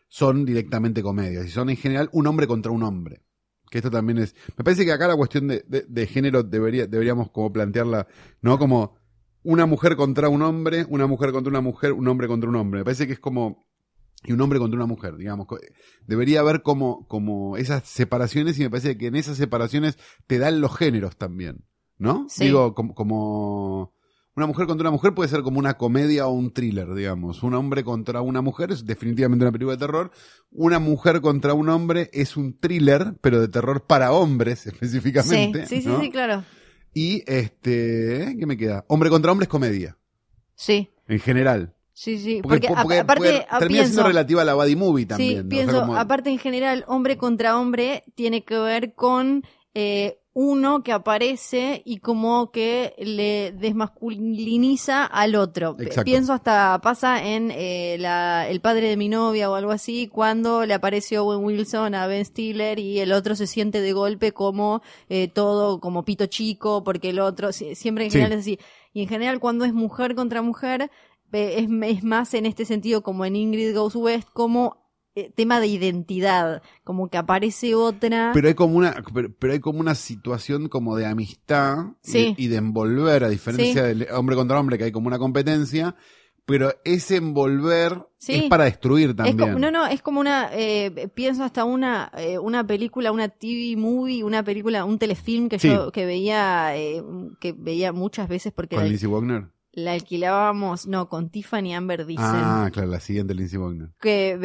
son 0.09 0.43
directamente 0.43 1.03
comedias 1.03 1.45
y 1.45 1.49
son 1.49 1.69
en 1.69 1.77
general 1.77 2.09
un 2.11 2.25
hombre 2.27 2.47
contra 2.47 2.71
un 2.71 2.83
hombre. 2.83 3.21
Que 3.69 3.77
esto 3.79 3.91
también 3.91 4.17
es. 4.19 4.35
Me 4.57 4.63
parece 4.63 4.83
que 4.85 4.91
acá 4.91 5.07
la 5.07 5.15
cuestión 5.15 5.47
de, 5.47 5.63
de- 5.67 5.85
de 5.87 6.07
género 6.07 6.43
debería, 6.43 6.87
deberíamos 6.87 7.29
como 7.31 7.51
plantearla, 7.53 8.07
¿no? 8.41 8.57
Como 8.57 8.95
una 9.43 9.65
mujer 9.65 9.95
contra 9.95 10.27
un 10.29 10.41
hombre, 10.41 10.85
una 10.89 11.07
mujer 11.07 11.31
contra 11.31 11.49
una 11.49 11.61
mujer, 11.61 11.93
un 11.93 12.07
hombre 12.07 12.27
contra 12.27 12.49
un 12.49 12.55
hombre. 12.55 12.79
Me 12.81 12.83
parece 12.85 13.07
que 13.07 13.13
es 13.13 13.19
como. 13.19 13.65
Y 14.23 14.33
un 14.33 14.41
hombre 14.41 14.59
contra 14.59 14.75
una 14.75 14.85
mujer, 14.85 15.15
digamos. 15.15 15.47
Debería 16.05 16.41
haber 16.41 16.61
como, 16.61 17.07
como 17.07 17.55
esas 17.55 17.87
separaciones 17.87 18.59
y 18.59 18.63
me 18.63 18.69
parece 18.69 18.97
que 18.97 19.07
en 19.07 19.15
esas 19.15 19.37
separaciones 19.37 19.97
te 20.27 20.39
dan 20.39 20.59
los 20.59 20.75
géneros 20.75 21.15
también, 21.15 21.63
¿no? 21.97 22.25
Sí. 22.27 22.45
Digo, 22.45 22.75
como, 22.75 22.93
como 22.95 23.93
una 24.39 24.47
mujer 24.47 24.65
contra 24.67 24.83
una 24.89 24.91
mujer 24.91 25.13
puede 25.13 25.29
ser 25.29 25.41
como 25.43 25.59
una 25.59 25.75
comedia 25.77 26.25
o 26.27 26.31
un 26.31 26.51
thriller, 26.51 26.93
digamos. 26.95 27.43
Un 27.43 27.53
hombre 27.53 27.83
contra 27.83 28.21
una 28.21 28.41
mujer 28.41 28.71
es 28.71 28.85
definitivamente 28.85 29.45
una 29.45 29.51
película 29.51 29.75
de 29.75 29.79
terror. 29.85 30.11
Una 30.51 30.79
mujer 30.79 31.21
contra 31.21 31.53
un 31.53 31.69
hombre 31.69 32.09
es 32.13 32.35
un 32.37 32.57
thriller, 32.59 33.13
pero 33.21 33.39
de 33.39 33.47
terror 33.47 33.85
para 33.85 34.11
hombres 34.11 34.59
Sí, 34.63 34.69
específicamente. 34.69 35.65
sí, 35.67 35.81
sí, 35.81 35.87
¿no? 35.87 36.01
sí, 36.01 36.09
claro. 36.09 36.43
Y 36.93 37.23
este, 37.27 38.35
¿qué 38.39 38.45
me 38.47 38.57
queda? 38.57 38.83
Hombre 38.87 39.09
contra 39.09 39.31
hombre 39.31 39.43
es 39.43 39.49
comedia, 39.49 39.95
Sí, 40.55 40.89
en 41.07 41.19
general. 41.19 41.75
sí, 41.93 42.17
sí. 42.17 42.39
Porque, 42.41 42.67
Porque, 42.67 42.73
a- 42.79 42.81
porque- 42.83 42.99
aparte, 42.99 43.19
porque 43.21 43.45
ah, 43.49 43.59
termina 43.59 43.81
pienso, 43.81 43.93
siendo 43.93 44.07
relativa 44.09 44.41
a 44.41 44.45
la 44.45 44.53
body 44.55 44.75
movie 44.75 45.03
sí, 45.03 45.07
también. 45.07 45.33
sea, 45.41 45.49
pienso, 45.49 45.79
como- 45.81 45.95
aparte 45.97 46.29
en 46.31 46.39
general, 46.39 46.83
hombre 46.87 47.17
contra 47.17 47.59
hombre 47.59 48.03
tiene 48.15 48.43
que 48.43 48.57
ver 48.57 48.93
con 48.95 49.43
eh, 49.75 50.19
uno 50.41 50.83
que 50.83 50.93
aparece 50.93 51.81
y 51.83 51.97
como 51.97 52.49
que 52.49 52.93
le 52.97 53.51
desmasculiniza 53.51 55.03
al 55.05 55.35
otro. 55.35 55.75
Exacto. 55.79 56.03
Pienso 56.05 56.31
hasta 56.31 56.79
pasa 56.81 57.21
en 57.25 57.51
eh, 57.51 57.97
la, 57.99 58.47
El 58.47 58.61
padre 58.61 58.87
de 58.87 58.95
mi 58.95 59.09
novia 59.09 59.49
o 59.51 59.55
algo 59.55 59.71
así, 59.71 60.07
cuando 60.07 60.65
le 60.65 60.73
apareció 60.73 61.25
Owen 61.25 61.43
Wilson 61.43 61.93
a 61.93 62.07
Ben 62.07 62.23
Stiller 62.23 62.79
y 62.79 62.99
el 62.99 63.11
otro 63.11 63.35
se 63.35 63.47
siente 63.47 63.81
de 63.81 63.91
golpe 63.91 64.31
como 64.31 64.81
eh, 65.09 65.27
todo 65.27 65.81
como 65.81 66.05
pito 66.05 66.25
chico, 66.27 66.83
porque 66.85 67.09
el 67.09 67.19
otro, 67.19 67.51
si- 67.51 67.75
siempre 67.75 68.05
en 68.05 68.11
Sí. 68.11 68.17
general 68.19 68.39
es 68.39 68.45
así. 68.45 68.59
Y 68.93 69.01
en 69.01 69.09
general 69.09 69.39
cuando 69.41 69.65
es 69.65 69.73
mujer 69.73 70.15
contra 70.15 70.41
mujer, 70.41 70.89
eh, 71.33 71.55
es, 71.57 71.69
es 71.97 72.03
más 72.03 72.33
en 72.33 72.45
este 72.45 72.63
sentido 72.63 73.03
como 73.03 73.25
en 73.25 73.35
Ingrid 73.35 73.75
Goes 73.75 73.95
West, 73.95 74.29
como 74.31 74.77
tema 75.35 75.59
de 75.59 75.67
identidad, 75.67 76.61
como 76.83 77.09
que 77.09 77.17
aparece 77.17 77.75
otra. 77.75 78.31
Pero 78.33 78.47
hay 78.47 78.53
como 78.53 78.75
una, 78.77 79.03
pero, 79.13 79.29
pero 79.37 79.53
hay 79.53 79.59
como 79.59 79.79
una 79.79 79.95
situación 79.95 80.67
como 80.69 80.95
de 80.95 81.05
amistad 81.05 81.77
y- 82.03 82.09
Sí. 82.11 82.35
y, 82.37 82.47
de 82.47 82.57
envolver, 82.57 83.23
a 83.23 83.29
diferencia 83.29 83.83
del 83.83 84.07
hombre 84.13 84.35
contra 84.35 84.59
hombre, 84.59 84.77
que 84.77 84.85
hay 84.85 84.91
como 84.91 85.07
una 85.07 85.19
competencia, 85.19 85.95
pero 86.45 86.73
ese 86.83 87.17
envolver 87.17 88.07
Sí. 88.17 88.33
es 88.33 88.43
para 88.45 88.63
destruir 88.65 89.11
Es 89.11 89.15
también. 89.15 89.37
como, 89.37 89.59
no, 89.59 89.69
no, 89.69 89.85
es 89.85 90.01
como 90.01 90.19
una, 90.19 90.49
eh, 90.51 91.07
pienso 91.13 91.43
hasta 91.43 91.63
una, 91.63 92.11
eh, 92.17 92.39
una 92.39 92.65
película, 92.65 93.11
una 93.11 93.29
TV 93.29 93.75
movie, 93.77 94.23
una 94.23 94.43
película, 94.43 94.83
un 94.83 94.97
telefilm 94.97 95.47
que 95.47 95.59
Sí. 95.59 95.69
yo 95.69 95.91
que 95.91 96.05
veía, 96.07 96.75
eh, 96.75 97.03
que 97.39 97.53
veía 97.53 97.93
muchas 97.93 98.27
veces 98.27 98.51
porque 98.51 98.75
Con 98.77 98.85
Lindsay 98.85 99.07
Wagner. 99.07 99.49
La 99.71 99.91
alquilábamos, 99.93 100.87
no, 100.87 101.07
con 101.09 101.29
Tiffany 101.29 101.73
Amber 101.75 102.05
Dicen. 102.05 102.25
Ah, 102.25 102.69
claro, 102.73 102.89
la 102.89 102.99
siguiente 102.99 103.33
Lindsay 103.35 103.57
Wagner. 103.59 103.89
que 104.01 104.35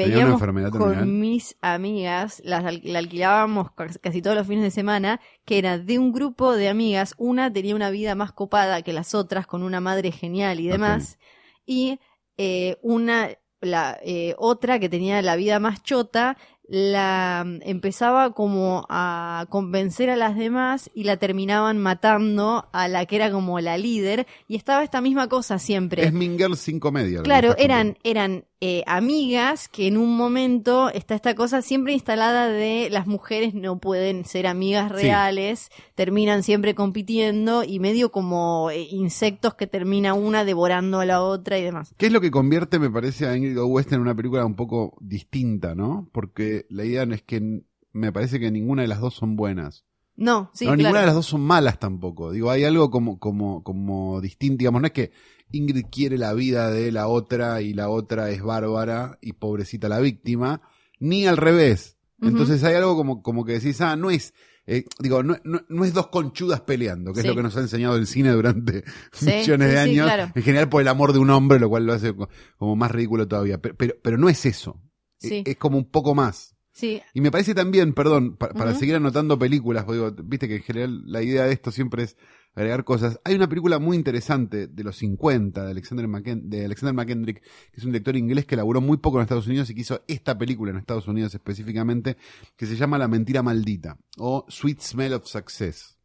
terminal. 0.72 0.98
con 1.04 1.20
mis 1.20 1.56
amigas, 1.62 2.42
las 2.44 2.64
al- 2.64 2.80
la 2.84 2.98
alquilábamos 2.98 3.72
ca- 3.72 3.88
casi 4.02 4.20
todos 4.20 4.36
los 4.36 4.46
fines 4.46 4.62
de 4.64 4.70
semana, 4.70 5.20
que 5.44 5.58
era 5.58 5.78
de 5.78 5.98
un 5.98 6.12
grupo 6.12 6.54
de 6.54 6.68
amigas, 6.68 7.14
una 7.16 7.52
tenía 7.52 7.74
una 7.74 7.90
vida 7.90 8.14
más 8.14 8.32
copada 8.32 8.82
que 8.82 8.92
las 8.92 9.14
otras, 9.14 9.46
con 9.46 9.62
una 9.62 9.80
madre 9.80 10.12
genial 10.12 10.60
y 10.60 10.68
demás, 10.68 11.18
y 11.66 11.98
eh, 12.36 12.76
una, 12.82 13.30
la 13.60 13.98
eh, 14.02 14.34
otra 14.36 14.78
que 14.78 14.88
tenía 14.90 15.22
la 15.22 15.36
vida 15.36 15.58
más 15.58 15.82
chota, 15.82 16.36
la 16.68 17.44
mm, 17.46 17.60
empezaba 17.62 18.32
como 18.32 18.86
a 18.88 19.46
convencer 19.50 20.10
a 20.10 20.16
las 20.16 20.36
demás 20.36 20.90
y 20.94 21.04
la 21.04 21.16
terminaban 21.16 21.78
matando 21.78 22.66
a 22.72 22.88
la 22.88 23.06
que 23.06 23.16
era 23.16 23.30
como 23.30 23.60
la 23.60 23.76
líder 23.78 24.26
y 24.48 24.56
estaba 24.56 24.82
esta 24.82 25.00
misma 25.00 25.28
cosa 25.28 25.58
siempre. 25.58 26.04
Es 26.04 26.12
Mean 26.12 26.38
Girls 26.38 26.60
sin 26.60 26.80
comedia. 26.80 27.22
Claro, 27.22 27.54
eran, 27.58 27.98
eran 28.02 28.44
eh, 28.60 28.82
amigas 28.86 29.68
que 29.68 29.86
en 29.86 29.98
un 29.98 30.16
momento 30.16 30.88
está 30.88 31.14
esta 31.14 31.34
cosa 31.34 31.60
siempre 31.60 31.92
instalada 31.92 32.48
de 32.48 32.88
las 32.90 33.06
mujeres 33.06 33.52
no 33.54 33.78
pueden 33.78 34.24
ser 34.24 34.46
amigas 34.46 34.90
Sí. 34.94 35.02
reales, 35.02 35.68
terminan 35.94 36.42
siempre 36.42 36.74
compitiendo 36.74 37.62
y 37.64 37.78
medio 37.78 38.10
como 38.10 38.70
eh, 38.70 38.86
insectos 38.90 39.54
que 39.54 39.66
termina 39.66 40.14
una 40.14 40.44
devorando 40.44 41.00
a 41.00 41.04
la 41.06 41.20
otra 41.22 41.58
y 41.58 41.62
demás. 41.62 41.94
¿Qué 41.98 42.06
es 42.06 42.12
lo 42.12 42.20
que 42.22 42.30
convierte, 42.30 42.78
me 42.78 42.88
parece, 42.90 43.26
a 43.26 43.36
Ingrid 43.36 43.58
West 43.58 43.92
en 43.92 44.00
una 44.00 44.14
película 44.14 44.44
un 44.46 44.54
poco 44.54 44.96
distinta, 45.00 45.74
¿no? 45.74 46.08
Porque 46.12 46.53
la 46.68 46.84
idea 46.84 47.06
no 47.06 47.14
es 47.14 47.22
que 47.22 47.62
me 47.92 48.12
parece 48.12 48.40
que 48.40 48.50
ninguna 48.50 48.82
de 48.82 48.88
las 48.88 49.00
dos 49.00 49.14
son 49.14 49.36
buenas. 49.36 49.84
No, 50.16 50.50
sí, 50.54 50.64
no, 50.66 50.76
ninguna 50.76 51.00
de 51.00 51.06
las 51.06 51.14
dos 51.16 51.26
son 51.26 51.40
malas 51.40 51.78
tampoco. 51.80 52.30
Digo, 52.30 52.50
hay 52.50 52.62
algo 52.64 52.90
como, 52.90 53.18
como, 53.18 53.62
como 53.64 54.20
distinto, 54.20 54.58
digamos, 54.58 54.80
no 54.80 54.86
es 54.86 54.92
que 54.92 55.10
Ingrid 55.50 55.86
quiere 55.90 56.18
la 56.18 56.32
vida 56.34 56.70
de 56.70 56.92
la 56.92 57.08
otra 57.08 57.62
y 57.62 57.74
la 57.74 57.88
otra 57.88 58.30
es 58.30 58.40
bárbara 58.42 59.18
y 59.20 59.32
pobrecita 59.32 59.88
la 59.88 59.98
víctima, 59.98 60.60
ni 61.00 61.26
al 61.26 61.36
revés. 61.36 61.96
Entonces 62.22 62.62
hay 62.64 62.74
algo 62.76 62.96
como, 62.96 63.22
como 63.22 63.44
que 63.44 63.54
decís, 63.54 63.80
ah, 63.80 63.96
no 63.96 64.10
es, 64.10 64.32
eh, 64.66 64.84
digo, 65.00 65.22
no, 65.22 65.36
no, 65.44 65.60
no 65.68 65.84
es 65.84 65.92
dos 65.92 66.06
conchudas 66.06 66.60
peleando, 66.62 67.12
que 67.12 67.20
Sí. 67.20 67.26
es 67.26 67.30
lo 67.30 67.36
que 67.36 67.42
nos 67.42 67.56
ha 67.56 67.60
enseñado 67.60 67.96
el 67.96 68.06
cine 68.06 68.30
durante 68.30 68.84
Sí, 69.12 69.26
millones 69.40 69.68
de 69.72 69.78
años, 69.78 70.06
claro. 70.06 70.32
en 70.34 70.42
general 70.42 70.68
por 70.70 70.80
el 70.80 70.88
amor 70.88 71.12
de 71.12 71.18
un 71.18 71.28
hombre, 71.30 71.58
lo 71.60 71.68
cual 71.68 71.84
lo 71.86 71.92
hace 71.92 72.14
co- 72.14 72.28
como 72.56 72.76
más 72.76 72.90
ridículo 72.92 73.28
todavía. 73.28 73.58
Pero, 73.60 73.74
pero, 73.76 73.94
pero 74.02 74.16
no 74.16 74.28
es 74.30 74.46
eso. 74.46 74.80
Sí. 75.28 75.42
Es, 75.46 75.56
como 75.56 75.78
un 75.78 75.90
poco 75.90 76.14
más. 76.14 76.56
Sí, 76.72 77.00
Y 77.14 77.20
me 77.20 77.30
parece 77.30 77.54
también, 77.54 77.94
perdón, 77.94 78.36
pa- 78.36 78.48
para 78.48 78.74
seguir 78.74 78.96
anotando 78.96 79.38
películas, 79.38 79.84
porque 79.84 79.98
digo, 80.00 80.12
viste 80.24 80.48
que 80.48 80.56
en 80.56 80.62
general 80.62 81.02
la 81.06 81.22
idea 81.22 81.44
de 81.44 81.52
esto 81.52 81.70
siempre 81.70 82.02
es 82.02 82.16
agregar 82.56 82.82
cosas. 82.82 83.20
Hay 83.24 83.36
una 83.36 83.48
película 83.48 83.78
muy 83.78 83.96
interesante 83.96 84.66
de 84.66 84.82
los 84.82 84.96
50 84.96 85.64
de 85.64 85.70
Alexander, 85.70 86.08
McKen- 86.08 86.42
de 86.42 86.64
Alexander 86.64 86.92
McKendrick, 86.92 87.40
que 87.42 87.76
es 87.76 87.84
un 87.84 87.92
director 87.92 88.16
inglés 88.16 88.44
que 88.46 88.56
laburó 88.56 88.80
muy 88.80 88.96
poco 88.96 89.18
en 89.18 89.22
Estados 89.22 89.46
Unidos 89.46 89.70
y 89.70 89.74
que 89.76 89.82
hizo 89.82 90.02
esta 90.08 90.36
película 90.36 90.72
en 90.72 90.78
Estados 90.78 91.06
Unidos 91.06 91.32
específicamente, 91.32 92.16
que 92.56 92.66
se 92.66 92.74
llama 92.76 92.98
La 92.98 93.06
mentira 93.06 93.42
maldita 93.44 93.96
o 94.18 94.44
Sweet 94.48 94.80
Smell 94.80 95.12
of 95.12 95.26
Success. 95.26 95.96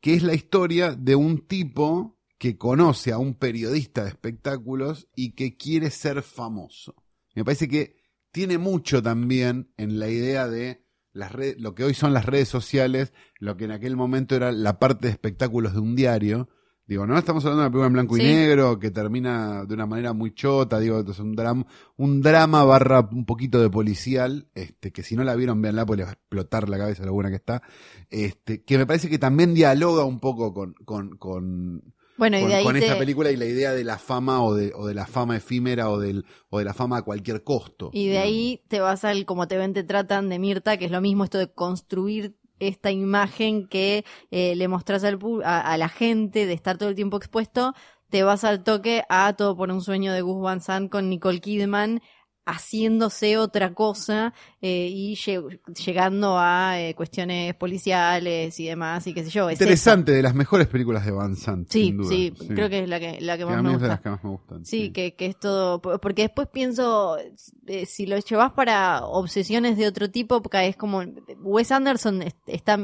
Que 0.00 0.14
es 0.14 0.22
la 0.22 0.34
historia 0.34 0.92
de 0.94 1.14
un 1.16 1.46
tipo 1.46 2.18
que 2.38 2.56
conoce 2.56 3.12
a 3.12 3.18
un 3.18 3.34
periodista 3.34 4.02
de 4.04 4.10
espectáculos 4.10 5.08
y 5.14 5.32
que 5.32 5.56
quiere 5.56 5.90
ser 5.90 6.22
famoso. 6.22 6.94
Me 7.34 7.44
parece 7.44 7.68
que 7.68 7.96
tiene 8.30 8.58
mucho 8.58 9.02
también 9.02 9.72
en 9.76 9.98
la 9.98 10.08
idea 10.08 10.48
de 10.48 10.84
las 11.12 11.32
redes, 11.32 11.60
lo 11.60 11.74
que 11.74 11.84
hoy 11.84 11.94
son 11.94 12.12
las 12.14 12.26
redes 12.26 12.48
sociales, 12.48 13.12
lo 13.38 13.56
que 13.56 13.64
en 13.66 13.72
aquel 13.72 13.96
momento 13.96 14.34
era 14.34 14.50
la 14.52 14.78
parte 14.78 15.06
de 15.06 15.12
espectáculos 15.12 15.74
de 15.74 15.80
un 15.80 15.94
diario. 15.94 16.48
Digo, 16.86 17.06
no 17.06 17.16
estamos 17.16 17.44
hablando 17.44 17.62
de 17.62 17.66
una 17.66 17.70
película 17.70 17.86
en 17.86 17.92
blanco 17.92 18.16
Sí. 18.16 18.22
y 18.22 18.24
negro 18.24 18.78
que 18.78 18.90
termina 18.90 19.64
de 19.64 19.74
una 19.74 19.86
manera 19.86 20.12
muy 20.14 20.34
chota, 20.34 20.80
digo, 20.80 21.00
es 21.00 21.18
un 21.20 21.36
drama, 21.36 21.64
un 21.96 22.20
drama 22.22 22.64
barra 22.64 23.08
un 23.12 23.24
poquito 23.24 23.60
de 23.60 23.70
policial, 23.70 24.48
este, 24.54 24.90
que 24.90 25.02
si 25.02 25.14
no 25.14 25.22
la 25.22 25.36
vieron, 25.36 25.62
véanla 25.62 25.86
porque 25.86 25.98
les 25.98 26.06
va 26.06 26.10
a 26.10 26.14
explotar 26.14 26.68
la 26.68 26.78
cabeza 26.78 27.04
lo 27.04 27.12
buena 27.12 27.30
que 27.30 27.36
está, 27.36 27.62
este, 28.10 28.64
que 28.64 28.78
me 28.78 28.86
parece 28.86 29.08
que 29.08 29.18
también 29.18 29.54
dialoga 29.54 30.04
un 30.04 30.18
poco 30.18 30.52
con, 30.52 30.74
con, 30.84 31.16
con, 31.18 31.82
bueno, 32.22 32.38
y 32.38 32.42
con, 32.42 32.52
ahí 32.52 32.64
con 32.64 32.76
esta 32.76 32.96
película 32.96 33.32
y 33.32 33.36
la 33.36 33.46
idea 33.46 33.72
de 33.72 33.82
la 33.82 33.98
fama 33.98 34.44
o 34.44 34.54
de, 34.54 34.72
o 34.76 34.86
de 34.86 34.94
la 34.94 35.06
fama 35.06 35.36
efímera 35.36 35.90
o, 35.90 35.98
del, 35.98 36.24
o 36.50 36.60
de 36.60 36.64
la 36.64 36.72
fama 36.72 36.98
a 36.98 37.02
cualquier 37.02 37.42
costo. 37.42 37.90
Y 37.92 38.04
de 38.04 38.10
digamos. 38.10 38.28
ahí 38.28 38.62
te 38.68 38.78
vas 38.78 39.04
al 39.04 39.26
como 39.26 39.48
te 39.48 39.56
ven, 39.56 39.72
te 39.72 39.82
tratan 39.82 40.28
de 40.28 40.38
Mirta, 40.38 40.76
que 40.76 40.84
es 40.84 40.92
lo 40.92 41.00
mismo 41.00 41.24
esto 41.24 41.38
de 41.38 41.52
construir 41.52 42.36
esta 42.60 42.92
imagen 42.92 43.66
que 43.66 44.04
eh, 44.30 44.54
le 44.54 44.68
mostrás 44.68 45.02
al, 45.02 45.18
a, 45.44 45.72
a 45.72 45.76
la 45.76 45.88
gente 45.88 46.46
de 46.46 46.52
estar 46.52 46.78
todo 46.78 46.90
el 46.90 46.94
tiempo 46.94 47.16
expuesto, 47.16 47.74
te 48.08 48.22
vas 48.22 48.44
al 48.44 48.62
toque 48.62 49.02
a 49.08 49.32
Todo 49.32 49.56
por 49.56 49.72
un 49.72 49.80
sueño 49.80 50.12
de 50.12 50.20
Gus 50.20 50.40
Van 50.40 50.60
Sant 50.60 50.90
con 50.92 51.08
Nicole 51.08 51.40
Kidman 51.40 52.02
haciéndose 52.44 53.38
otra 53.38 53.72
cosa 53.74 54.34
eh, 54.60 54.88
y 54.90 55.14
lle- 55.14 55.60
llegando 55.84 56.36
a 56.38 56.80
eh, 56.80 56.94
cuestiones 56.94 57.54
policiales 57.54 58.58
y 58.58 58.66
demás 58.66 59.06
y 59.06 59.14
qué 59.14 59.24
sé 59.24 59.30
yo. 59.30 59.48
es 59.48 59.54
eso. 59.56 59.64
Interesante, 59.64 60.12
de 60.12 60.22
las 60.22 60.34
mejores 60.34 60.66
películas 60.68 61.04
de 61.04 61.12
Van 61.12 61.36
Sant. 61.36 61.68
Sí, 61.70 61.86
sin 61.86 61.96
duda. 61.98 62.08
sí, 62.08 62.32
creo 62.48 62.68
que 62.68 62.80
es 62.84 62.88
la 62.88 62.98
que, 63.00 63.20
la 63.20 63.36
que 63.36 63.44
Que 63.44 63.50
más 63.50 63.58
a 63.58 63.62
mí 63.62 63.68
me 63.68 63.74
es 63.74 63.80
de 63.80 63.86
gusta. 63.86 63.88
las 63.88 64.00
que 64.00 64.10
más 64.10 64.24
me 64.24 64.30
gustan. 64.30 64.64
Sí, 64.64 64.90
que, 64.90 65.14
que 65.14 65.26
es 65.26 65.38
todo. 65.38 65.80
po- 65.80 65.98
Porque 65.98 66.22
después 66.22 66.48
pienso, 66.48 67.16
eh, 67.66 67.86
si 67.86 68.06
lo 68.06 68.18
llevas 68.18 68.52
para 68.52 69.04
obsesiones 69.04 69.76
de 69.76 69.86
otro 69.86 70.10
tipo, 70.10 70.42
caes 70.42 70.76
como. 70.76 71.02
Wes 71.42 71.70
Anderson 71.72 72.22
es- 72.22 72.34
está. 72.46 72.78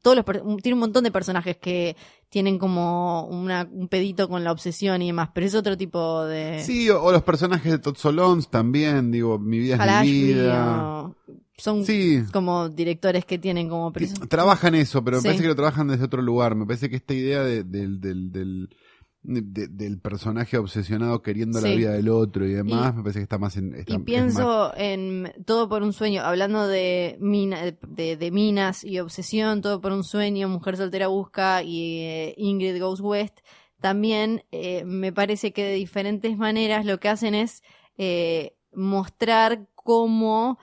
Todos 0.00 0.16
los, 0.16 0.24
tiene 0.62 0.72
un 0.74 0.80
montón 0.80 1.04
de 1.04 1.10
personajes 1.10 1.58
que 1.58 1.96
tienen 2.32 2.58
como 2.58 3.26
una, 3.26 3.68
un 3.70 3.88
pedito 3.88 4.26
con 4.26 4.42
la 4.42 4.52
obsesión 4.52 5.02
y 5.02 5.08
demás, 5.08 5.28
pero 5.34 5.46
es 5.46 5.54
otro 5.54 5.76
tipo 5.76 6.24
de. 6.24 6.60
Sí, 6.64 6.88
o, 6.88 7.02
o 7.02 7.12
los 7.12 7.22
personajes 7.22 7.70
de 7.70 7.78
Todd 7.78 7.96
Solondz 7.98 8.48
también, 8.48 9.10
digo, 9.10 9.38
mi 9.38 9.58
vida 9.58 9.74
es 10.00 10.02
mi 10.06 10.12
vida. 10.24 11.02
o- 11.04 11.14
son 11.58 11.84
Sí, 11.84 12.22
como 12.32 12.70
directores 12.70 13.26
que 13.26 13.38
tienen 13.38 13.68
como. 13.68 13.92
trabajan 14.30 14.74
eso, 14.74 15.04
pero 15.04 15.18
me 15.18 15.20
Sí. 15.20 15.26
parece 15.28 15.42
que 15.42 15.48
lo 15.50 15.54
trabajan 15.56 15.88
desde 15.88 16.04
otro 16.04 16.22
lugar. 16.22 16.54
Me 16.56 16.64
parece 16.64 16.88
que 16.88 16.96
esta 16.96 17.12
idea 17.12 17.44
de- 17.44 17.64
del, 17.64 18.00
del, 18.00 18.32
del, 18.32 18.68
de- 19.24 19.68
del 19.68 19.98
personaje 20.00 20.58
obsesionado 20.58 21.22
queriendo 21.22 21.60
la 21.60 21.68
vida 21.76 21.92
del 21.92 22.08
otro 22.08 22.44
y 22.46 22.52
demás, 22.54 22.92
Y- 22.92 22.96
me 22.96 23.02
parece 23.02 23.20
que 23.20 23.22
está 23.24 23.38
más 23.38 23.56
en... 23.56 23.74
está- 23.74 23.92
Y 23.94 23.98
más- 23.98 24.04
pienso 24.04 24.72
en 24.76 25.32
Todo 25.46 25.68
por 25.68 25.82
un 25.82 25.92
sueño, 25.92 26.22
hablando 26.22 26.66
de, 26.66 27.16
mina- 27.20 27.72
de, 27.86 28.16
de 28.16 28.30
minas 28.30 28.82
y 28.84 28.98
obsesión, 28.98 29.60
Todo 29.62 29.80
por 29.80 29.92
un 29.92 30.02
sueño, 30.04 30.48
Mujer 30.48 30.76
soltera 30.76 31.06
busca 31.06 31.62
y 31.62 32.00
eh, 32.00 32.34
Ingrid 32.36 32.80
Goes 32.80 33.00
West, 33.00 33.38
también 33.80 34.44
eh, 34.52 34.84
me 34.84 35.12
parece 35.12 35.52
que 35.52 35.64
de 35.64 35.74
diferentes 35.74 36.36
maneras 36.36 36.84
lo 36.86 36.98
que 36.98 37.08
hacen 37.08 37.34
es 37.34 37.62
eh, 37.98 38.54
mostrar 38.72 39.66
cómo 39.74 40.58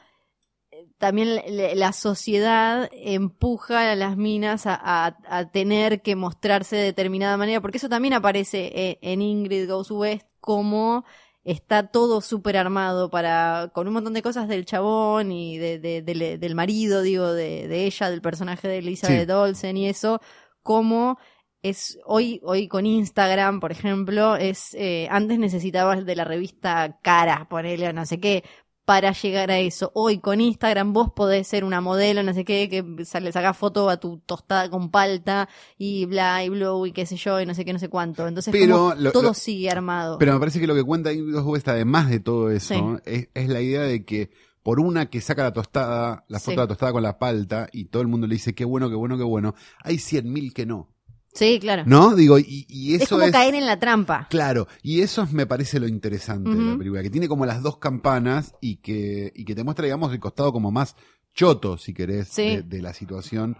también 1.00 1.36
la- 1.36 1.76
la 1.76 1.94
sociedad 1.94 2.90
empuja 2.94 3.92
a 3.92 3.96
las 3.96 4.18
minas 4.18 4.68
a, 4.68 4.76
a- 4.76 5.18
a 5.30 5.52
tener 5.52 6.02
que 6.04 6.16
mostrarse 6.16 6.76
de 6.78 6.84
determinada 6.84 7.38
manera, 7.38 7.62
porque 7.62 7.78
eso 7.80 7.90
también 7.90 8.14
aparece 8.14 8.72
eh, 8.76 9.00
en 9.02 9.22
Ingrid 9.24 9.70
Goes 9.70 9.92
West 9.92 10.28
como 10.42 11.06
está 11.44 11.88
todo 11.88 12.22
súper 12.22 12.58
armado 12.58 13.10
para 13.10 13.72
con 13.74 13.88
un 13.88 13.94
montón 13.96 14.14
de 14.14 14.22
cosas 14.22 14.48
del 14.48 14.66
chabón 14.66 15.32
y 15.32 15.58
de, 15.58 15.80
de- 15.80 16.02
del- 16.04 16.40
del 16.40 16.56
marido, 16.56 17.02
digo, 17.02 17.32
de, 17.34 17.68
de 17.68 17.86
ella, 17.86 18.10
del 18.10 18.22
personaje 18.22 18.68
de 18.68 18.80
Elizabeth 18.80 19.28
Sí. 19.30 19.34
Olsen 19.34 19.78
y 19.78 19.88
eso, 19.90 20.22
como 20.64 21.18
es 21.62 22.00
hoy 22.06 22.40
hoy 22.44 22.68
con 22.68 22.86
Instagram, 22.86 23.60
por 23.60 23.72
ejemplo, 23.72 24.36
es 24.36 24.74
eh, 24.76 25.08
antes 25.12 25.40
necesitabas 25.40 26.06
de 26.06 26.16
la 26.16 26.24
revista 26.26 27.00
Cara, 27.02 27.48
ponele 27.50 27.90
o 27.90 27.94
no 27.94 28.06
sé 28.06 28.20
qué 28.20 28.44
para 28.90 29.12
llegar 29.12 29.52
a 29.52 29.60
eso. 29.60 29.92
Hoy 29.94 30.18
con 30.18 30.42
Instagram 30.42 30.94
vos 30.94 31.12
podés 31.16 31.48
ser 31.48 31.64
una 31.64 31.80
modelo, 31.80 32.24
no 32.24 32.34
sé 32.34 32.44
qué, 32.44 32.68
que 32.68 32.82
le 33.22 33.32
sacás 33.32 33.56
foto 33.56 33.88
a 33.88 34.00
tu 34.00 34.18
tostada 34.26 34.68
con 34.72 34.90
palta 34.90 35.48
y 35.78 36.06
bla 36.06 36.44
y 36.44 36.50
blow 36.50 36.88
y 36.88 36.92
qué 36.92 37.06
sé 37.06 37.16
yo 37.16 37.40
y 37.40 37.46
no 37.46 37.54
sé 37.54 37.64
qué, 37.66 37.72
no 37.72 37.78
sé 37.78 37.88
cuánto. 37.88 38.28
Entonces 38.28 38.52
Pero 38.52 38.78
como 38.90 38.96
lo- 38.96 39.12
todo 39.12 39.22
lo- 39.26 39.34
sigue 39.36 39.70
armado. 39.70 40.18
Pero 40.18 40.34
me 40.34 40.40
parece 40.40 40.60
que 40.60 40.66
lo 40.66 40.74
que 40.74 40.84
cuenta 40.84 41.14
Ingrid 41.14 41.36
West, 41.46 41.68
además 41.68 42.10
de 42.10 42.20
todo 42.20 42.50
eso, 42.50 42.74
Sí. 42.74 42.82
es, 43.06 43.28
es 43.36 43.48
la 43.50 43.62
idea 43.62 43.82
de 43.84 44.04
que 44.06 44.32
por 44.64 44.80
una 44.80 45.08
que 45.08 45.22
saca 45.22 45.44
la 45.44 45.54
tostada, 45.54 46.26
la 46.28 46.40
foto 46.40 46.50
Sí. 46.50 46.56
de 46.56 46.62
la 46.64 46.68
tostada 46.68 46.92
con 46.92 47.04
la 47.04 47.20
palta, 47.20 47.70
y 47.72 47.86
todo 47.86 48.02
el 48.02 48.08
mundo 48.08 48.26
le 48.26 48.34
dice 48.34 48.56
qué 48.56 48.66
bueno, 48.66 48.90
qué 48.90 48.96
bueno, 48.96 49.20
qué 49.20 49.24
bueno, 49.24 49.54
hay 49.84 50.00
cien 50.00 50.34
mil 50.34 50.52
que 50.52 50.66
no. 50.66 50.90
Sí, 51.34 51.60
claro. 51.60 51.84
¿No? 51.86 52.16
Digo, 52.16 52.40
y, 52.40 52.66
y 52.68 52.96
eso 52.96 53.04
es 53.04 53.10
como 53.10 53.24
es... 53.24 53.32
caer 53.32 53.56
en 53.56 53.66
la 53.66 53.80
trampa. 53.80 54.28
Claro, 54.30 54.68
y 54.84 55.02
eso 55.02 55.24
es- 55.24 55.32
me 55.32 55.46
parece 55.46 55.80
lo 55.80 55.88
interesante 55.88 56.50
de 56.50 56.56
la 56.64 56.78
película, 56.78 57.02
que 57.04 57.10
tiene 57.10 57.28
como 57.28 57.46
las 57.46 57.62
dos 57.62 57.78
campanas 57.78 58.54
y 58.62 58.78
que, 58.78 59.32
y 59.36 59.46
que 59.46 59.56
te 59.56 59.64
muestra, 59.64 59.86
digamos, 59.86 60.12
el 60.12 60.20
costado 60.20 60.52
como 60.52 60.72
más 60.72 60.96
choto, 61.34 61.78
si 61.78 61.94
querés, 61.94 62.28
Sí. 62.30 62.44
de, 62.58 62.64
de 62.64 62.82
la 62.82 62.94
situación, 62.94 63.58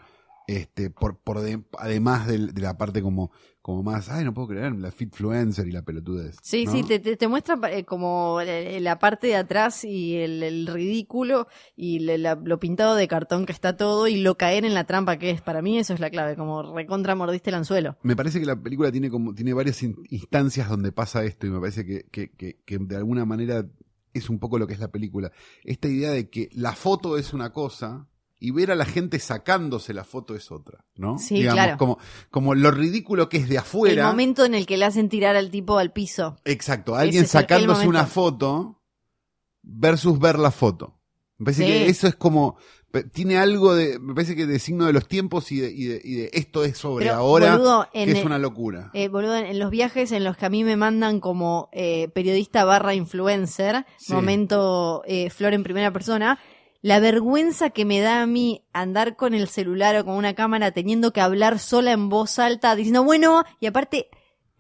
este, 0.58 0.90
por, 0.90 1.20
por 1.20 1.42
de- 1.42 1.64
además 1.78 2.28
del- 2.28 2.54
de, 2.54 2.62
la 2.62 2.78
parte 2.78 3.02
como, 3.02 3.32
como 3.62 3.84
más, 3.84 4.10
ay, 4.10 4.26
no 4.26 4.34
puedo 4.34 4.48
creer, 4.48 4.74
la 4.76 4.92
fitfluencer 4.92 5.68
y 5.68 5.72
la 5.72 5.84
pelotudez. 5.84 6.38
Sí, 6.42 6.66
¿no? 6.66 6.72
sí, 6.72 6.84
te, 6.84 7.00
te, 7.00 7.16
te 7.18 7.28
muestra 7.28 7.60
eh, 7.72 7.86
como 7.86 8.40
la, 8.44 8.80
la 8.80 8.98
parte 9.00 9.28
de 9.28 9.36
atrás 9.36 9.84
y 9.84 10.16
el, 10.16 10.42
el 10.42 10.66
ridículo 10.68 11.48
y 11.76 12.00
le- 12.00 12.18
la- 12.18 12.36
lo 12.44 12.60
pintado 12.60 12.96
de 12.96 13.08
cartón 13.08 13.46
que 13.46 13.52
está 13.52 13.78
todo 13.78 14.08
y 14.08 14.18
lo 14.22 14.38
caer 14.38 14.66
en 14.66 14.74
la 14.74 14.86
trampa 14.86 15.18
que 15.18 15.30
es. 15.30 15.42
Para 15.42 15.62
mí 15.62 15.78
eso 15.78 15.94
es 15.94 16.00
la 16.00 16.10
clave, 16.10 16.36
como 16.36 16.74
recontra 16.76 17.14
mordiste 17.16 17.50
el 17.52 17.56
anzuelo. 17.58 17.98
Me 18.02 18.16
parece 18.16 18.40
que 18.40 18.46
la 18.46 18.56
película 18.60 18.92
tiene 18.92 19.10
como, 19.10 19.36
tiene 19.36 19.54
varias 19.54 19.84
in- 19.84 19.98
instancias 20.10 20.68
donde 20.68 20.92
pasa 20.92 21.24
esto 21.24 21.46
y 21.46 21.52
me 21.52 21.60
parece 21.60 21.86
que, 21.86 22.06
que, 22.12 22.32
que, 22.32 22.58
que 22.66 22.78
de 22.80 22.96
alguna 22.96 23.26
manera 23.26 23.66
es 24.14 24.30
un 24.32 24.40
poco 24.40 24.58
lo 24.58 24.66
que 24.66 24.74
es 24.74 24.80
la 24.80 24.92
película. 24.92 25.32
Esta 25.64 25.88
idea 25.88 26.10
de 26.10 26.30
que 26.30 26.50
la 26.54 26.74
foto 26.74 27.18
es 27.20 27.34
una 27.34 27.54
cosa 27.54 28.08
y 28.40 28.52
ver 28.52 28.72
a 28.72 28.76
la 28.76 28.86
gente 28.86 29.20
sacándose 29.20 29.94
la 29.94 30.04
foto 30.06 30.34
es 30.36 30.50
otra, 30.52 30.86
¿no? 30.96 31.18
Sí, 31.20 31.42
claro. 31.44 31.78
Como, 31.78 31.98
como 32.32 32.56
lo 32.56 32.72
ridículo 32.72 33.28
que 33.30 33.38
es 33.38 33.50
de 33.50 33.56
El 33.56 33.60
afuera. 33.60 34.08
momento 34.08 34.46
en 34.46 34.56
el 34.56 34.66
que 34.66 34.78
le 34.78 34.86
hacen 34.86 35.10
tirar 35.10 35.36
al 35.36 35.52
tipo 35.52 35.78
al 35.78 35.92
piso. 35.92 36.38
Exacto, 36.46 36.96
alguien 36.96 37.24
es 37.26 37.34
el- 37.36 37.40
el 37.40 37.44
sacándose 37.48 37.88
una 37.88 38.06
foto 38.06 38.82
versus 39.62 40.20
ver 40.20 40.40
la 40.40 40.52
foto. 40.52 40.96
Me 41.38 41.46
parece 41.46 41.64
Sí. 41.66 41.68
que 41.70 41.88
eso 41.90 42.08
es 42.08 42.16
como, 42.16 42.58
tiene 43.14 43.38
algo 43.38 43.74
de, 43.76 43.98
me 44.00 44.14
parece 44.14 44.36
que 44.36 44.46
de 44.46 44.60
signo 44.60 44.86
de 44.86 44.94
los 44.94 45.08
tiempos 45.08 45.52
y 45.52 45.60
de, 45.60 45.72
y 45.72 45.86
de, 45.86 46.02
y 46.04 46.14
de 46.16 46.30
esto 46.34 46.64
es 46.66 46.78
sobre 46.78 47.06
Pero, 47.06 47.18
ahora, 47.18 47.52
boludo, 47.56 47.88
que 47.94 48.04
en 48.04 48.10
es 48.10 48.18
el- 48.20 48.26
una 48.26 48.38
locura. 48.40 48.90
Eh, 48.94 49.08
boludo, 49.10 49.36
en, 49.38 49.46
en 49.46 49.60
los 49.60 49.70
viajes 49.70 50.12
en 50.12 50.24
los 50.24 50.36
que 50.38 50.46
a 50.48 50.50
mí 50.50 50.64
me 50.64 50.76
mandan 50.76 51.20
como 51.20 51.70
eh, 51.72 52.10
periodista 52.14 52.66
barra 52.66 52.94
influencer, 52.94 53.86
Sí. 53.98 54.12
momento 54.14 55.04
eh, 55.06 55.30
Flor 55.30 55.54
en 55.54 55.64
primera 55.64 55.92
persona, 55.94 56.40
la 56.82 57.00
vergüenza 57.00 57.70
que 57.70 57.86
me 57.86 58.00
da 58.00 58.22
a 58.22 58.26
mí 58.26 58.66
andar 58.74 59.16
con 59.16 59.34
el 59.34 59.48
celular 59.48 59.96
o 59.98 60.06
con 60.06 60.16
una 60.16 60.34
cámara 60.34 60.72
teniendo 60.72 61.12
que 61.12 61.22
hablar 61.22 61.60
sola 61.60 61.92
en 61.92 62.10
voz 62.10 62.40
alta, 62.40 62.76
diciendo, 62.76 63.04
bueno, 63.04 63.44
y 63.60 63.68
aparte... 63.68 64.10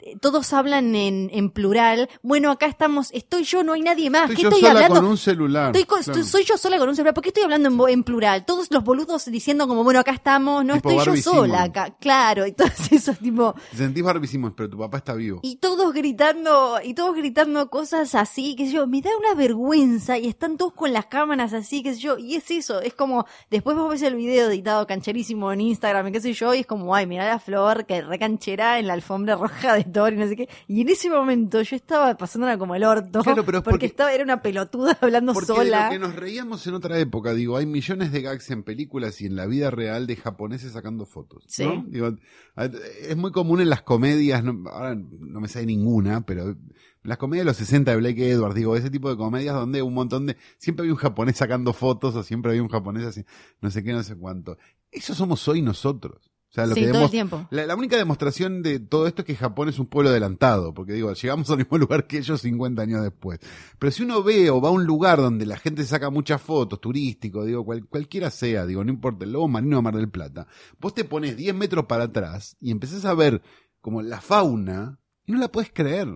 eh, 0.02 0.16
Todos 0.20 0.54
hablan 0.54 0.96
en, 0.96 1.30
en 1.34 1.50
plural. 1.50 2.10
Bueno, 2.22 2.52
acá 2.52 2.66
estamos. 2.68 3.10
Estoy 3.14 3.44
yo, 3.44 3.64
no 3.64 3.74
hay 3.74 3.82
nadie 3.82 4.10
más. 4.10 4.24
Estoy 4.30 4.36
¿Qué 4.38 4.42
yo 4.44 4.50
estoy 4.50 4.62
sola 4.62 4.72
hablando? 4.74 4.96
con 5.02 5.06
un 5.10 5.18
celular. 5.18 5.66
Estoy 5.68 5.84
con- 5.84 6.04
claro. 6.04 6.20
estoy- 6.20 6.30
soy 6.32 6.44
yo 6.46 6.58
sola 6.58 6.78
con 6.78 6.90
un 6.90 6.96
celular. 6.96 7.14
¿Por 7.14 7.24
qué 7.24 7.30
estoy 7.30 7.44
hablando 7.44 7.88
en, 7.88 7.94
en 7.94 8.04
plural? 8.04 8.46
Todos 8.46 8.68
los 8.72 8.84
boludos 8.84 9.26
diciendo 9.26 9.68
como, 9.68 9.84
bueno, 9.84 10.00
acá 10.00 10.12
estamos. 10.12 10.64
No 10.66 10.76
Tipo 10.76 10.90
estoy 11.02 11.16
yo 11.18 11.22
sola 11.22 11.42
Simon. 11.48 11.70
acá. 11.70 11.96
Claro. 12.00 12.46
Y 12.48 12.52
todos 12.54 12.72
esos 12.92 13.18
tipo... 13.20 13.54
Te 13.72 13.78
sentís 13.78 14.04
Barbie 14.04 14.28
pero 14.56 14.70
tu 14.70 14.78
papá 14.78 14.98
está 14.98 15.14
vivo. 15.14 15.40
Y 15.44 15.58
todos 15.58 15.94
gritando, 15.94 16.80
y 16.84 16.94
todos 16.94 17.16
gritando 17.16 17.70
cosas 17.70 18.16
así, 18.16 18.56
qué 18.56 18.66
sé 18.68 18.74
yo, 18.74 18.88
me 18.88 19.02
da 19.02 19.10
una 19.18 19.34
vergüenza 19.34 20.18
y 20.18 20.28
están 20.28 20.58
todos 20.58 20.74
con 20.74 20.94
las 20.94 21.08
cámaras 21.08 21.54
así, 21.54 21.84
qué 21.84 21.94
sé 21.94 22.00
yo, 22.00 22.18
y 22.18 22.36
es 22.36 22.50
eso, 22.52 22.82
es 22.82 22.94
como, 22.94 23.26
después 23.50 23.76
vos 23.76 23.90
ves 23.90 24.02
el 24.04 24.16
video 24.16 24.50
editado 24.50 24.86
cancherísimo 24.88 25.52
en 25.52 25.62
Instagram 25.62 26.08
y 26.08 26.12
qué 26.12 26.22
sé 26.22 26.34
yo, 26.34 26.54
y 26.54 26.60
es 26.60 26.66
como, 26.68 26.96
ay, 26.96 27.06
mirá 27.08 27.28
la 27.28 27.40
flor 27.40 27.86
que 27.86 28.02
recanchera 28.02 28.80
en 28.80 28.88
la 28.88 28.94
alfombra 28.94 29.36
roja 29.36 29.74
de 29.76 29.84
Y 29.90 30.16
no 30.18 30.28
sé 30.28 30.36
qué, 30.36 30.50
y 30.68 30.82
en 30.82 30.90
ese 30.90 31.10
momento 31.10 31.62
yo 31.62 31.76
estaba 31.76 32.16
pasándola 32.16 32.58
como 32.58 32.76
el 32.76 32.84
orto, 32.84 33.22
Claro, 33.24 33.44
pero 33.46 33.58
es 33.60 33.64
porque, 33.64 33.72
porque- 33.72 33.86
estaba, 33.88 34.14
era 34.14 34.24
una 34.24 34.42
pelotuda 34.42 34.98
hablando 35.02 35.34
Porque 35.34 35.52
de 35.52 35.56
sola. 35.58 35.86
lo 35.86 35.92
que 35.92 36.00
nos 36.00 36.16
reíamos 36.16 36.66
en 36.68 36.74
otra 36.76 37.00
época, 37.00 37.34
digo, 37.34 37.58
hay 37.58 37.66
millones 37.66 38.12
de 38.12 38.22
gags 38.22 38.50
en 38.52 38.64
películas 38.64 39.20
y 39.22 39.26
en 39.26 39.36
la 39.36 39.46
vida 39.46 39.72
real 39.72 40.08
de 40.08 40.16
japoneses 40.16 40.74
sacando 40.74 41.06
fotos. 41.06 41.44
Sí. 41.48 41.66
¿no? 41.66 41.84
Digo, 41.88 42.16
a- 42.56 42.66
es 42.66 43.18
muy 43.18 43.32
común 43.32 43.62
en 43.62 43.70
las 43.70 43.82
comedias, 43.82 44.44
no, 44.44 44.70
ahora 44.70 44.96
no 44.96 45.40
me 45.40 45.48
sale 45.48 45.66
ninguna, 45.66 46.26
pero 46.26 46.56
las 47.04 47.18
comedias 47.18 47.46
de 47.46 47.50
los 47.52 47.58
60 47.58 47.92
de 47.92 47.98
Blake 47.98 48.30
Edwards, 48.30 48.56
digo, 48.56 48.76
ese 48.76 48.90
tipo 48.90 49.10
de 49.10 49.16
comedias 49.18 49.56
donde 49.56 49.82
un 49.82 49.94
montón 49.94 50.26
de. 50.26 50.36
Siempre 50.58 50.82
había 50.84 50.94
un 50.94 51.00
japonés 51.00 51.38
sacando 51.38 51.72
fotos 51.74 52.14
o 52.16 52.24
siempre 52.24 52.52
había 52.52 52.62
un 52.62 52.68
japonés 52.68 53.06
así, 53.06 53.24
no 53.62 53.72
sé 53.72 53.84
qué, 53.84 53.94
no 53.94 54.04
sé 54.04 54.16
cuánto. 54.18 54.58
Eso 54.92 55.16
somos 55.16 55.48
hoy 55.48 55.62
nosotros. 55.62 56.30
O 56.50 56.52
sea, 56.52 56.66
lo 56.66 56.74
sí, 56.74 56.82
que 56.82 56.88
todo 56.88 56.96
el 56.96 57.02
demos- 57.04 57.12
tiempo. 57.12 57.48
la, 57.52 57.66
la 57.68 57.76
única 57.76 57.96
demostración 57.96 58.64
de 58.64 58.80
todo 58.80 59.06
esto 59.06 59.22
es 59.22 59.26
que 59.28 59.36
Japón 59.36 59.70
es 59.70 59.78
un 59.78 59.86
pueblo 59.86 60.10
adelantado, 60.10 60.74
porque 60.74 60.94
digo, 60.94 61.14
llegamos 61.14 61.48
al 61.52 61.58
mismo 61.58 61.78
lugar 61.78 62.08
que 62.08 62.18
ellos 62.18 62.42
50 62.42 62.82
años 62.82 63.04
después. 63.04 63.40
Pero 63.78 63.92
si 63.92 64.02
uno 64.04 64.24
ve 64.24 64.50
o 64.50 64.60
va 64.60 64.70
a 64.70 64.72
un 64.72 64.86
lugar 64.86 65.20
donde 65.20 65.46
la 65.46 65.58
gente 65.58 65.84
saca 65.86 66.10
muchas 66.10 66.42
fotos, 66.42 66.82
turístico, 66.82 67.46
digo, 67.46 67.64
cual- 67.64 67.86
cualquiera 67.88 68.32
sea, 68.32 68.66
digo, 68.66 68.84
no 68.84 68.90
importa, 68.92 69.26
el 69.26 69.32
Lobo 69.32 69.48
Marino 69.48 69.76
de 69.78 69.82
Mar 69.84 69.96
del 69.96 70.10
Plata, 70.10 70.48
vos 70.80 70.94
te 70.96 71.04
pones 71.06 71.38
10 71.38 71.54
metros 71.54 71.86
para 71.86 72.06
atrás 72.06 72.58
y 72.60 72.72
empezás 72.72 73.06
a 73.06 73.14
ver 73.14 73.44
como 73.80 74.02
la 74.02 74.20
fauna 74.20 75.00
y 75.26 75.32
no 75.34 75.38
la 75.40 75.52
puedes 75.52 75.72
creer. 75.72 76.08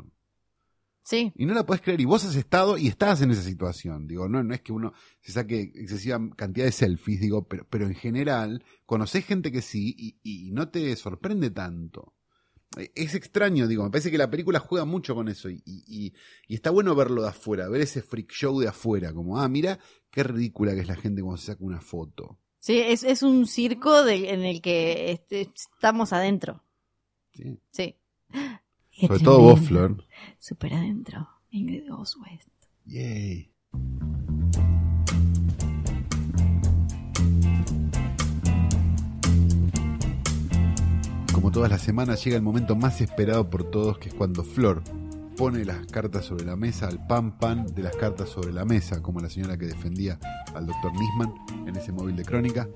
Sí. 1.03 1.33
Y 1.35 1.45
no 1.45 1.53
la 1.53 1.65
puedes 1.65 1.81
creer. 1.81 1.99
Y 2.01 2.05
vos 2.05 2.23
has 2.23 2.35
estado 2.35 2.77
y 2.77 2.87
estás 2.87 3.21
en 3.21 3.31
esa 3.31 3.41
situación. 3.41 4.07
Digo, 4.07 4.29
no, 4.29 4.41
no 4.43 4.53
es 4.53 4.61
que 4.61 4.71
uno 4.71 4.93
se 5.21 5.33
saque 5.33 5.59
excesiva 5.75 6.19
cantidad 6.35 6.65
de 6.65 6.71
selfies, 6.71 7.19
digo, 7.19 7.45
pero, 7.47 7.67
pero 7.69 7.85
en 7.87 7.93
general, 7.95 8.63
conocés 8.85 9.25
gente 9.25 9.51
que 9.51 9.61
sí 9.61 9.93
y, 9.97 10.17
y 10.47 10.51
no 10.51 10.69
te 10.69 10.95
sorprende 10.95 11.51
tanto. 11.51 12.13
Eh, 12.77 12.91
Es 12.95 13.15
extraño, 13.15 13.67
digo, 13.67 13.83
me 13.83 13.89
parece 13.91 14.09
que 14.11 14.17
la 14.17 14.29
película 14.31 14.59
juega 14.59 14.85
mucho 14.85 15.13
con 15.13 15.27
eso 15.27 15.49
y, 15.49 15.61
y, 15.65 15.83
y- 15.87 16.13
y 16.47 16.55
está 16.55 16.69
bueno 16.71 16.95
verlo 16.95 17.21
de 17.23 17.29
afuera, 17.29 17.67
ver 17.67 17.81
ese 17.81 18.01
freak 18.01 18.31
show 18.31 18.59
de 18.61 18.69
afuera, 18.69 19.13
como, 19.13 19.39
ah, 19.39 19.47
mira 19.49 19.79
qué 20.09 20.23
ridícula 20.23 20.73
que 20.73 20.81
es 20.81 20.87
la 20.87 20.95
gente 20.95 21.21
cuando 21.21 21.37
se 21.37 21.47
saca 21.47 21.63
una 21.65 21.81
foto. 21.81 22.39
Sí, 22.59 22.79
es, 22.79 23.03
es 23.03 23.23
un 23.23 23.45
circo 23.45 24.03
de- 24.05 24.29
en 24.31 24.43
el 24.43 24.61
que 24.61 25.11
este, 25.11 25.41
estamos 25.53 26.13
adentro. 26.13 26.63
¿sí? 27.33 27.59
Sí. 27.71 27.95
Sobre 28.99 29.19
todo 29.19 29.39
vos, 29.39 29.59
Flor. 29.59 30.03
Super 30.39 30.73
adentro. 30.73 31.27
Ingrid 31.49 31.89
Goes 31.89 32.15
West. 32.17 32.49
Yay. 32.85 33.51
Como 41.33 41.51
todas 41.51 41.69
las 41.69 41.81
semanas 41.81 42.23
llega 42.23 42.37
el 42.37 42.43
momento 42.43 42.75
más 42.75 43.01
esperado 43.01 43.49
por 43.49 43.69
todos, 43.69 43.97
que 43.97 44.09
es 44.09 44.15
cuando 44.15 44.43
Flor 44.43 44.83
pone 45.35 45.65
las 45.65 45.85
cartas 45.87 46.25
sobre 46.25 46.45
la 46.45 46.55
mesa, 46.55 46.87
al 46.87 47.05
pan 47.05 47.37
pan 47.37 47.65
de 47.73 47.83
las 47.83 47.95
cartas 47.95 48.29
sobre 48.29 48.53
la 48.53 48.65
mesa, 48.65 49.01
como 49.01 49.19
la 49.19 49.29
señora 49.29 49.57
que 49.57 49.65
defendía 49.65 50.19
al 50.53 50.67
doctor 50.67 50.91
Nisman 50.93 51.33
en 51.67 51.75
ese 51.75 51.91
móvil 51.91 52.15
de 52.15 52.23
crónica, 52.23 52.69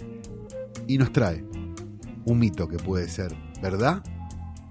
y 0.87 0.97
nos 0.97 1.11
trae 1.11 1.45
un 2.25 2.39
mito 2.39 2.67
que 2.67 2.77
puede 2.77 3.07
ser 3.07 3.35
verdad 3.61 4.03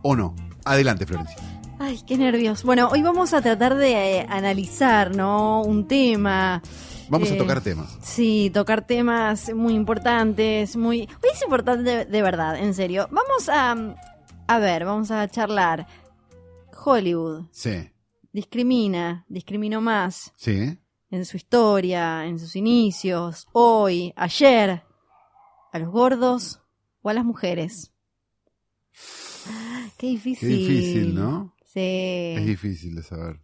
o 0.02 0.16
no. 0.16 0.34
Adelante, 0.66 1.06
Florencia. 1.06 1.36
Ay, 1.78 2.00
qué 2.06 2.16
nervios. 2.18 2.62
Bueno, 2.64 2.88
hoy 2.90 3.02
vamos 3.02 3.32
a 3.34 3.40
tratar 3.42 3.76
de 3.76 4.18
eh, 4.20 4.26
analizar, 4.28 5.14
¿no? 5.14 5.62
Un 5.62 5.86
tema. 5.86 6.62
Vamos 7.08 7.30
a 7.30 7.34
Eh, 7.34 7.38
tocar 7.38 7.60
temas. 7.60 7.96
Sí, 8.02 8.50
tocar 8.52 8.84
temas 8.86 9.52
muy 9.54 9.74
importantes, 9.74 10.76
muy... 10.76 11.02
Hoy 11.22 11.30
es 11.32 11.42
importante 11.42 11.82
de, 11.84 12.04
de 12.06 12.22
verdad, 12.22 12.56
en 12.58 12.74
serio. 12.74 13.08
Vamos 13.10 13.48
a... 13.48 13.76
A 14.48 14.58
ver, 14.58 14.84
vamos 14.84 15.10
a 15.10 15.28
charlar. 15.28 15.86
Hollywood 16.84 17.46
Sí, 17.50 17.90
discrimina, 18.32 19.24
discriminó 19.28 19.80
más 19.80 20.32
sí, 20.36 20.78
en 21.10 21.24
su 21.24 21.36
historia, 21.36 22.26
en 22.26 22.38
sus 22.38 22.54
inicios, 22.54 23.48
hoy, 23.52 24.12
ayer, 24.16 24.82
a 25.72 25.78
los 25.80 25.88
gordos 25.90 26.60
o 27.02 27.08
a 27.10 27.14
las 27.14 27.24
mujeres. 27.24 27.92
Qué 29.98 30.06
difícil. 30.08 30.48
Qué 30.48 30.54
difícil, 30.56 31.14
¿no? 31.14 31.54
Sí. 31.64 32.34
Es 32.36 32.46
difícil 32.46 32.94
de 32.96 33.02
saber. 33.02 33.40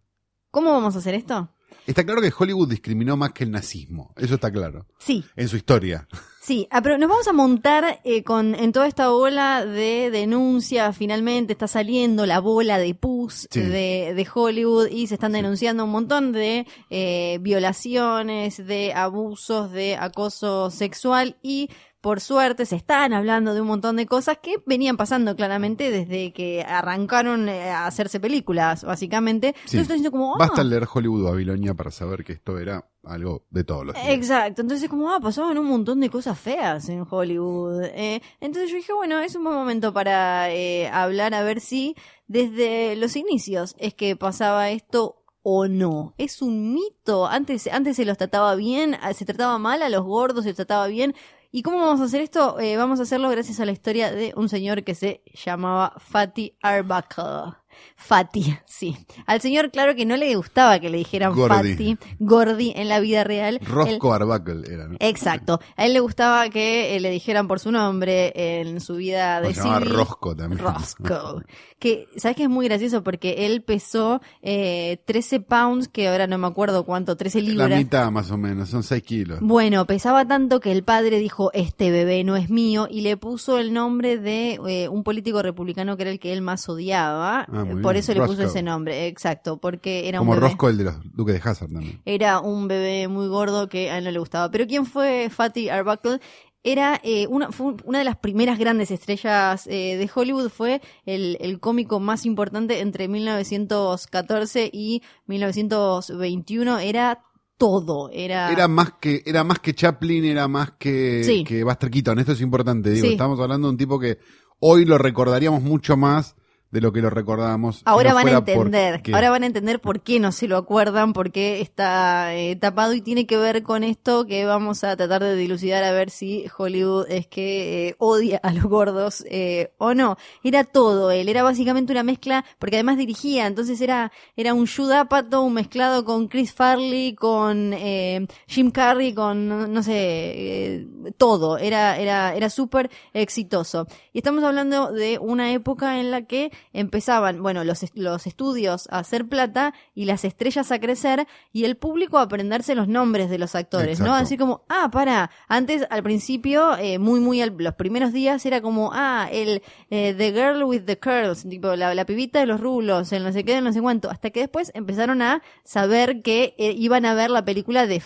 ¿Cómo 0.50 0.70
vamos 0.70 0.94
a 0.96 0.98
hacer 0.98 1.14
esto? 1.14 1.48
Está 1.86 2.04
claro 2.04 2.20
que 2.20 2.30
Hollywood 2.36 2.68
discriminó 2.68 3.16
más 3.16 3.32
que 3.32 3.44
el 3.44 3.50
nazismo. 3.50 4.12
Eso 4.16 4.34
está 4.34 4.52
claro. 4.52 4.86
Sí, 4.98 5.24
En 5.36 5.48
su 5.48 5.56
historia. 5.56 6.06
sí. 6.42 6.68
Ah, 6.70 6.82
pero 6.82 6.98
nos 6.98 7.08
vamos 7.08 7.26
a 7.28 7.32
montar 7.32 8.00
eh, 8.04 8.22
con 8.22 8.54
en 8.54 8.72
toda 8.72 8.86
esta 8.86 9.10
ola 9.10 9.64
de 9.64 10.10
denuncia. 10.10 10.92
Finalmente 10.92 11.54
está 11.54 11.66
saliendo 11.66 12.26
la 12.26 12.40
bola 12.40 12.78
de 12.78 12.94
pus 12.94 13.48
Sí. 13.50 13.60
de, 13.60 14.12
de 14.14 14.28
Hollywood 14.32 14.88
y 14.90 15.06
se 15.06 15.14
están 15.14 15.32
Sí. 15.32 15.36
denunciando 15.38 15.84
un 15.84 15.90
montón 15.90 16.32
de 16.32 16.66
eh, 16.90 17.38
violaciones, 17.40 18.64
de 18.66 18.92
abusos, 18.92 19.72
de 19.72 19.96
acoso 19.96 20.70
sexual 20.70 21.36
y 21.42 21.68
por 22.02 22.20
suerte 22.20 22.66
se 22.66 22.74
están 22.74 23.12
hablando 23.12 23.54
de 23.54 23.60
un 23.60 23.68
montón 23.68 23.94
de 23.96 24.06
cosas 24.06 24.38
que 24.42 24.56
venían 24.66 24.96
pasando 24.96 25.36
claramente 25.36 25.90
desde 25.92 26.32
que 26.32 26.62
arrancaron 26.62 27.48
eh, 27.48 27.70
a 27.70 27.86
hacerse 27.86 28.18
películas, 28.18 28.82
básicamente. 28.82 29.54
Sí. 29.64 29.78
Entonces 29.78 29.82
estoy 29.82 29.96
diciendo 29.98 30.10
como, 30.10 30.34
ah, 30.34 30.38
Basta 30.38 30.64
leer 30.64 30.86
Hollywood 30.92 31.30
Babilonia 31.30 31.74
para 31.74 31.92
saber 31.92 32.24
que 32.24 32.32
esto 32.32 32.58
era 32.58 32.90
algo 33.04 33.44
de 33.50 33.62
todos 33.62 33.86
los 33.86 33.94
días. 33.94 34.08
Exacto, 34.08 34.62
entonces 34.62 34.90
como, 34.90 35.12
ah, 35.12 35.20
pasaban 35.20 35.56
un 35.58 35.66
montón 35.66 36.00
de 36.00 36.10
cosas 36.10 36.38
feas 36.38 36.88
en 36.88 37.06
Hollywood. 37.08 37.84
Eh, 37.84 38.20
entonces 38.40 38.70
yo 38.70 38.76
dije, 38.76 38.92
bueno, 38.92 39.20
es 39.20 39.36
un 39.36 39.44
buen 39.44 39.54
momento 39.54 39.92
para 39.92 40.52
eh, 40.52 40.88
hablar 40.88 41.34
a 41.34 41.44
ver 41.44 41.60
si 41.60 41.94
desde 42.26 42.96
los 42.96 43.14
inicios 43.14 43.76
es 43.78 43.94
que 43.94 44.16
pasaba 44.16 44.70
esto 44.70 45.22
o 45.44 45.68
no. 45.68 46.14
Es 46.18 46.42
un 46.42 46.74
mito. 46.74 47.26
Antes, 47.26 47.68
antes 47.68 47.94
se 47.94 48.04
los 48.04 48.18
trataba 48.18 48.56
bien, 48.56 48.96
se 49.14 49.24
trataba 49.24 49.58
mal 49.58 49.82
a 49.82 49.88
los 49.88 50.02
gordos, 50.02 50.42
se 50.42 50.50
los 50.50 50.56
trataba 50.56 50.88
bien. 50.88 51.14
¿Y 51.54 51.62
cómo 51.62 51.80
vamos 51.80 52.00
a 52.00 52.04
hacer 52.04 52.22
esto? 52.22 52.58
Eh, 52.60 52.78
vamos 52.78 52.98
a 52.98 53.02
hacerlo 53.02 53.28
gracias 53.28 53.60
a 53.60 53.66
la 53.66 53.72
historia 53.72 54.10
de 54.10 54.32
un 54.36 54.48
señor 54.48 54.84
que 54.84 54.94
se 54.94 55.22
llamaba 55.34 55.92
Fatty 55.98 56.56
Arbuckle. 56.62 57.61
Fatty, 57.96 58.56
sí. 58.66 58.96
Al 59.26 59.40
señor, 59.40 59.70
claro 59.70 59.94
que 59.94 60.04
no 60.06 60.16
le 60.16 60.34
gustaba 60.36 60.78
que 60.80 60.90
le 60.90 60.98
dijeran 60.98 61.34
Gordy. 61.34 61.70
Fatty, 61.72 61.98
Gordy 62.18 62.72
en 62.76 62.88
la 62.88 63.00
vida 63.00 63.24
real. 63.24 63.58
Él- 63.60 63.66
Roscoe 63.66 64.14
Arbuckle 64.14 64.62
era, 64.72 64.88
¿no? 64.88 64.96
Exacto. 65.00 65.60
A 65.76 65.86
él 65.86 65.92
le 65.92 66.00
gustaba 66.00 66.48
que 66.50 66.96
eh, 66.96 67.00
le 67.00 67.10
dijeran 67.10 67.48
por 67.48 67.60
su 67.60 67.70
nombre 67.72 68.32
en 68.60 68.80
su 68.80 68.96
vida 68.96 69.40
de 69.40 69.54
se 69.54 69.60
llamaba 69.60 69.80
civil. 69.80 69.94
Roscoe 69.94 70.34
también. 70.36 70.58
Roscoe. 70.58 71.42
Que, 71.78 72.06
¿sabes 72.16 72.36
qué 72.36 72.44
es 72.44 72.48
muy 72.48 72.66
gracioso? 72.68 73.02
Porque 73.02 73.44
él 73.46 73.62
pesó 73.62 74.20
eh, 74.40 75.02
13 75.04 75.40
pounds, 75.40 75.88
que 75.88 76.08
ahora 76.08 76.26
no 76.28 76.38
me 76.38 76.46
acuerdo 76.46 76.84
cuánto, 76.84 77.16
13 77.16 77.42
La 77.42 77.48
libras. 77.48 77.78
mitad 77.78 78.10
más 78.12 78.30
o 78.30 78.36
menos, 78.38 78.68
son 78.68 78.84
6 78.84 79.02
kilos. 79.02 79.38
Bueno, 79.40 79.84
pesaba 79.86 80.24
tanto 80.24 80.60
que 80.60 80.70
el 80.70 80.84
padre 80.84 81.18
dijo, 81.18 81.50
este 81.54 81.90
bebé 81.90 82.22
no 82.22 82.36
es 82.36 82.50
mío, 82.50 82.86
y 82.88 83.00
le 83.00 83.16
puso 83.16 83.58
el 83.58 83.72
nombre 83.72 84.16
de 84.18 84.60
eh, 84.68 84.88
un 84.88 85.02
político 85.02 85.42
republicano 85.42 85.96
que 85.96 86.02
era 86.02 86.12
el 86.12 86.20
que 86.20 86.32
él 86.32 86.40
más 86.40 86.68
odiaba. 86.68 87.46
Ah, 87.52 87.61
muy 87.64 87.82
Por 87.82 87.96
eso 87.96 88.12
le 88.14 88.20
puso 88.22 88.42
ese 88.42 88.62
nombre, 88.62 89.06
exacto, 89.06 89.58
porque 89.58 90.08
era 90.08 90.18
Como 90.18 90.32
un 90.32 90.36
bebé. 90.38 90.48
Roscoe 90.48 90.70
el 90.70 90.78
de 90.78 90.84
los 90.84 90.96
Duques 91.14 91.34
de 91.42 91.48
Hazard 91.50 91.70
también. 91.70 92.00
Era 92.04 92.40
un 92.40 92.68
bebé 92.68 93.08
muy 93.08 93.28
gordo 93.28 93.68
que 93.68 93.90
a 93.90 93.98
él 93.98 94.04
no 94.04 94.10
le 94.10 94.18
gustaba. 94.18 94.50
Pero 94.50 94.66
¿quién 94.66 94.86
fue 94.86 95.28
Fatty 95.30 95.68
Arbuckle? 95.68 96.20
Era 96.64 97.00
eh, 97.02 97.26
una, 97.28 97.50
fue 97.50 97.74
una 97.84 97.98
de 97.98 98.04
las 98.04 98.16
primeras 98.18 98.56
grandes 98.56 98.92
estrellas 98.92 99.66
eh, 99.66 99.96
de 99.96 100.10
Hollywood. 100.14 100.48
Fue 100.48 100.80
el, 101.06 101.36
el 101.40 101.58
cómico 101.58 101.98
más 101.98 102.24
importante 102.24 102.78
entre 102.80 103.08
1914 103.08 104.70
y 104.72 105.02
1921. 105.26 106.78
Era 106.78 107.22
todo. 107.58 108.10
Era, 108.12 108.52
Era 108.52 108.68
más 108.68 108.92
que, 109.00 109.22
era 109.26 109.44
más 109.44 109.58
que 109.58 109.74
Chaplin, 109.74 110.24
era 110.24 110.48
más 110.48 110.72
que, 110.78 111.22
Sí. 111.24 111.44
que 111.44 111.64
Buster 111.64 111.90
Keaton. 111.90 112.18
Esto 112.18 112.32
es 112.32 112.40
importante, 112.40 112.90
digo. 112.90 113.06
Sí. 113.06 113.12
Estamos 113.12 113.38
hablando 113.40 113.68
de 113.68 113.72
un 113.72 113.78
tipo 113.78 113.98
que 113.98 114.18
hoy 114.60 114.84
lo 114.84 114.98
recordaríamos 114.98 115.62
mucho 115.62 115.96
más 115.96 116.36
de 116.72 116.80
lo 116.80 116.90
que 116.90 117.02
lo 117.02 117.10
recordábamos. 117.10 117.82
Ahora 117.84 118.10
no 118.10 118.16
van 118.16 118.28
a 118.28 118.38
entender, 118.38 119.02
ahora 119.12 119.30
van 119.30 119.42
a 119.42 119.46
entender 119.46 119.78
por 119.78 120.00
qué 120.00 120.18
no 120.18 120.32
se 120.32 120.48
lo 120.48 120.56
acuerdan, 120.56 121.12
por 121.12 121.30
qué 121.30 121.60
está 121.60 122.34
eh, 122.34 122.56
tapado 122.56 122.94
y 122.94 123.02
tiene 123.02 123.26
que 123.26 123.36
ver 123.36 123.62
con 123.62 123.84
esto 123.84 124.24
que 124.26 124.46
vamos 124.46 124.82
a 124.82 124.96
tratar 124.96 125.22
de 125.22 125.36
dilucidar 125.36 125.84
a 125.84 125.92
ver 125.92 126.08
si 126.08 126.46
Hollywood 126.56 127.06
es 127.10 127.26
que 127.26 127.88
eh, 127.88 127.94
odia 127.98 128.40
a 128.42 128.54
los 128.54 128.64
gordos 128.64 129.22
eh, 129.28 129.70
o 129.76 129.92
no. 129.92 130.16
Era 130.42 130.64
todo 130.64 131.10
él, 131.10 131.28
era 131.28 131.42
básicamente 131.42 131.92
una 131.92 132.02
mezcla, 132.04 132.42
porque 132.58 132.76
además 132.76 132.96
dirigía, 132.96 133.46
entonces 133.46 133.78
era, 133.82 134.10
era 134.34 134.54
un 134.54 134.66
Judd 134.66 134.92
Apatow 134.92 135.50
mezclado 135.50 136.06
con 136.06 136.26
Chris 136.28 136.54
Farley, 136.54 137.14
con 137.14 137.74
eh, 137.74 138.26
Jim 138.46 138.70
Carrey, 138.70 139.12
con 139.12 139.46
no, 139.46 139.66
no 139.66 139.82
sé, 139.82 140.86
todo, 141.18 141.58
era, 141.58 141.98
era, 141.98 142.34
era 142.34 142.48
súper 142.48 142.90
exitoso. 143.12 143.86
Y 144.14 144.18
estamos 144.20 144.42
hablando 144.42 144.90
de 144.90 145.18
una 145.18 145.52
época 145.52 146.00
en 146.00 146.10
la 146.10 146.22
que 146.22 146.50
empezaban, 146.72 147.42
bueno, 147.42 147.64
los, 147.64 147.84
los 147.94 148.26
estudios 148.26 148.88
a 148.90 148.98
hacer 148.98 149.28
plata 149.28 149.74
y 149.94 150.04
las 150.04 150.24
estrellas 150.24 150.72
a 150.72 150.78
crecer 150.80 151.26
y 151.52 151.64
el 151.64 151.76
público 151.76 152.18
a 152.18 152.22
aprenderse 152.22 152.74
los 152.74 152.88
nombres 152.88 153.30
de 153.30 153.38
los 153.38 153.54
actores, 153.54 153.98
¿no? 154.00 154.14
Así 154.14 154.36
como, 154.36 154.64
ah, 154.68 154.88
para, 154.92 155.30
antes 155.48 155.86
al 155.90 156.02
principio, 156.02 156.76
eh, 156.78 156.98
muy, 156.98 157.20
muy, 157.20 157.40
al- 157.42 157.54
los 157.58 157.74
primeros 157.74 158.12
días 158.12 158.44
era 158.46 158.60
como, 158.60 158.90
ah, 158.92 159.28
el 159.30 159.62
eh, 159.90 160.14
The 160.16 160.32
Girl 160.32 160.64
with 160.64 160.82
the 160.84 160.98
Curls, 160.98 161.48
tipo 161.48 161.74
la, 161.76 161.94
la 161.94 162.06
pibita 162.06 162.40
de 162.40 162.46
los 162.46 162.60
rulos, 162.60 163.12
el 163.12 163.22
no 163.22 163.32
sé 163.32 163.44
qué, 163.44 163.58
el 163.58 163.64
no 163.64 163.72
sé 163.72 163.80
cuánto, 163.80 164.10
hasta 164.10 164.30
que 164.30 164.40
después 164.40 164.70
empezaron 164.74 165.22
a 165.22 165.42
saber 165.64 166.22
que 166.22 166.54
eh, 166.58 166.72
iban 166.76 167.04
a 167.06 167.14
ver 167.14 167.30
la 167.30 167.44
película 167.44 167.86
de 167.86 168.00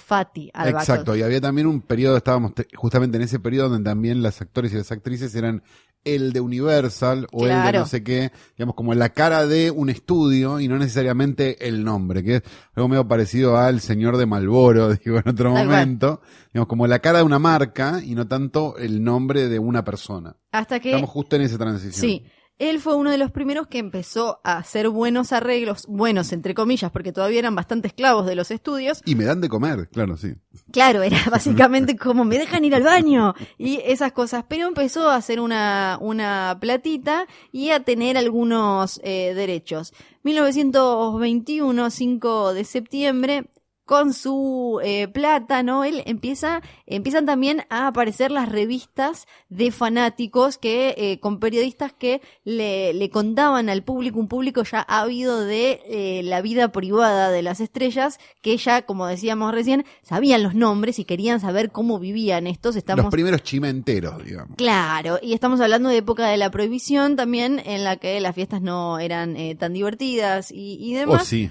al 0.54 0.68
Exacto, 0.68 1.16
y 1.16 1.22
había 1.22 1.40
también 1.40 1.66
un 1.66 1.80
periodo, 1.80 2.16
estábamos 2.16 2.54
te- 2.54 2.66
justamente 2.74 3.16
en 3.16 3.22
ese 3.24 3.38
periodo 3.38 3.70
donde 3.70 3.88
también 3.90 4.22
las 4.22 4.40
actores 4.40 4.72
y 4.72 4.76
las 4.76 4.90
actrices 4.92 5.34
eran 5.34 5.62
el 6.06 6.32
de 6.32 6.40
Universal 6.40 7.26
o 7.32 7.46
el 7.46 7.62
de 7.62 7.72
no 7.80 7.86
sé 7.86 8.02
qué, 8.02 8.32
digamos, 8.56 8.74
como 8.74 8.94
la 8.94 9.10
cara 9.10 9.46
de 9.46 9.70
un 9.70 9.90
estudio 9.90 10.60
y 10.60 10.68
no 10.68 10.78
necesariamente 10.78 11.68
el 11.68 11.84
nombre, 11.84 12.22
que 12.22 12.36
es 12.36 12.42
algo 12.74 12.88
medio 12.88 13.06
parecido 13.06 13.58
al 13.58 13.80
señor 13.80 14.16
de 14.16 14.24
Malboro, 14.26 14.94
digo, 15.04 15.18
en 15.18 15.28
otro 15.28 15.52
Tal 15.52 15.66
cual. 15.66 15.66
momento, 15.66 16.20
digamos, 16.52 16.68
como 16.68 16.86
la 16.86 17.00
cara 17.00 17.18
de 17.18 17.24
una 17.24 17.38
marca 17.38 18.00
y 18.02 18.14
no 18.14 18.26
tanto 18.26 18.76
el 18.78 19.02
nombre 19.04 19.48
de 19.48 19.58
una 19.58 19.84
persona. 19.84 20.36
Hasta 20.52 20.80
que 20.80 20.90
Estamos 20.90 21.10
justo 21.10 21.36
en 21.36 21.42
esa 21.42 21.58
transición. 21.58 22.00
Sí. 22.00 22.24
Él 22.58 22.80
fue 22.80 22.96
uno 22.96 23.10
de 23.10 23.18
los 23.18 23.30
primeros 23.30 23.66
que 23.66 23.78
empezó 23.78 24.40
a 24.42 24.56
hacer 24.56 24.88
buenos 24.88 25.32
arreglos, 25.32 25.84
buenos 25.88 26.32
entre 26.32 26.54
comillas, 26.54 26.90
porque 26.90 27.12
todavía 27.12 27.40
eran 27.40 27.54
bastante 27.54 27.88
esclavos 27.88 28.24
de 28.24 28.34
los 28.34 28.50
estudios. 28.50 29.02
Y 29.04 29.14
me 29.14 29.24
dan 29.24 29.42
de 29.42 29.50
comer, 29.50 29.90
claro, 29.90 30.16
sí. 30.16 30.32
Claro, 30.72 31.02
era 31.02 31.18
básicamente 31.30 31.96
como 31.96 32.24
me 32.24 32.38
dejan 32.38 32.64
ir 32.64 32.74
al 32.74 32.82
baño 32.82 33.34
y 33.58 33.80
esas 33.84 34.12
cosas. 34.12 34.44
Pero 34.48 34.66
empezó 34.68 35.10
a 35.10 35.16
hacer 35.16 35.38
una, 35.38 35.98
una 36.00 36.56
platita 36.58 37.26
y 37.52 37.70
a 37.70 37.80
tener 37.80 38.16
algunos 38.16 39.00
eh, 39.04 39.34
derechos. 39.34 39.92
1921, 40.22 41.90
5 41.90 42.54
de 42.54 42.64
septiembre, 42.64 43.50
con 43.86 44.12
su 44.12 44.80
eh, 44.82 45.06
plata, 45.06 45.62
¿no? 45.62 45.84
Él 45.84 46.02
empieza, 46.06 46.60
empiezan 46.86 47.24
también 47.24 47.62
a 47.70 47.86
aparecer 47.86 48.32
las 48.32 48.48
revistas 48.48 49.26
de 49.48 49.70
fanáticos 49.70 50.58
que, 50.58 50.94
eh, 50.98 51.20
con 51.20 51.38
periodistas 51.38 51.92
que 51.92 52.20
le, 52.44 52.92
le 52.94 53.10
contaban 53.10 53.68
al 53.68 53.84
público, 53.84 54.18
un 54.18 54.26
público 54.26 54.64
ya 54.64 54.80
ávido 54.80 55.44
de 55.44 55.80
eh, 55.86 56.22
la 56.24 56.42
vida 56.42 56.72
privada 56.72 57.30
de 57.30 57.42
las 57.42 57.60
estrellas, 57.60 58.18
que 58.42 58.56
ya, 58.56 58.82
como 58.82 59.06
decíamos 59.06 59.54
recién, 59.54 59.86
sabían 60.02 60.42
los 60.42 60.56
nombres 60.56 60.98
y 60.98 61.04
querían 61.04 61.38
saber 61.38 61.70
cómo 61.70 62.00
vivían 62.00 62.48
estos. 62.48 62.74
Estamos 62.74 63.04
Los 63.04 63.12
primeros 63.12 63.44
chimenteros, 63.44 64.22
digamos. 64.24 64.56
Claro, 64.56 65.20
y 65.22 65.32
estamos 65.32 65.60
hablando 65.60 65.88
de 65.90 65.98
época 65.98 66.26
de 66.26 66.36
la 66.38 66.50
prohibición 66.50 67.14
también, 67.14 67.62
en 67.64 67.84
la 67.84 67.96
que 67.98 68.18
las 68.20 68.34
fiestas 68.34 68.60
no 68.62 68.98
eran 68.98 69.36
tan 69.58 69.72
divertidas 69.72 70.50
y, 70.50 70.76
y 70.80 70.96
Oh, 70.96 70.98
demás. 70.98 71.26
sí. 71.28 71.48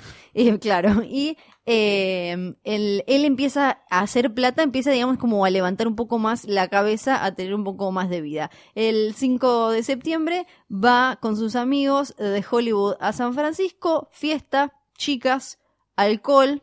Claro, 0.59 1.01
y 1.09 1.37
eh, 1.67 2.55
él, 2.63 3.03
él 3.07 3.25
empieza 3.25 3.79
a 3.89 3.99
hacer 4.01 4.33
plata, 4.33 4.61
empieza, 4.63 4.91
digamos, 4.91 5.17
como 5.17 5.45
a 5.45 5.49
levantar 5.49 5.87
un 5.87 5.95
poco 5.95 6.19
más 6.19 6.45
la 6.45 6.67
cabeza, 6.67 7.25
a 7.25 7.33
tener 7.33 7.55
un 7.55 7.63
poco 7.63 7.91
más 7.91 8.09
de 8.09 8.21
vida. 8.21 8.51
El 8.75 9.13
5 9.15 9.71
de 9.71 9.81
septiembre 9.83 10.45
va 10.71 11.17
con 11.21 11.35
sus 11.37 11.55
amigos 11.55 12.15
de 12.17 12.45
Hollywood 12.49 12.95
a 12.99 13.13
San 13.13 13.33
Francisco, 13.33 14.09
fiesta, 14.11 14.73
chicas, 14.97 15.57
alcohol, 15.95 16.61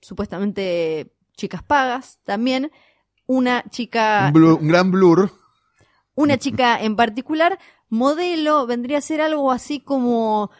supuestamente 0.00 1.12
chicas 1.36 1.62
pagas 1.62 2.18
también. 2.24 2.70
Una 3.26 3.64
chica 3.70 4.26
Un, 4.28 4.34
blur- 4.42 4.58
un 4.60 4.68
gran 4.68 4.90
blur. 4.90 5.30
una 6.14 6.36
chica 6.38 6.82
en 6.82 6.96
particular, 6.96 7.58
modelo, 7.88 8.66
vendría 8.66 8.98
a 8.98 9.02
ser 9.02 9.20
algo 9.20 9.52
así 9.52 9.80
como 9.80 10.50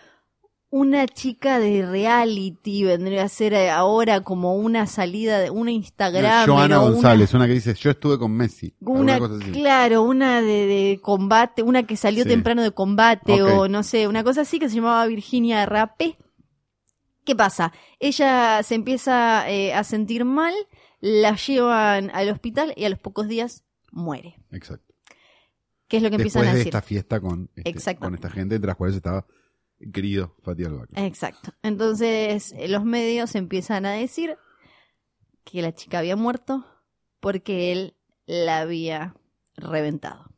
una 0.75 1.07
chica 1.07 1.59
de 1.61 1.85
reality, 1.87 2.83
vendría 2.85 3.25
a 3.25 3.29
ser 3.29 3.53
eh, 3.53 3.69
ahora 3.71 4.23
como 4.23 4.57
una 4.57 4.87
salida 4.87 5.39
de 5.39 5.51
una 5.51 5.71
Instagram. 5.71 6.47
Joana 6.49 6.81
una- 6.81 6.91
González, 6.91 7.35
una, 7.35 7.47
que 7.47 7.53
dice, 7.53 7.75
yo 7.75 7.91
estuve 7.91 8.19
con 8.19 8.33
Messi. 8.33 8.75
Una, 8.81 9.15
alguna 9.17 9.19
cosa 9.35 9.45
así. 9.45 9.53
claro, 9.61 10.03
una 10.03 10.41
de, 10.41 10.67
de 10.67 10.99
combate, 11.03 11.63
una 11.63 11.83
que 11.83 11.99
salió 11.99 12.25
Sí. 12.25 12.31
temprano 12.31 12.63
de 12.63 12.71
combate 12.71 13.43
o 13.43 13.69
no 13.69 13.83
sé, 13.83 14.09
una 14.09 14.25
cosa 14.25 14.41
así 14.41 14.59
que 14.59 14.71
se 14.71 14.77
llamaba 14.77 15.05
Virginia 15.07 15.67
Rapé. 15.67 16.17
¿Qué 17.27 17.37
pasa? 17.37 17.73
Ella 18.01 18.63
se 18.63 18.75
empieza 18.75 19.49
eh, 19.51 19.75
a 19.75 19.85
sentir 19.85 20.25
mal, 20.25 20.55
la 21.01 21.37
llevan 21.37 22.11
al 22.15 22.31
hospital 22.31 22.73
y 22.77 22.85
a 22.87 22.89
los 22.89 22.99
pocos 22.99 23.29
días 23.29 23.63
muere. 23.91 24.37
Exacto. 24.51 24.95
¿Qué 25.87 25.99
es 25.99 26.03
lo 26.03 26.09
que 26.09 26.17
empiezan 26.17 26.45
Después 26.45 26.49
a 26.49 26.53
de 26.55 26.59
decir? 26.61 26.69
esta 26.75 26.81
fiesta 26.81 27.21
con, 27.21 27.51
este, 27.57 27.97
con 27.97 28.15
esta 28.15 28.31
gente, 28.31 28.55
entre 28.55 28.69
las 28.69 28.77
cuales 28.77 28.97
estaba 28.97 29.27
querido 29.93 30.35
Fatih 30.43 30.67
Albac. 30.67 30.91
Exacto. 30.97 31.53
Entonces, 31.63 32.53
eh, 32.57 32.69
los 32.69 32.85
medios 32.85 33.35
empiezan 33.35 33.87
a 33.87 33.93
decir 33.93 34.37
que 35.45 35.63
la 35.63 35.73
chica 35.73 35.99
había 35.99 36.17
muerto 36.17 36.65
porque 37.21 37.73
él 37.73 37.97
la 38.27 38.61
había 38.61 39.15
reventado. 39.57 40.33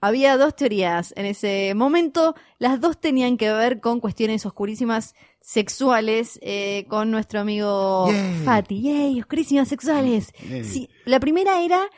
Había 0.00 0.36
dos 0.36 0.54
teorías 0.54 1.14
en 1.16 1.24
ese 1.24 1.72
momento, 1.74 2.34
las 2.58 2.78
dos 2.78 3.00
tenían 3.00 3.38
que 3.38 3.50
ver 3.50 3.80
con 3.80 4.00
cuestiones 4.00 4.44
oscurísimas 4.44 5.14
sexuales 5.40 6.38
eh, 6.42 6.84
con 6.88 7.10
nuestro 7.10 7.40
amigo 7.40 8.06
Yay. 8.10 8.44
Fati. 8.44 8.82
¡Yay! 8.82 9.20
Oscurísimas 9.20 9.68
sexuales. 9.68 10.32
Yay. 10.46 10.64
Sí, 10.64 10.90
la 11.06 11.20
primera 11.20 11.62
era, 11.62 11.88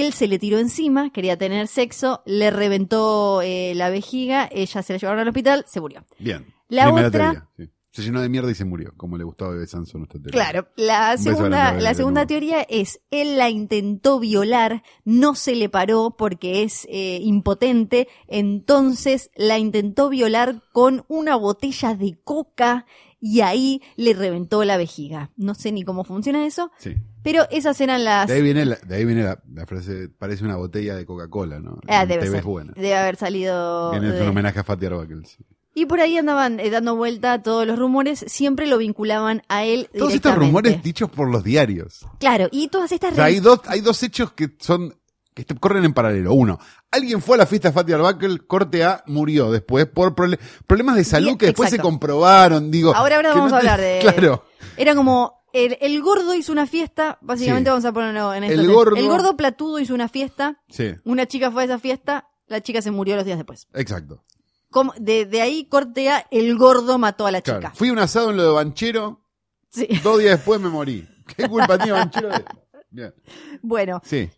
él 0.00 0.12
se 0.12 0.26
le 0.28 0.38
tiró 0.38 0.58
encima, 0.58 1.10
quería 1.12 1.36
tener 1.36 1.68
sexo, 1.68 2.22
le 2.26 2.50
reventó 2.50 3.42
eh, 3.42 3.72
la 3.74 3.90
vejiga, 3.90 4.48
ella 4.50 4.82
se 4.82 4.92
la 4.94 4.98
llevaron 4.98 5.20
al 5.20 5.28
hospital, 5.28 5.64
se 5.68 5.80
murió. 5.80 6.04
Bien. 6.18 6.46
La 6.68 6.86
Primera 6.86 7.08
otra- 7.08 7.30
teoría, 7.32 7.48
sí. 7.56 7.68
Se 7.94 8.00
llenó 8.00 8.22
de 8.22 8.30
mierda 8.30 8.50
y 8.50 8.54
se 8.54 8.64
murió, 8.64 8.94
como 8.96 9.18
le 9.18 9.24
gustaba 9.24 9.50
a 9.50 9.54
Bebe 9.54 9.66
Sanso 9.66 9.98
nuestra 9.98 10.18
teoría. 10.18 10.32
Claro, 10.32 10.66
la 10.76 11.18
segunda, 11.18 11.74
la 11.74 11.92
segunda 11.92 12.26
teoría 12.26 12.62
es, 12.62 13.02
él 13.10 13.36
la 13.36 13.50
intentó 13.50 14.18
violar, 14.18 14.82
no 15.04 15.34
se 15.34 15.54
le 15.54 15.68
paró 15.68 16.14
porque 16.16 16.62
es 16.62 16.86
eh, 16.88 17.18
impotente, 17.22 18.08
entonces 18.28 19.30
la 19.36 19.58
intentó 19.58 20.08
violar 20.08 20.62
con 20.72 21.04
una 21.08 21.36
botella 21.36 21.94
de 21.94 22.18
coca 22.24 22.86
y 23.20 23.40
ahí 23.42 23.82
le 23.96 24.14
reventó 24.14 24.64
la 24.64 24.78
vejiga. 24.78 25.30
No 25.36 25.54
sé 25.54 25.70
ni 25.70 25.82
cómo 25.84 26.02
funciona 26.04 26.46
eso, 26.46 26.70
Sí. 26.78 26.94
Pero 27.22 27.46
esas 27.50 27.80
eran 27.80 28.04
las... 28.04 28.26
De 28.28 28.34
ahí 28.34 28.42
viene, 28.42 28.64
la, 28.64 28.76
de 28.76 28.96
ahí 28.96 29.04
viene 29.04 29.22
la, 29.24 29.38
la 29.52 29.66
frase, 29.66 30.08
parece 30.08 30.44
una 30.44 30.56
botella 30.56 30.94
de 30.96 31.06
Coca-Cola, 31.06 31.60
¿no? 31.60 31.78
Ah, 31.88 32.06
debe 32.06 32.28
ser. 32.28 32.42
buena. 32.42 32.72
Debe 32.74 32.96
haber 32.96 33.16
salido... 33.16 33.90
Viene 33.92 34.10
de- 34.12 34.22
un 34.22 34.28
homenaje 34.28 34.60
a 34.60 34.64
Fatih 34.64 34.88
sí. 35.24 35.44
Y 35.74 35.86
por 35.86 36.00
ahí 36.00 36.18
andaban 36.18 36.60
eh, 36.60 36.68
dando 36.68 36.96
vuelta 36.96 37.42
todos 37.42 37.66
los 37.66 37.78
rumores, 37.78 38.24
siempre 38.28 38.66
lo 38.66 38.76
vinculaban 38.76 39.42
a 39.48 39.64
él. 39.64 39.88
Todos 39.96 40.12
estos 40.12 40.34
rumores 40.34 40.82
dichos 40.82 41.08
por 41.10 41.30
los 41.30 41.42
diarios. 41.44 42.06
Claro, 42.18 42.48
y 42.50 42.68
todas 42.68 42.92
estas 42.92 43.12
O 43.12 43.14
sea, 43.14 43.24
hay 43.24 43.40
dos, 43.40 43.60
hay 43.66 43.80
dos 43.80 44.02
hechos 44.02 44.32
que 44.32 44.50
son, 44.58 44.94
que 45.32 45.46
corren 45.46 45.84
en 45.86 45.94
paralelo. 45.94 46.34
Uno, 46.34 46.58
alguien 46.90 47.22
fue 47.22 47.36
a 47.36 47.38
la 47.38 47.46
fiesta 47.46 47.68
de 47.68 47.74
Fatih 47.74 47.94
Albakel, 47.94 48.46
corte 48.46 48.84
A, 48.84 49.02
murió 49.06 49.50
después 49.50 49.86
por 49.86 50.14
problemas 50.14 50.96
de 50.96 51.04
salud 51.04 51.28
Bien, 51.28 51.38
que 51.38 51.46
después 51.46 51.68
exacto. 51.68 51.88
se 51.88 51.90
comprobaron, 51.90 52.70
digo. 52.70 52.94
Ahora, 52.94 53.16
ahora 53.16 53.30
vamos 53.34 53.50
no 53.50 53.56
a 53.56 53.60
hablar 53.60 53.80
de... 53.80 54.00
Claro. 54.02 54.44
Era 54.76 54.94
como, 54.94 55.41
el, 55.52 55.76
el 55.80 56.00
gordo 56.02 56.34
hizo 56.34 56.52
una 56.52 56.66
fiesta, 56.66 57.18
básicamente 57.20 57.68
Sí. 57.68 57.72
vamos 57.72 57.84
a 57.84 57.92
ponerlo 57.92 58.34
en 58.34 58.44
El 58.44 58.60
esto. 58.60 58.72
gordo- 58.72 58.96
el 58.96 59.06
gordo 59.08 59.36
platudo 59.36 59.78
hizo 59.78 59.94
una 59.94 60.08
fiesta, 60.08 60.62
Sí, 60.68 60.92
una 61.04 61.26
chica 61.26 61.50
fue 61.50 61.62
a 61.62 61.64
esa 61.66 61.78
fiesta, 61.78 62.28
la 62.46 62.60
chica 62.60 62.80
se 62.82 62.90
murió 62.90 63.16
los 63.16 63.24
días 63.24 63.38
después. 63.38 63.68
exacto. 63.74 64.24
Como- 64.70 64.94
de, 64.98 65.26
de 65.26 65.42
ahí 65.42 65.66
cortea, 65.66 66.26
el 66.30 66.56
gordo 66.56 66.96
mató 66.98 67.26
a 67.26 67.30
la 67.30 67.42
Claro. 67.42 67.60
chica. 67.60 67.72
Fui 67.74 67.90
un 67.90 67.98
asado 67.98 68.30
en 68.30 68.38
lo 68.38 68.42
de 68.44 68.50
Banchero, 68.52 69.20
Sí. 69.68 69.86
dos 70.02 70.18
días 70.18 70.38
después 70.38 70.60
me 70.60 70.68
morí. 70.70 71.06
¿Qué 71.36 71.48
culpa 71.48 71.76
tiene 71.78 71.92
Banchero 71.92 72.28
de? 72.30 72.44
Bien. 72.90 73.14
Bueno, 73.62 74.00
Sí. 74.04 74.30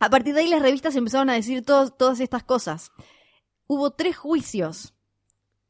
a 0.00 0.10
partir 0.10 0.34
de 0.34 0.40
ahí 0.40 0.48
las 0.48 0.62
revistas 0.62 0.94
empezaron 0.96 1.30
a 1.30 1.34
decir 1.34 1.64
todas 1.64 2.20
estas 2.20 2.42
cosas. 2.42 2.90
Hubo 3.68 3.90
tres 3.92 4.16
juicios. 4.16 4.92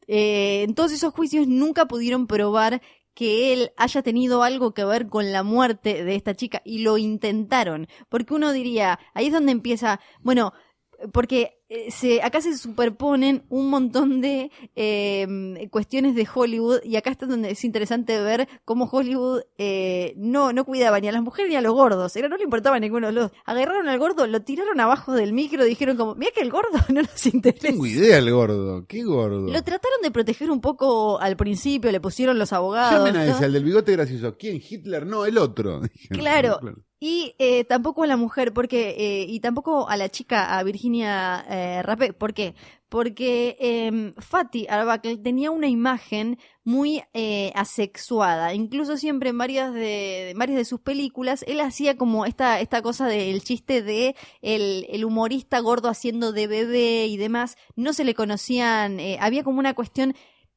Eh, 0.09 0.62
en 0.62 0.74
todos 0.74 0.92
esos 0.92 1.12
juicios 1.12 1.47
nunca 1.49 1.86
pudieron 1.86 2.26
probar 2.26 2.80
que 3.16 3.54
él 3.54 3.72
haya 3.78 4.02
tenido 4.02 4.42
algo 4.42 4.74
que 4.74 4.84
ver 4.84 5.08
con 5.08 5.32
la 5.32 5.42
muerte 5.42 6.04
de 6.04 6.14
esta 6.16 6.34
chica 6.34 6.60
y 6.66 6.80
lo 6.80 6.98
intentaron. 6.98 7.88
Porque 8.10 8.34
uno 8.34 8.52
diría, 8.52 9.00
ahí 9.14 9.28
es 9.28 9.32
donde 9.32 9.52
empieza, 9.52 10.00
bueno, 10.20 10.52
porque 11.12 11.59
eh, 11.68 11.90
se, 11.90 12.22
acá 12.22 12.40
se 12.40 12.57
superponen 12.57 13.44
un 13.49 13.68
montón 13.70 14.20
de 14.20 14.51
eh, 14.76 15.68
cuestiones 15.70 16.14
de 16.14 16.26
Hollywood 16.32 16.78
y 16.84 16.97
acá 16.97 17.11
está 17.11 17.26
donde 17.26 17.51
es 17.51 17.64
interesante 17.64 18.20
ver 18.20 18.49
cómo 18.64 18.84
Hollywood 18.84 19.42
eh, 19.59 20.14
no, 20.16 20.53
no 20.53 20.64
cuidaba 20.64 21.01
ni 21.01 21.09
a 21.09 21.12
las 21.12 21.22
mujeres 21.22 21.51
ni 21.51 21.57
a 21.57 21.61
los 21.61 21.72
gordos, 21.72 22.14
era, 22.14 22.28
no 22.28 22.36
le 22.36 22.44
importaba 22.44 22.76
a 22.76 22.80
ninguno 22.80 23.09
de 23.09 23.14
los 23.14 23.32
agarraron 23.44 23.88
al 23.88 23.99
gordo, 23.99 24.26
lo 24.26 24.42
tiraron 24.42 24.78
abajo 24.78 25.12
del 25.12 25.32
micro, 25.32 25.64
dijeron 25.64 25.97
como, 25.97 26.14
mira 26.14 26.30
que 26.34 26.40
el 26.40 26.51
gordo 26.51 26.78
no 26.88 27.03
nos 27.03 27.26
interesa. 27.26 27.68
Tengo 27.68 27.86
idea 27.86 28.18
el 28.18 28.30
gordo, 28.30 28.86
qué 28.86 29.03
gordo. 29.03 29.49
Lo 29.49 29.62
trataron 29.62 30.01
de 30.03 30.11
proteger 30.11 30.51
un 30.51 30.61
poco 30.61 31.20
al 31.20 31.36
principio, 31.36 31.90
le 31.90 32.01
pusieron 32.01 32.38
los 32.38 32.53
abogados. 32.53 32.92
Llamen 32.92 33.16
a 33.16 33.26
¿no? 33.26 33.32
ese, 33.34 33.44
al 33.44 33.53
del 33.53 33.64
bigote 33.64 33.92
gracioso. 33.92 34.36
¿Quién? 34.38 34.62
Hitler, 34.66 35.05
no, 35.07 35.26
el 35.26 35.38
otro. 35.38 35.80
Dijeron, 35.80 36.18
Claro. 36.20 36.61
Y 36.99 37.34
eh, 37.38 37.64
tampoco 37.64 38.05
a 38.05 38.07
la 38.07 38.16
mujer, 38.16 38.55
porque 38.55 38.94
eh, 38.97 39.26
y 39.28 39.40
tampoco 39.40 39.88
a 39.88 39.97
la 39.99 40.09
chica, 40.09 40.59
a 40.59 40.62
Virginia 40.62 41.44
eh, 41.49 41.82
Rapé. 41.82 42.14
¿Por 42.14 42.32
qué? 42.32 42.55
Porque 42.88 43.57
eh, 43.61 44.12
Fatty 44.16 44.66
Arbuckle 44.68 45.18
tenía 45.18 45.51
una 45.51 45.68
imagen 45.68 46.38
muy 46.64 47.03
eh, 47.12 47.53
asexuada. 47.55 48.55
Incluso 48.55 48.97
siempre 48.97 49.28
en 49.30 49.36
varias 49.36 49.74
de, 49.74 50.32
varias 50.36 50.57
de 50.57 50.64
sus 50.64 50.80
películas, 50.80 51.44
él 51.47 51.61
hacía 51.61 51.99
como 51.99 52.24
esta, 52.24 52.61
esta 52.61 52.80
cosa 52.80 53.07
del 53.09 53.42
chiste 53.42 53.82
de 53.82 54.16
el, 54.40 54.86
el 54.88 55.05
humorista 55.05 55.61
gordo 55.61 55.88
haciendo 55.90 56.32
de 56.32 56.47
bebé 56.47 57.07
y 57.07 57.18
demás. 57.18 57.57
No 57.74 57.92
se 57.92 58.05
le 58.05 58.14
conocían, 58.14 59.01
eh, 59.01 59.18
había 59.20 59.44
como 59.44 59.59
una 59.59 59.74
cuestión 59.74 60.14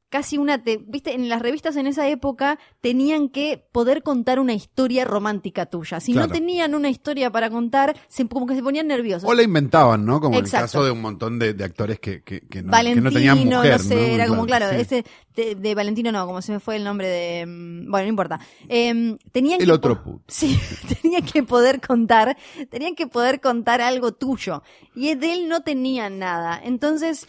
casi 0.10 0.38
una, 0.38 0.64
te, 0.64 0.78
viste, 0.78 1.14
en 1.14 1.30
las 1.30 1.41
revistas 1.41 1.76
en 1.76 1.88
esa 1.88 2.07
época 2.07 2.57
tenían 2.82 3.30
que 3.30 3.64
poder 3.72 4.01
contar 4.03 4.39
una 4.39 4.53
historia 4.53 5.05
romántica 5.05 5.68
tuya. 5.68 5.99
Si 5.99 6.14
Claro. 6.14 6.28
no 6.28 6.34
tenían 6.34 6.74
una 6.76 6.89
historia 6.89 7.32
para 7.32 7.49
contar, 7.49 7.95
se, 8.07 8.28
como 8.28 8.45
que 8.47 8.55
se 8.55 8.64
ponían 8.64 8.88
nerviosos. 8.88 9.30
O 9.30 9.34
la 9.34 9.43
inventaban, 9.43 10.05
¿no? 10.05 10.20
Como 10.20 10.38
Exacto. 10.38 10.57
el 10.57 10.62
caso 10.64 10.84
de 10.84 10.91
un 10.91 11.01
montón 11.01 11.38
de, 11.39 11.53
de 11.53 11.64
actores 11.64 11.99
que, 11.99 12.24
que, 12.24 12.41
que 12.41 12.62
no, 12.62 12.66
que 12.68 12.72
Valentino, 12.72 13.03
no 13.10 13.12
tenían 13.12 13.38
mujer, 13.38 13.72
no 13.74 13.80
sé, 13.80 14.14
era 14.16 14.28
como, 14.28 14.45
claro, 14.45 14.70
sí. 14.72 14.76
ese 14.78 15.05
de, 15.36 15.55
de 15.55 15.76
Valentino 15.76 16.12
no, 16.12 16.26
como 16.26 16.41
se 16.41 16.51
me 16.53 16.60
fue 16.60 16.76
el 16.76 16.84
nombre 16.84 17.07
de... 17.07 17.45
mm, 17.45 17.89
Bueno, 17.91 18.05
no 18.05 18.10
importa. 18.10 18.39
Eh, 18.68 19.16
tenían 19.32 19.62
El 19.62 19.68
que 19.68 19.72
otro 19.74 20.03
puto. 20.03 20.24
Sí, 20.28 20.60
tenían 21.01 21.24
que 21.24 21.43
poder 21.43 21.80
contar, 21.82 22.36
tenían 22.70 22.95
que 22.95 23.07
poder 23.07 23.39
contar 23.39 23.82
algo 23.82 24.12
tuyo. 24.14 24.64
Y 24.95 25.14
de 25.16 25.34
él 25.34 25.47
no 25.47 25.62
tenían 25.62 26.20
nada. 26.20 26.60
Entonces, 26.64 27.28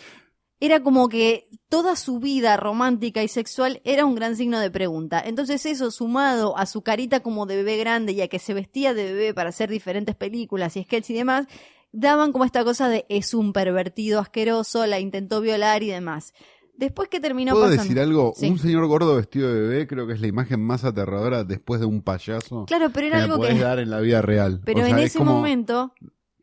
era 0.60 0.82
como 0.82 1.08
que 1.08 1.48
toda 1.68 1.96
su 1.96 2.18
vida 2.20 2.56
romántica 2.56 3.22
y 3.22 3.28
sexual 3.28 3.80
era 3.84 4.04
un 4.04 4.14
gran 4.14 4.36
signo 4.36 4.58
de 4.60 4.70
pregunta. 4.70 5.22
Entonces 5.24 5.64
eso 5.66 5.90
sumado 5.90 6.56
a 6.58 6.66
su 6.66 6.82
carita 6.82 7.20
como 7.20 7.46
de 7.46 7.56
bebé 7.56 7.78
grande 7.78 8.12
y 8.12 8.20
a 8.20 8.28
que 8.28 8.38
se 8.38 8.52
vestía 8.54 8.92
de 8.94 9.04
bebé 9.04 9.34
para 9.34 9.48
hacer 9.48 9.70
diferentes 9.70 10.14
películas 10.14 10.76
y 10.76 10.82
sketches 10.84 11.10
y 11.10 11.14
demás, 11.14 11.46
daban 11.92 12.32
como 12.32 12.44
esta 12.44 12.62
cosa 12.62 12.88
de 12.88 13.06
es 13.08 13.32
un 13.34 13.52
pervertido 13.52 14.20
asqueroso, 14.20 14.86
la 14.86 15.00
intentó 15.00 15.40
violar 15.40 15.82
y 15.82 15.88
demás. 15.88 16.34
Después 16.74 17.08
que 17.08 17.20
terminó 17.20 17.52
¿Puedo 17.52 17.64
pasando... 17.66 17.82
decir 17.82 18.00
algo? 18.00 18.32
Sí. 18.36 18.48
Un 18.48 18.58
señor 18.58 18.86
gordo 18.86 19.16
vestido 19.16 19.52
de 19.52 19.60
bebé 19.60 19.86
creo 19.86 20.06
que 20.06 20.14
es 20.14 20.20
la 20.20 20.28
imagen 20.28 20.62
más 20.64 20.84
aterradora 20.84 21.44
después 21.44 21.78
de 21.80 21.86
un 21.86 22.00
payaso 22.02 22.64
Claro, 22.66 22.88
pero 22.90 23.02
que 23.02 23.06
era 23.08 23.16
me 23.18 23.22
algo 23.24 23.42
que... 23.42 23.54
dar 23.58 23.78
en 23.80 23.90
la 23.90 24.00
vida 24.00 24.22
real. 24.22 24.60
Pero 24.64 24.80
O 24.80 24.84
sea, 24.84 24.90
en 24.90 24.98
es 24.98 25.06
ese 25.06 25.18
como- 25.18 25.32
momento 25.34 25.92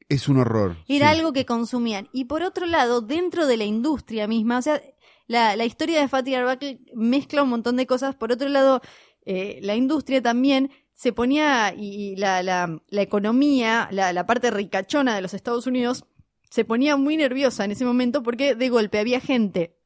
Es 0.10 0.28
un 0.28 0.38
horror. 0.38 0.78
era 0.88 1.12
sí. 1.12 1.18
algo 1.18 1.34
que 1.34 1.46
consumían. 1.46 2.10
Y 2.14 2.26
por 2.26 2.44
otro 2.44 2.66
lado, 2.66 3.02
dentro 3.02 3.46
de 3.46 3.58
la 3.58 3.66
industria 3.66 4.28
misma, 4.28 4.60
o 4.60 4.62
sea, 4.62 4.82
la, 5.28 5.56
la 5.56 5.66
historia 5.66 6.00
de 6.00 6.08
Fatty 6.08 6.34
Arbuckle 6.34 6.80
mezcla 6.96 7.44
un 7.44 7.50
montón 7.50 7.76
de 7.76 7.88
cosas. 7.88 8.16
Por 8.16 8.32
otro 8.32 8.48
lado, 8.48 8.82
eh, 9.26 9.60
la 9.62 9.76
industria 9.76 10.22
también 10.22 10.72
se 10.94 11.12
ponía, 11.12 11.74
y, 11.78 12.14
y 12.14 12.16
la, 12.16 12.42
la, 12.42 12.82
la 12.88 13.02
economía, 13.02 13.90
la, 13.92 14.14
la 14.14 14.26
parte 14.26 14.50
ricachona 14.50 15.16
de 15.16 15.22
los 15.22 15.34
Estados 15.34 15.68
Unidos, 15.68 16.06
se 16.50 16.64
ponía 16.64 16.96
muy 16.96 17.18
nerviosa 17.18 17.66
en 17.66 17.72
ese 17.72 17.86
momento 17.86 18.24
porque 18.24 18.56
de 18.56 18.70
golpe 18.70 19.00
había 19.00 19.20
gente 19.20 19.78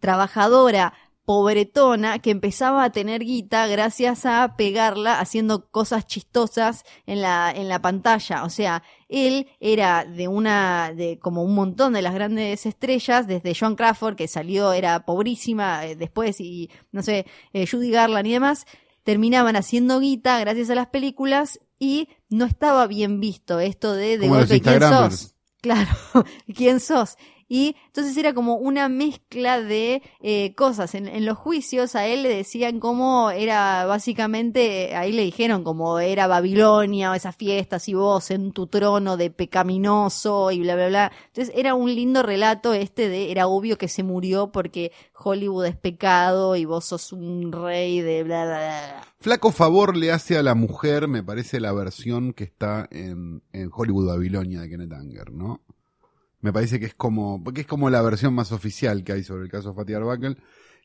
trabajadora, 0.00 0.92
pobretona, 1.24 2.18
que 2.18 2.30
empezaba 2.30 2.84
a 2.84 2.90
tener 2.90 3.24
guita 3.24 3.66
gracias 3.66 4.26
a 4.26 4.56
pegarla 4.56 5.20
haciendo 5.20 5.70
cosas 5.70 6.06
chistosas 6.06 6.84
en 7.06 7.22
la, 7.22 7.52
en 7.54 7.68
la 7.68 7.80
pantalla. 7.80 8.44
O 8.44 8.50
sea, 8.50 8.82
él 9.08 9.48
era 9.60 10.04
de 10.04 10.28
una, 10.28 10.92
de 10.94 11.18
como 11.18 11.42
un 11.42 11.54
montón 11.54 11.92
de 11.92 12.02
las 12.02 12.14
grandes 12.14 12.66
estrellas, 12.66 13.26
desde 13.26 13.54
Joan 13.54 13.76
Crawford, 13.76 14.16
que 14.16 14.28
salió, 14.28 14.72
era 14.72 15.04
pobrísima, 15.04 15.86
eh, 15.86 15.96
después, 15.96 16.40
y 16.40 16.70
no 16.92 17.02
sé, 17.02 17.26
eh, 17.52 17.66
Judy 17.66 17.90
Garland 17.90 18.26
y 18.26 18.32
demás, 18.32 18.66
terminaban 19.04 19.56
haciendo 19.56 20.00
guita 20.00 20.38
gracias 20.40 20.70
a 20.70 20.74
las 20.74 20.88
películas 20.88 21.60
y 21.78 22.08
no 22.28 22.44
estaba 22.44 22.86
bien 22.86 23.20
visto 23.20 23.58
esto 23.60 23.94
de 23.94 24.18
de 24.18 24.28
golpe 24.28 24.60
quién 24.60 24.80
sos. 24.80 25.34
Claro, 25.60 25.90
quién 26.54 26.80
sos. 26.80 27.16
Y 27.52 27.74
entonces 27.86 28.16
era 28.16 28.32
como 28.32 28.54
una 28.54 28.88
mezcla 28.88 29.60
de 29.60 30.04
eh, 30.20 30.54
cosas. 30.54 30.94
En, 30.94 31.26
los 31.26 31.36
juicios 31.36 31.96
a 31.96 32.06
él 32.06 32.22
le 32.22 32.28
decían 32.28 32.78
cómo 32.78 33.32
era 33.32 33.86
básicamente, 33.86 34.94
ahí 34.94 35.10
le 35.10 35.24
dijeron 35.24 35.64
como 35.64 35.98
era 35.98 36.28
Babilonia 36.28 37.10
o 37.10 37.14
esas 37.14 37.34
fiestas 37.34 37.88
y 37.88 37.94
vos 37.94 38.30
en 38.30 38.52
tu 38.52 38.68
trono 38.68 39.16
de 39.16 39.30
pecaminoso 39.30 40.52
y 40.52 40.60
bla, 40.60 40.76
bla, 40.76 40.86
bla. 40.86 41.12
Entonces 41.26 41.52
era 41.56 41.74
un 41.74 41.92
lindo 41.92 42.22
relato 42.22 42.72
este 42.72 43.08
de, 43.08 43.32
era 43.32 43.48
obvio 43.48 43.76
que 43.76 43.88
se 43.88 44.04
murió 44.04 44.52
porque 44.52 44.92
Hollywood 45.12 45.66
es 45.66 45.76
pecado 45.76 46.54
y 46.54 46.66
vos 46.66 46.84
sos 46.84 47.12
un 47.12 47.50
rey 47.50 48.00
de 48.00 48.22
bla, 48.22 48.44
bla. 48.44 48.58
bla. 48.58 49.02
Flaco 49.18 49.50
favor 49.50 49.96
le 49.96 50.12
hace 50.12 50.38
a 50.38 50.44
la 50.44 50.54
mujer, 50.54 51.08
me 51.08 51.24
parece, 51.24 51.58
la 51.58 51.72
versión 51.72 52.32
que 52.32 52.44
está 52.44 52.86
en, 52.92 53.42
en 53.52 53.70
Hollywood 53.74 54.06
Babilonia 54.06 54.60
de 54.60 54.68
Kenneth 54.68 54.92
Anger, 54.92 55.32
¿no? 55.32 55.62
Me 56.40 56.52
parece 56.52 56.80
que 56.80 56.86
es 56.86 56.94
como, 56.94 57.42
porque 57.42 57.62
es 57.62 57.66
como 57.66 57.90
la 57.90 58.00
versión 58.02 58.34
más 58.34 58.50
oficial 58.52 59.04
que 59.04 59.12
hay 59.12 59.22
sobre 59.24 59.44
el 59.44 59.50
caso 59.50 59.74
Fatih 59.74 59.94
Arbuckle, 59.94 60.36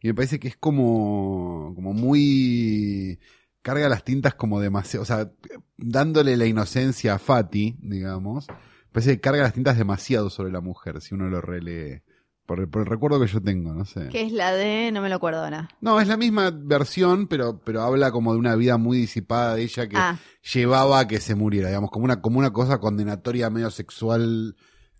y 0.01 0.08
me 0.08 0.14
parece 0.14 0.39
que 0.39 0.47
es 0.49 0.58
como, 0.58 1.72
como 1.76 1.93
muy, 1.93 3.20
carga 3.62 3.88
las 3.89 4.03
tintas 4.03 4.36
como 4.36 4.60
demasiado, 4.60 5.03
o 5.03 5.06
sea, 5.06 5.32
dándole 5.78 6.38
la 6.38 6.45
inocencia 6.45 7.16
a 7.16 7.20
Fatih, 7.20 7.78
digamos, 7.82 8.47
me 8.49 8.56
parece 8.91 9.12
que 9.16 9.22
carga 9.22 9.43
las 9.43 9.53
tintas 9.53 9.78
demasiado 9.78 10.30
sobre 10.30 10.51
la 10.51 10.62
mujer, 10.62 11.01
si 11.01 11.16
uno 11.16 11.30
lo 11.30 11.41
relee, 11.41 12.03
por 12.45 12.60
el, 12.60 12.68
por 12.70 12.82
el 12.82 12.88
recuerdo 12.88 13.20
que 13.20 13.26
yo 13.28 13.41
tengo, 13.41 13.74
no 13.74 13.86
sé. 13.86 14.10
Que 14.10 14.22
es 14.22 14.32
la 14.32 14.51
de, 14.53 14.91
no 14.91 15.01
me 15.01 15.10
lo 15.10 15.16
acuerdo 15.16 15.43
ahora. 15.43 15.68
No, 15.82 15.99
es 15.99 16.08
la 16.08 16.16
misma 16.16 16.51
versión, 16.51 17.28
pero, 17.28 17.60
pero 17.66 17.82
habla 17.82 18.12
como 18.12 18.34
de 18.34 18.39
una 18.39 18.56
vida 18.56 18.78
muy 18.78 18.97
disipada 18.99 19.56
de 19.56 19.64
ella 19.64 19.88
que 19.88 19.97
Ah. 19.97 20.20
llevaba 20.53 20.99
a 20.99 21.08
que 21.08 21.20
se 21.20 21.34
muriera, 21.34 21.70
digamos, 21.70 21.89
como 21.89 22.06
una, 22.06 22.22
como 22.22 22.38
una 22.38 22.53
cosa 22.53 22.78
condenatoria 22.80 23.49
medio 23.49 23.72
sexual 23.72 24.56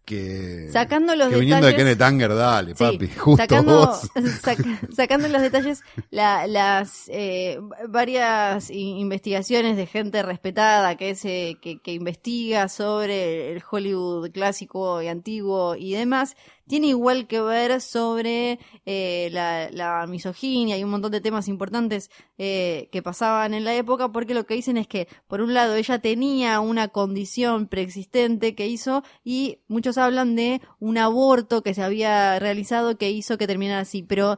que, 0.06 0.70
Sacando 0.72 1.16
los 1.16 1.30
que 1.30 1.36
viniendo 1.40 1.66
de 1.66 1.74
detalles- 1.74 1.78
Kenneth 1.98 2.02
Anger, 2.02 2.36
dale, 2.36 2.76
Sí, 2.76 2.84
papi, 2.84 3.08
justo 3.18 3.44
sacando, 3.44 3.88
vos. 3.88 4.10
sacando 4.96 5.28
los 5.28 5.42
detalles, 5.42 5.82
la- 6.12 6.48
las 6.48 7.06
eh, 7.10 7.60
varias 7.90 8.70
investigaciones 8.70 9.76
de 9.78 9.88
gente 9.88 10.22
respetada 10.24 10.96
que, 10.96 11.16
se, 11.16 11.58
que, 11.62 11.80
que 11.80 11.92
investiga 11.94 12.70
sobre 12.70 13.52
el 13.52 13.64
Hollywood 13.70 14.30
clásico 14.32 15.02
y 15.02 15.08
antiguo 15.08 15.76
y 15.76 15.94
demás, 15.94 16.36
tiene 16.68 16.88
igual 16.88 17.28
que 17.28 17.42
ver 17.42 17.82
sobre 17.82 18.60
eh, 18.86 19.30
la, 19.32 20.06
misoginia 20.08 20.78
y 20.78 20.84
un 20.84 20.92
montón 20.92 21.12
de 21.12 21.22
temas 21.22 21.48
importantes 21.48 22.10
eh, 22.38 22.90
que 22.92 23.02
pasaban 23.02 23.54
en 23.54 23.64
la 23.64 23.76
época, 23.76 24.12
porque 24.12 24.34
lo 24.34 24.46
que 24.46 24.56
dicen 24.56 24.78
es 24.78 24.88
que, 24.88 25.08
por 25.28 25.42
un 25.42 25.54
lado, 25.54 25.76
ella 25.76 26.00
tenía 26.00 26.60
una 26.60 26.88
condición 26.88 27.68
preexistente 27.68 28.56
que 28.56 28.68
hizo 28.68 29.04
y 29.24 29.60
muchos 29.68 29.98
hablan 29.98 30.36
de 30.36 30.62
un 30.80 30.98
aborto 30.98 31.64
que 31.64 31.74
se 31.74 31.84
había 31.84 32.40
realizado 32.40 32.98
que 32.98 33.12
hizo 33.12 33.38
que 33.38 33.48
terminara 33.48 33.82
así, 33.82 34.04
pero 34.04 34.38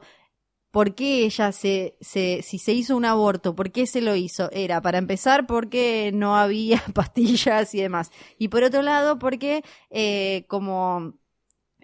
¿por 0.70 0.94
qué 0.94 1.24
ella 1.24 1.52
se, 1.52 1.96
se, 2.00 2.42
si 2.42 2.58
se 2.58 2.72
hizo 2.72 2.96
un 2.96 3.04
aborto, 3.04 3.54
por 3.54 3.72
qué 3.72 3.86
se 3.86 4.00
lo 4.00 4.14
hizo? 4.14 4.50
Era, 4.52 4.80
para 4.82 4.98
empezar, 4.98 5.46
porque 5.46 6.10
no 6.14 6.36
había 6.36 6.82
pastillas 6.94 7.74
y 7.74 7.80
demás. 7.80 8.10
Y 8.38 8.48
por 8.48 8.62
otro 8.62 8.82
lado, 8.82 9.18
porque 9.18 9.64
eh, 9.90 10.44
como 10.48 11.14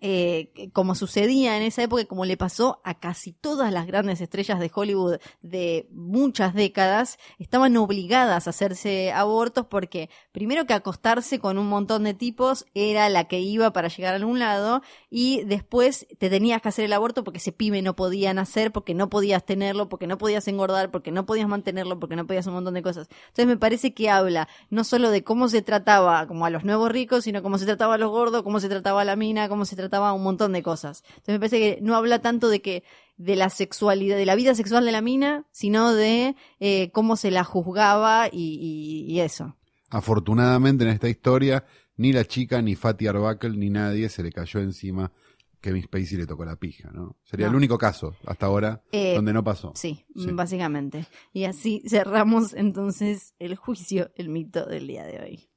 eh, 0.07 0.69
como 0.75 0.95
sucedía 0.95 1.57
en 1.57 1.63
esa 1.63 1.83
época, 1.83 2.05
como 2.05 2.27
le 2.27 2.37
pasó 2.37 2.83
a 2.85 2.93
casi 2.93 3.33
todas 3.33 3.73
las 3.73 3.87
grandes 3.87 4.21
estrellas 4.21 4.61
de 4.61 4.71
Hollywood 4.73 5.17
de 5.41 5.89
muchas 5.91 6.53
décadas, 6.53 7.17
estaban 7.39 7.75
obligadas 7.79 8.47
a 8.47 8.51
hacerse 8.51 9.13
abortos 9.13 9.65
porque 9.65 10.11
primero 10.31 10.67
que 10.67 10.75
acostarse 10.75 11.39
con 11.39 11.57
un 11.57 11.71
montón 11.71 12.05
de 12.05 12.13
tipos 12.13 12.67
era 12.75 13.09
la 13.09 13.25
que 13.29 13.41
iba 13.41 13.73
para 13.73 13.89
llegar 13.89 14.13
a 14.13 14.17
algún 14.17 14.41
lado 14.41 14.83
y 15.09 15.43
después 15.45 16.07
te 16.19 16.29
tenías 16.29 16.61
que 16.61 16.69
hacer 16.69 16.85
el 16.85 16.93
aborto 16.93 17.25
porque 17.25 17.39
ese 17.39 17.53
pibe 17.53 17.81
no 17.81 17.97
podía 17.97 18.35
nacer, 18.35 18.73
porque 18.73 18.93
no 18.93 19.09
podías 19.09 19.47
tenerlo, 19.47 19.89
porque 19.89 20.07
no 20.07 20.19
podías 20.19 20.47
engordar, 20.49 20.91
porque 20.91 21.13
no 21.13 21.25
podías 21.25 21.49
mantenerlo, 21.49 21.99
porque 21.99 22.17
no 22.17 22.27
podías 22.27 22.47
un 22.47 22.53
montón 22.53 22.75
de 22.75 22.83
cosas. 22.83 23.09
Entonces 23.29 23.47
me 23.47 23.57
parece 23.57 23.95
que 23.95 24.11
habla 24.11 24.49
no 24.69 24.85
solo 24.85 25.11
de 25.11 25.25
cómo 25.25 25.49
se 25.49 25.63
trataba 25.63 26.27
como 26.27 26.45
a 26.45 26.51
los 26.51 26.65
nuevos 26.65 26.93
ricos, 26.93 27.25
sino 27.25 27.43
cómo 27.43 27.57
se 27.57 27.65
trataba 27.65 27.95
a 27.95 27.99
los 27.99 28.11
gordos, 28.11 28.43
cómo 28.43 28.61
se 28.61 28.69
trataba 28.69 29.01
a 29.01 29.05
la 29.07 29.17
mina, 29.17 29.49
cómo 29.49 29.65
se 29.65 29.77
trataba 29.77 29.94
a 29.97 30.13
un 30.13 30.23
montón 30.23 30.53
de 30.53 30.63
cosas. 30.63 31.03
Entonces 31.09 31.35
me 31.35 31.39
parece 31.39 31.59
que 31.59 31.79
no 31.83 31.95
habla 31.97 32.21
tanto 32.21 32.49
de 32.49 32.61
que 32.63 32.83
de 33.17 33.37
la 33.37 33.49
sexualidad, 33.51 34.17
de 34.17 34.27
la 34.27 34.35
vida 34.35 34.55
sexual 34.55 34.85
de 34.85 34.93
la 34.93 35.01
mina, 35.01 35.47
sino 35.53 35.93
de 35.95 36.35
eh, 36.61 36.91
cómo 36.93 37.17
se 37.17 37.31
la 37.31 37.45
juzgaba 37.45 38.29
y, 38.33 38.59
y- 38.61 39.13
y 39.13 39.21
eso. 39.21 39.57
Afortunadamente 39.91 40.85
en 40.85 40.91
esta 40.91 41.09
historia, 41.09 41.65
ni 41.97 42.13
la 42.13 42.25
chica, 42.25 42.61
ni 42.61 42.75
Fatih 42.75 43.09
Arbuckle, 43.09 43.57
ni 43.57 43.71
nadie 43.71 44.09
se 44.09 44.23
le 44.23 44.33
cayó 44.33 44.61
encima 44.61 45.13
Kevin 45.61 45.83
Spacey 45.85 46.19
le 46.19 46.27
tocó 46.27 46.45
la 46.45 46.57
pija, 46.57 46.91
¿no? 46.93 47.17
Sería 47.25 47.47
No. 47.47 47.53
el 47.53 47.57
único 47.57 47.79
caso 47.79 48.15
hasta 48.27 48.45
ahora 48.45 48.83
Eh, 48.93 49.15
donde 49.15 49.33
no 49.33 49.43
pasó. 49.43 49.73
Sí, 49.75 50.05
Sí. 50.15 50.29
básicamente. 50.33 51.07
Y 51.33 51.45
así 51.45 51.83
cerramos 51.89 52.53
entonces 52.53 53.33
el 53.39 53.57
juicio, 53.57 54.11
el 54.17 54.29
mito 54.29 54.67
del 54.67 54.87
día 54.87 55.05
de 55.07 55.21
hoy. 55.23 55.49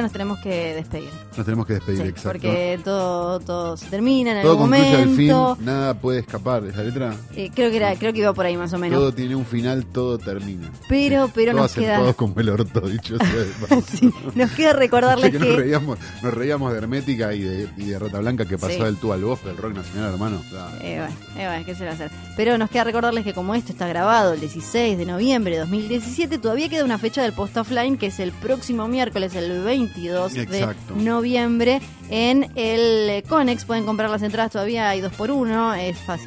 Nos 0.00 0.12
tenemos 0.12 0.38
que 0.38 0.74
despedir. 0.74 1.10
Nos 1.36 1.44
tenemos 1.44 1.66
que 1.66 1.74
despedir, 1.74 2.02
Sí, 2.02 2.08
exacto. 2.08 2.28
porque 2.30 2.80
todo, 2.84 3.40
todo 3.40 3.76
se 3.76 3.86
termina 3.86 4.30
en 4.36 4.42
Todo 4.42 4.52
algún 4.52 4.70
concluye 4.70 4.96
al 4.96 5.08
fin, 5.16 5.28
momento. 5.32 5.58
nada 5.62 5.94
puede 5.94 6.20
escapar. 6.20 6.64
Esa 6.64 6.82
letra, 6.82 7.14
Eh, 7.34 7.50
creo 7.54 7.70
que 7.70 7.76
era, 7.76 7.94
creo 7.96 8.12
que 8.12 8.20
iba 8.20 8.32
por 8.32 8.46
ahí 8.46 8.56
más 8.56 8.72
o 8.72 8.78
menos. 8.78 8.98
todo 8.98 9.12
tiene 9.12 9.34
un 9.34 9.44
final, 9.44 9.84
todo 9.86 10.18
termina. 10.18 10.70
Pero- 10.88 11.30
pero 11.34 11.52
Todo 11.52 11.62
nos 11.62 11.72
queda- 11.74 11.98
todos 11.98 12.14
como 12.16 12.38
el 12.40 12.48
orto, 12.48 12.80
dicho 12.88 13.16
sea. 13.18 13.80
Sí, 13.92 14.10
nos 14.34 14.50
queda 14.52 14.72
recordarles 14.72 15.30
Que 15.32 15.38
nos, 15.38 15.56
reíamos, 15.56 15.98
nos 16.22 16.32
reíamos 16.34 16.72
de 16.72 16.78
Hermética 16.78 17.34
y 17.34 17.40
de, 17.40 17.68
y 17.76 17.84
de 17.86 17.98
Rata 17.98 18.20
Blanca 18.20 18.44
que 18.46 18.56
pasó 18.58 18.84
del 18.84 18.96
tú 18.96 19.12
al 19.12 19.22
vos 19.24 19.42
del 19.44 19.56
rock 19.56 19.74
nacional, 19.74 20.12
hermano. 20.12 20.40
Ah, 20.54 20.68
Eh, 20.82 20.96
bueno, 20.98 21.14
eh, 21.42 21.46
bueno, 21.48 21.64
¿qué 21.66 21.74
se 21.74 21.84
va 21.84 21.90
a 21.90 21.94
hacer? 21.94 22.10
Pero 22.36 22.56
nos 22.58 22.70
queda 22.70 22.84
recordarles 22.84 23.24
que 23.24 23.34
como 23.34 23.54
esto 23.54 23.72
está 23.72 23.86
grabado 23.88 24.32
el 24.34 24.40
16 24.40 24.96
de 24.98 25.04
noviembre 25.06 25.52
de 25.54 25.60
2017, 25.60 26.38
todavía 26.38 26.68
queda 26.68 26.84
una 26.84 26.98
fecha 26.98 27.22
del 27.22 27.32
post 27.32 27.56
offline 27.56 27.96
que 27.98 28.06
es 28.06 28.18
el 28.20 28.32
próximo 28.32 28.88
miércoles, 28.88 29.34
el 29.34 29.48
22 29.86 30.36
Exacto. 30.36 30.94
de 30.94 31.02
noviembre, 31.02 31.80
en 32.10 32.44
el 32.56 33.08
eh, 33.10 33.24
Conex. 33.28 33.64
Pueden 33.64 33.84
comprar 33.84 34.10
las 34.10 34.22
entradas 34.22 34.52
todavía, 34.52 34.88
hay 34.90 35.00
dos 35.00 35.12
por 35.14 35.30
uno, 35.30 35.74
es 35.74 35.98
facilísimo. 35.98 36.22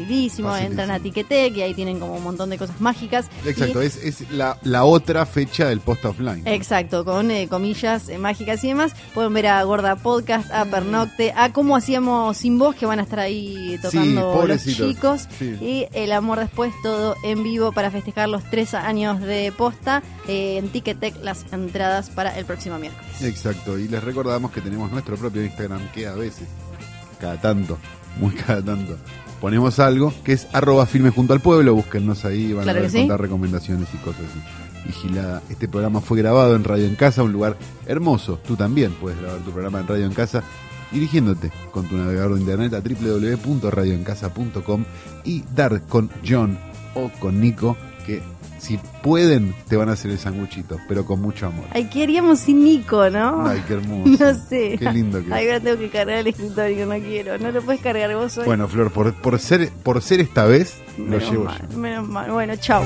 Facilísimo. 0.50 0.56
Entran 0.58 0.92
a 0.92 1.00
Ticketek 1.00 1.56
y 1.58 1.62
ahí 1.62 1.74
tienen 1.74 2.00
como 2.00 2.16
un 2.16 2.24
montón 2.24 2.50
de 2.50 2.58
cosas 2.58 2.80
mágicas. 2.82 3.28
Exacto, 3.46 3.82
Y- 3.84 3.86
es, 3.88 3.98
es 3.98 4.32
la, 4.32 4.58
la 4.64 4.84
otra 4.86 5.26
fecha 5.26 5.68
del 5.68 5.80
post 5.80 6.04
offline. 6.06 6.46
Exacto, 6.48 7.06
con 7.06 7.30
eh, 7.32 7.48
comillas 7.48 8.10
eh, 8.10 8.18
mágicas 8.18 8.64
y 8.64 8.70
demás. 8.70 8.94
Pueden 9.14 9.34
ver 9.34 9.48
a 9.48 9.64
Gorda 9.64 9.96
Podcast, 9.96 10.52
a 10.52 10.66
Pernocte, 10.66 11.34
a 11.36 11.54
cómo 11.54 11.76
hacíamos 11.76 12.38
sin 12.38 12.58
voz, 12.58 12.76
que 12.76 12.86
van 12.86 13.00
a 13.00 13.04
estar 13.04 13.20
ahí 13.20 13.78
tocando 13.82 14.46
los 14.46 14.64
chicos. 14.66 15.28
Sí. 15.40 15.56
Y 15.62 15.88
el 15.94 16.12
amor 16.12 16.40
después, 16.40 16.74
todo 16.84 17.16
en 17.24 17.44
vivo 17.44 17.72
para 17.72 17.92
festejar 17.92 18.28
los 18.30 18.44
tres 18.50 18.74
años 18.74 19.22
de 19.22 19.54
posta. 19.56 20.02
eh, 20.28 20.58
en 20.58 20.70
Ticketek 20.70 21.24
las 21.24 21.46
entradas 21.52 22.10
para 22.10 22.36
el 22.38 22.46
próximo 22.46 22.80
miércoles. 22.80 23.22
Exacto, 23.22 23.45
y 23.78 23.88
les 23.88 24.04
recordamos 24.04 24.52
que 24.52 24.60
tenemos 24.60 24.92
nuestro 24.92 25.16
propio 25.18 25.44
Instagram 25.44 25.92
que 25.92 26.08
a 26.08 26.14
veces, 26.14 26.48
cada 27.20 27.40
tanto, 27.40 27.78
muy 28.20 28.34
cada 28.34 28.64
tanto, 28.64 28.98
ponemos 29.40 29.78
algo 29.80 30.12
que 30.24 30.34
es 30.34 30.48
arroba 30.52 30.88
firme 30.88 31.12
junto 31.12 31.34
al 31.34 31.42
pueblo, 31.42 31.76
búsquennos 31.76 32.26
ahí, 32.26 32.54
van 32.54 32.64
Claro 32.64 32.80
a 32.80 32.82
ver 32.82 32.90
sí. 32.92 32.98
contar 33.00 33.22
recomendaciones 33.22 33.88
y 33.94 33.98
cosas 33.98 34.24
así. 34.24 34.40
Vigilada. 34.88 35.44
Este 35.50 35.68
programa 35.68 36.00
fue 36.02 36.18
grabado 36.18 36.56
en 36.56 36.64
Radio 36.64 36.86
en 36.86 36.96
Casa, 36.96 37.22
un 37.24 37.34
lugar 37.34 37.56
hermoso. 37.86 38.40
Tú 38.48 38.56
también 38.56 38.94
puedes 38.94 39.20
grabar 39.20 39.42
tu 39.42 39.52
programa 39.52 39.80
en 39.80 39.88
Radio 39.88 40.06
en 40.06 40.14
Casa 40.14 40.42
dirigiéndote 40.92 41.52
con 41.72 41.88
tu 41.88 41.98
navegador 41.98 42.36
de 42.36 42.42
internet 42.42 42.74
a 42.74 42.82
www.radioencasa.com 42.82 44.86
y 45.24 45.44
dar 45.54 45.82
con 45.84 46.10
John 46.28 46.58
o 46.96 47.10
con 47.20 47.40
Nico 47.42 47.78
que 48.06 48.22
si 48.66 48.80
pueden 49.04 49.54
te 49.68 49.76
van 49.76 49.90
a 49.90 49.94
hacer 49.94 50.12
el 50.12 50.20
sanguchito, 50.20 50.78
pero 50.88 51.06
con 51.06 51.22
mucho 51.22 51.48
amor. 51.48 51.66
Ay, 51.72 51.86
¿qué 51.86 52.04
haríamos 52.04 52.40
sin 52.40 52.64
Nico, 52.64 53.10
no? 53.10 53.46
Ay, 53.48 53.64
qué 53.68 53.74
hermoso. 53.76 54.16
No 54.26 54.34
sé. 54.34 54.76
Qué 54.80 54.92
lindo 54.92 55.24
que 55.24 55.34
Ay, 55.34 55.46
ahora 55.48 55.60
tengo 55.60 55.78
que 55.78 55.90
cargar 55.90 56.18
el 56.20 56.28
escritorio, 56.28 56.86
no 56.86 56.96
quiero. 57.00 57.38
No 57.38 57.52
lo 57.52 57.62
puedes 57.62 57.82
cargar 57.82 58.14
vos 58.16 58.38
hoy. 58.38 58.46
Bueno, 58.46 58.68
Flor, 58.68 58.92
por, 58.92 59.14
por 59.14 59.40
ser 59.40 59.70
por 59.84 60.02
ser 60.02 60.22
esta 60.22 60.46
vez, 60.46 60.78
lo 60.98 61.20
llevo 61.20 61.46
mal, 61.46 61.68
yo. 61.70 61.78
menos 61.78 62.08
mal. 62.08 62.32
Bueno, 62.32 62.56
chao. 62.58 62.86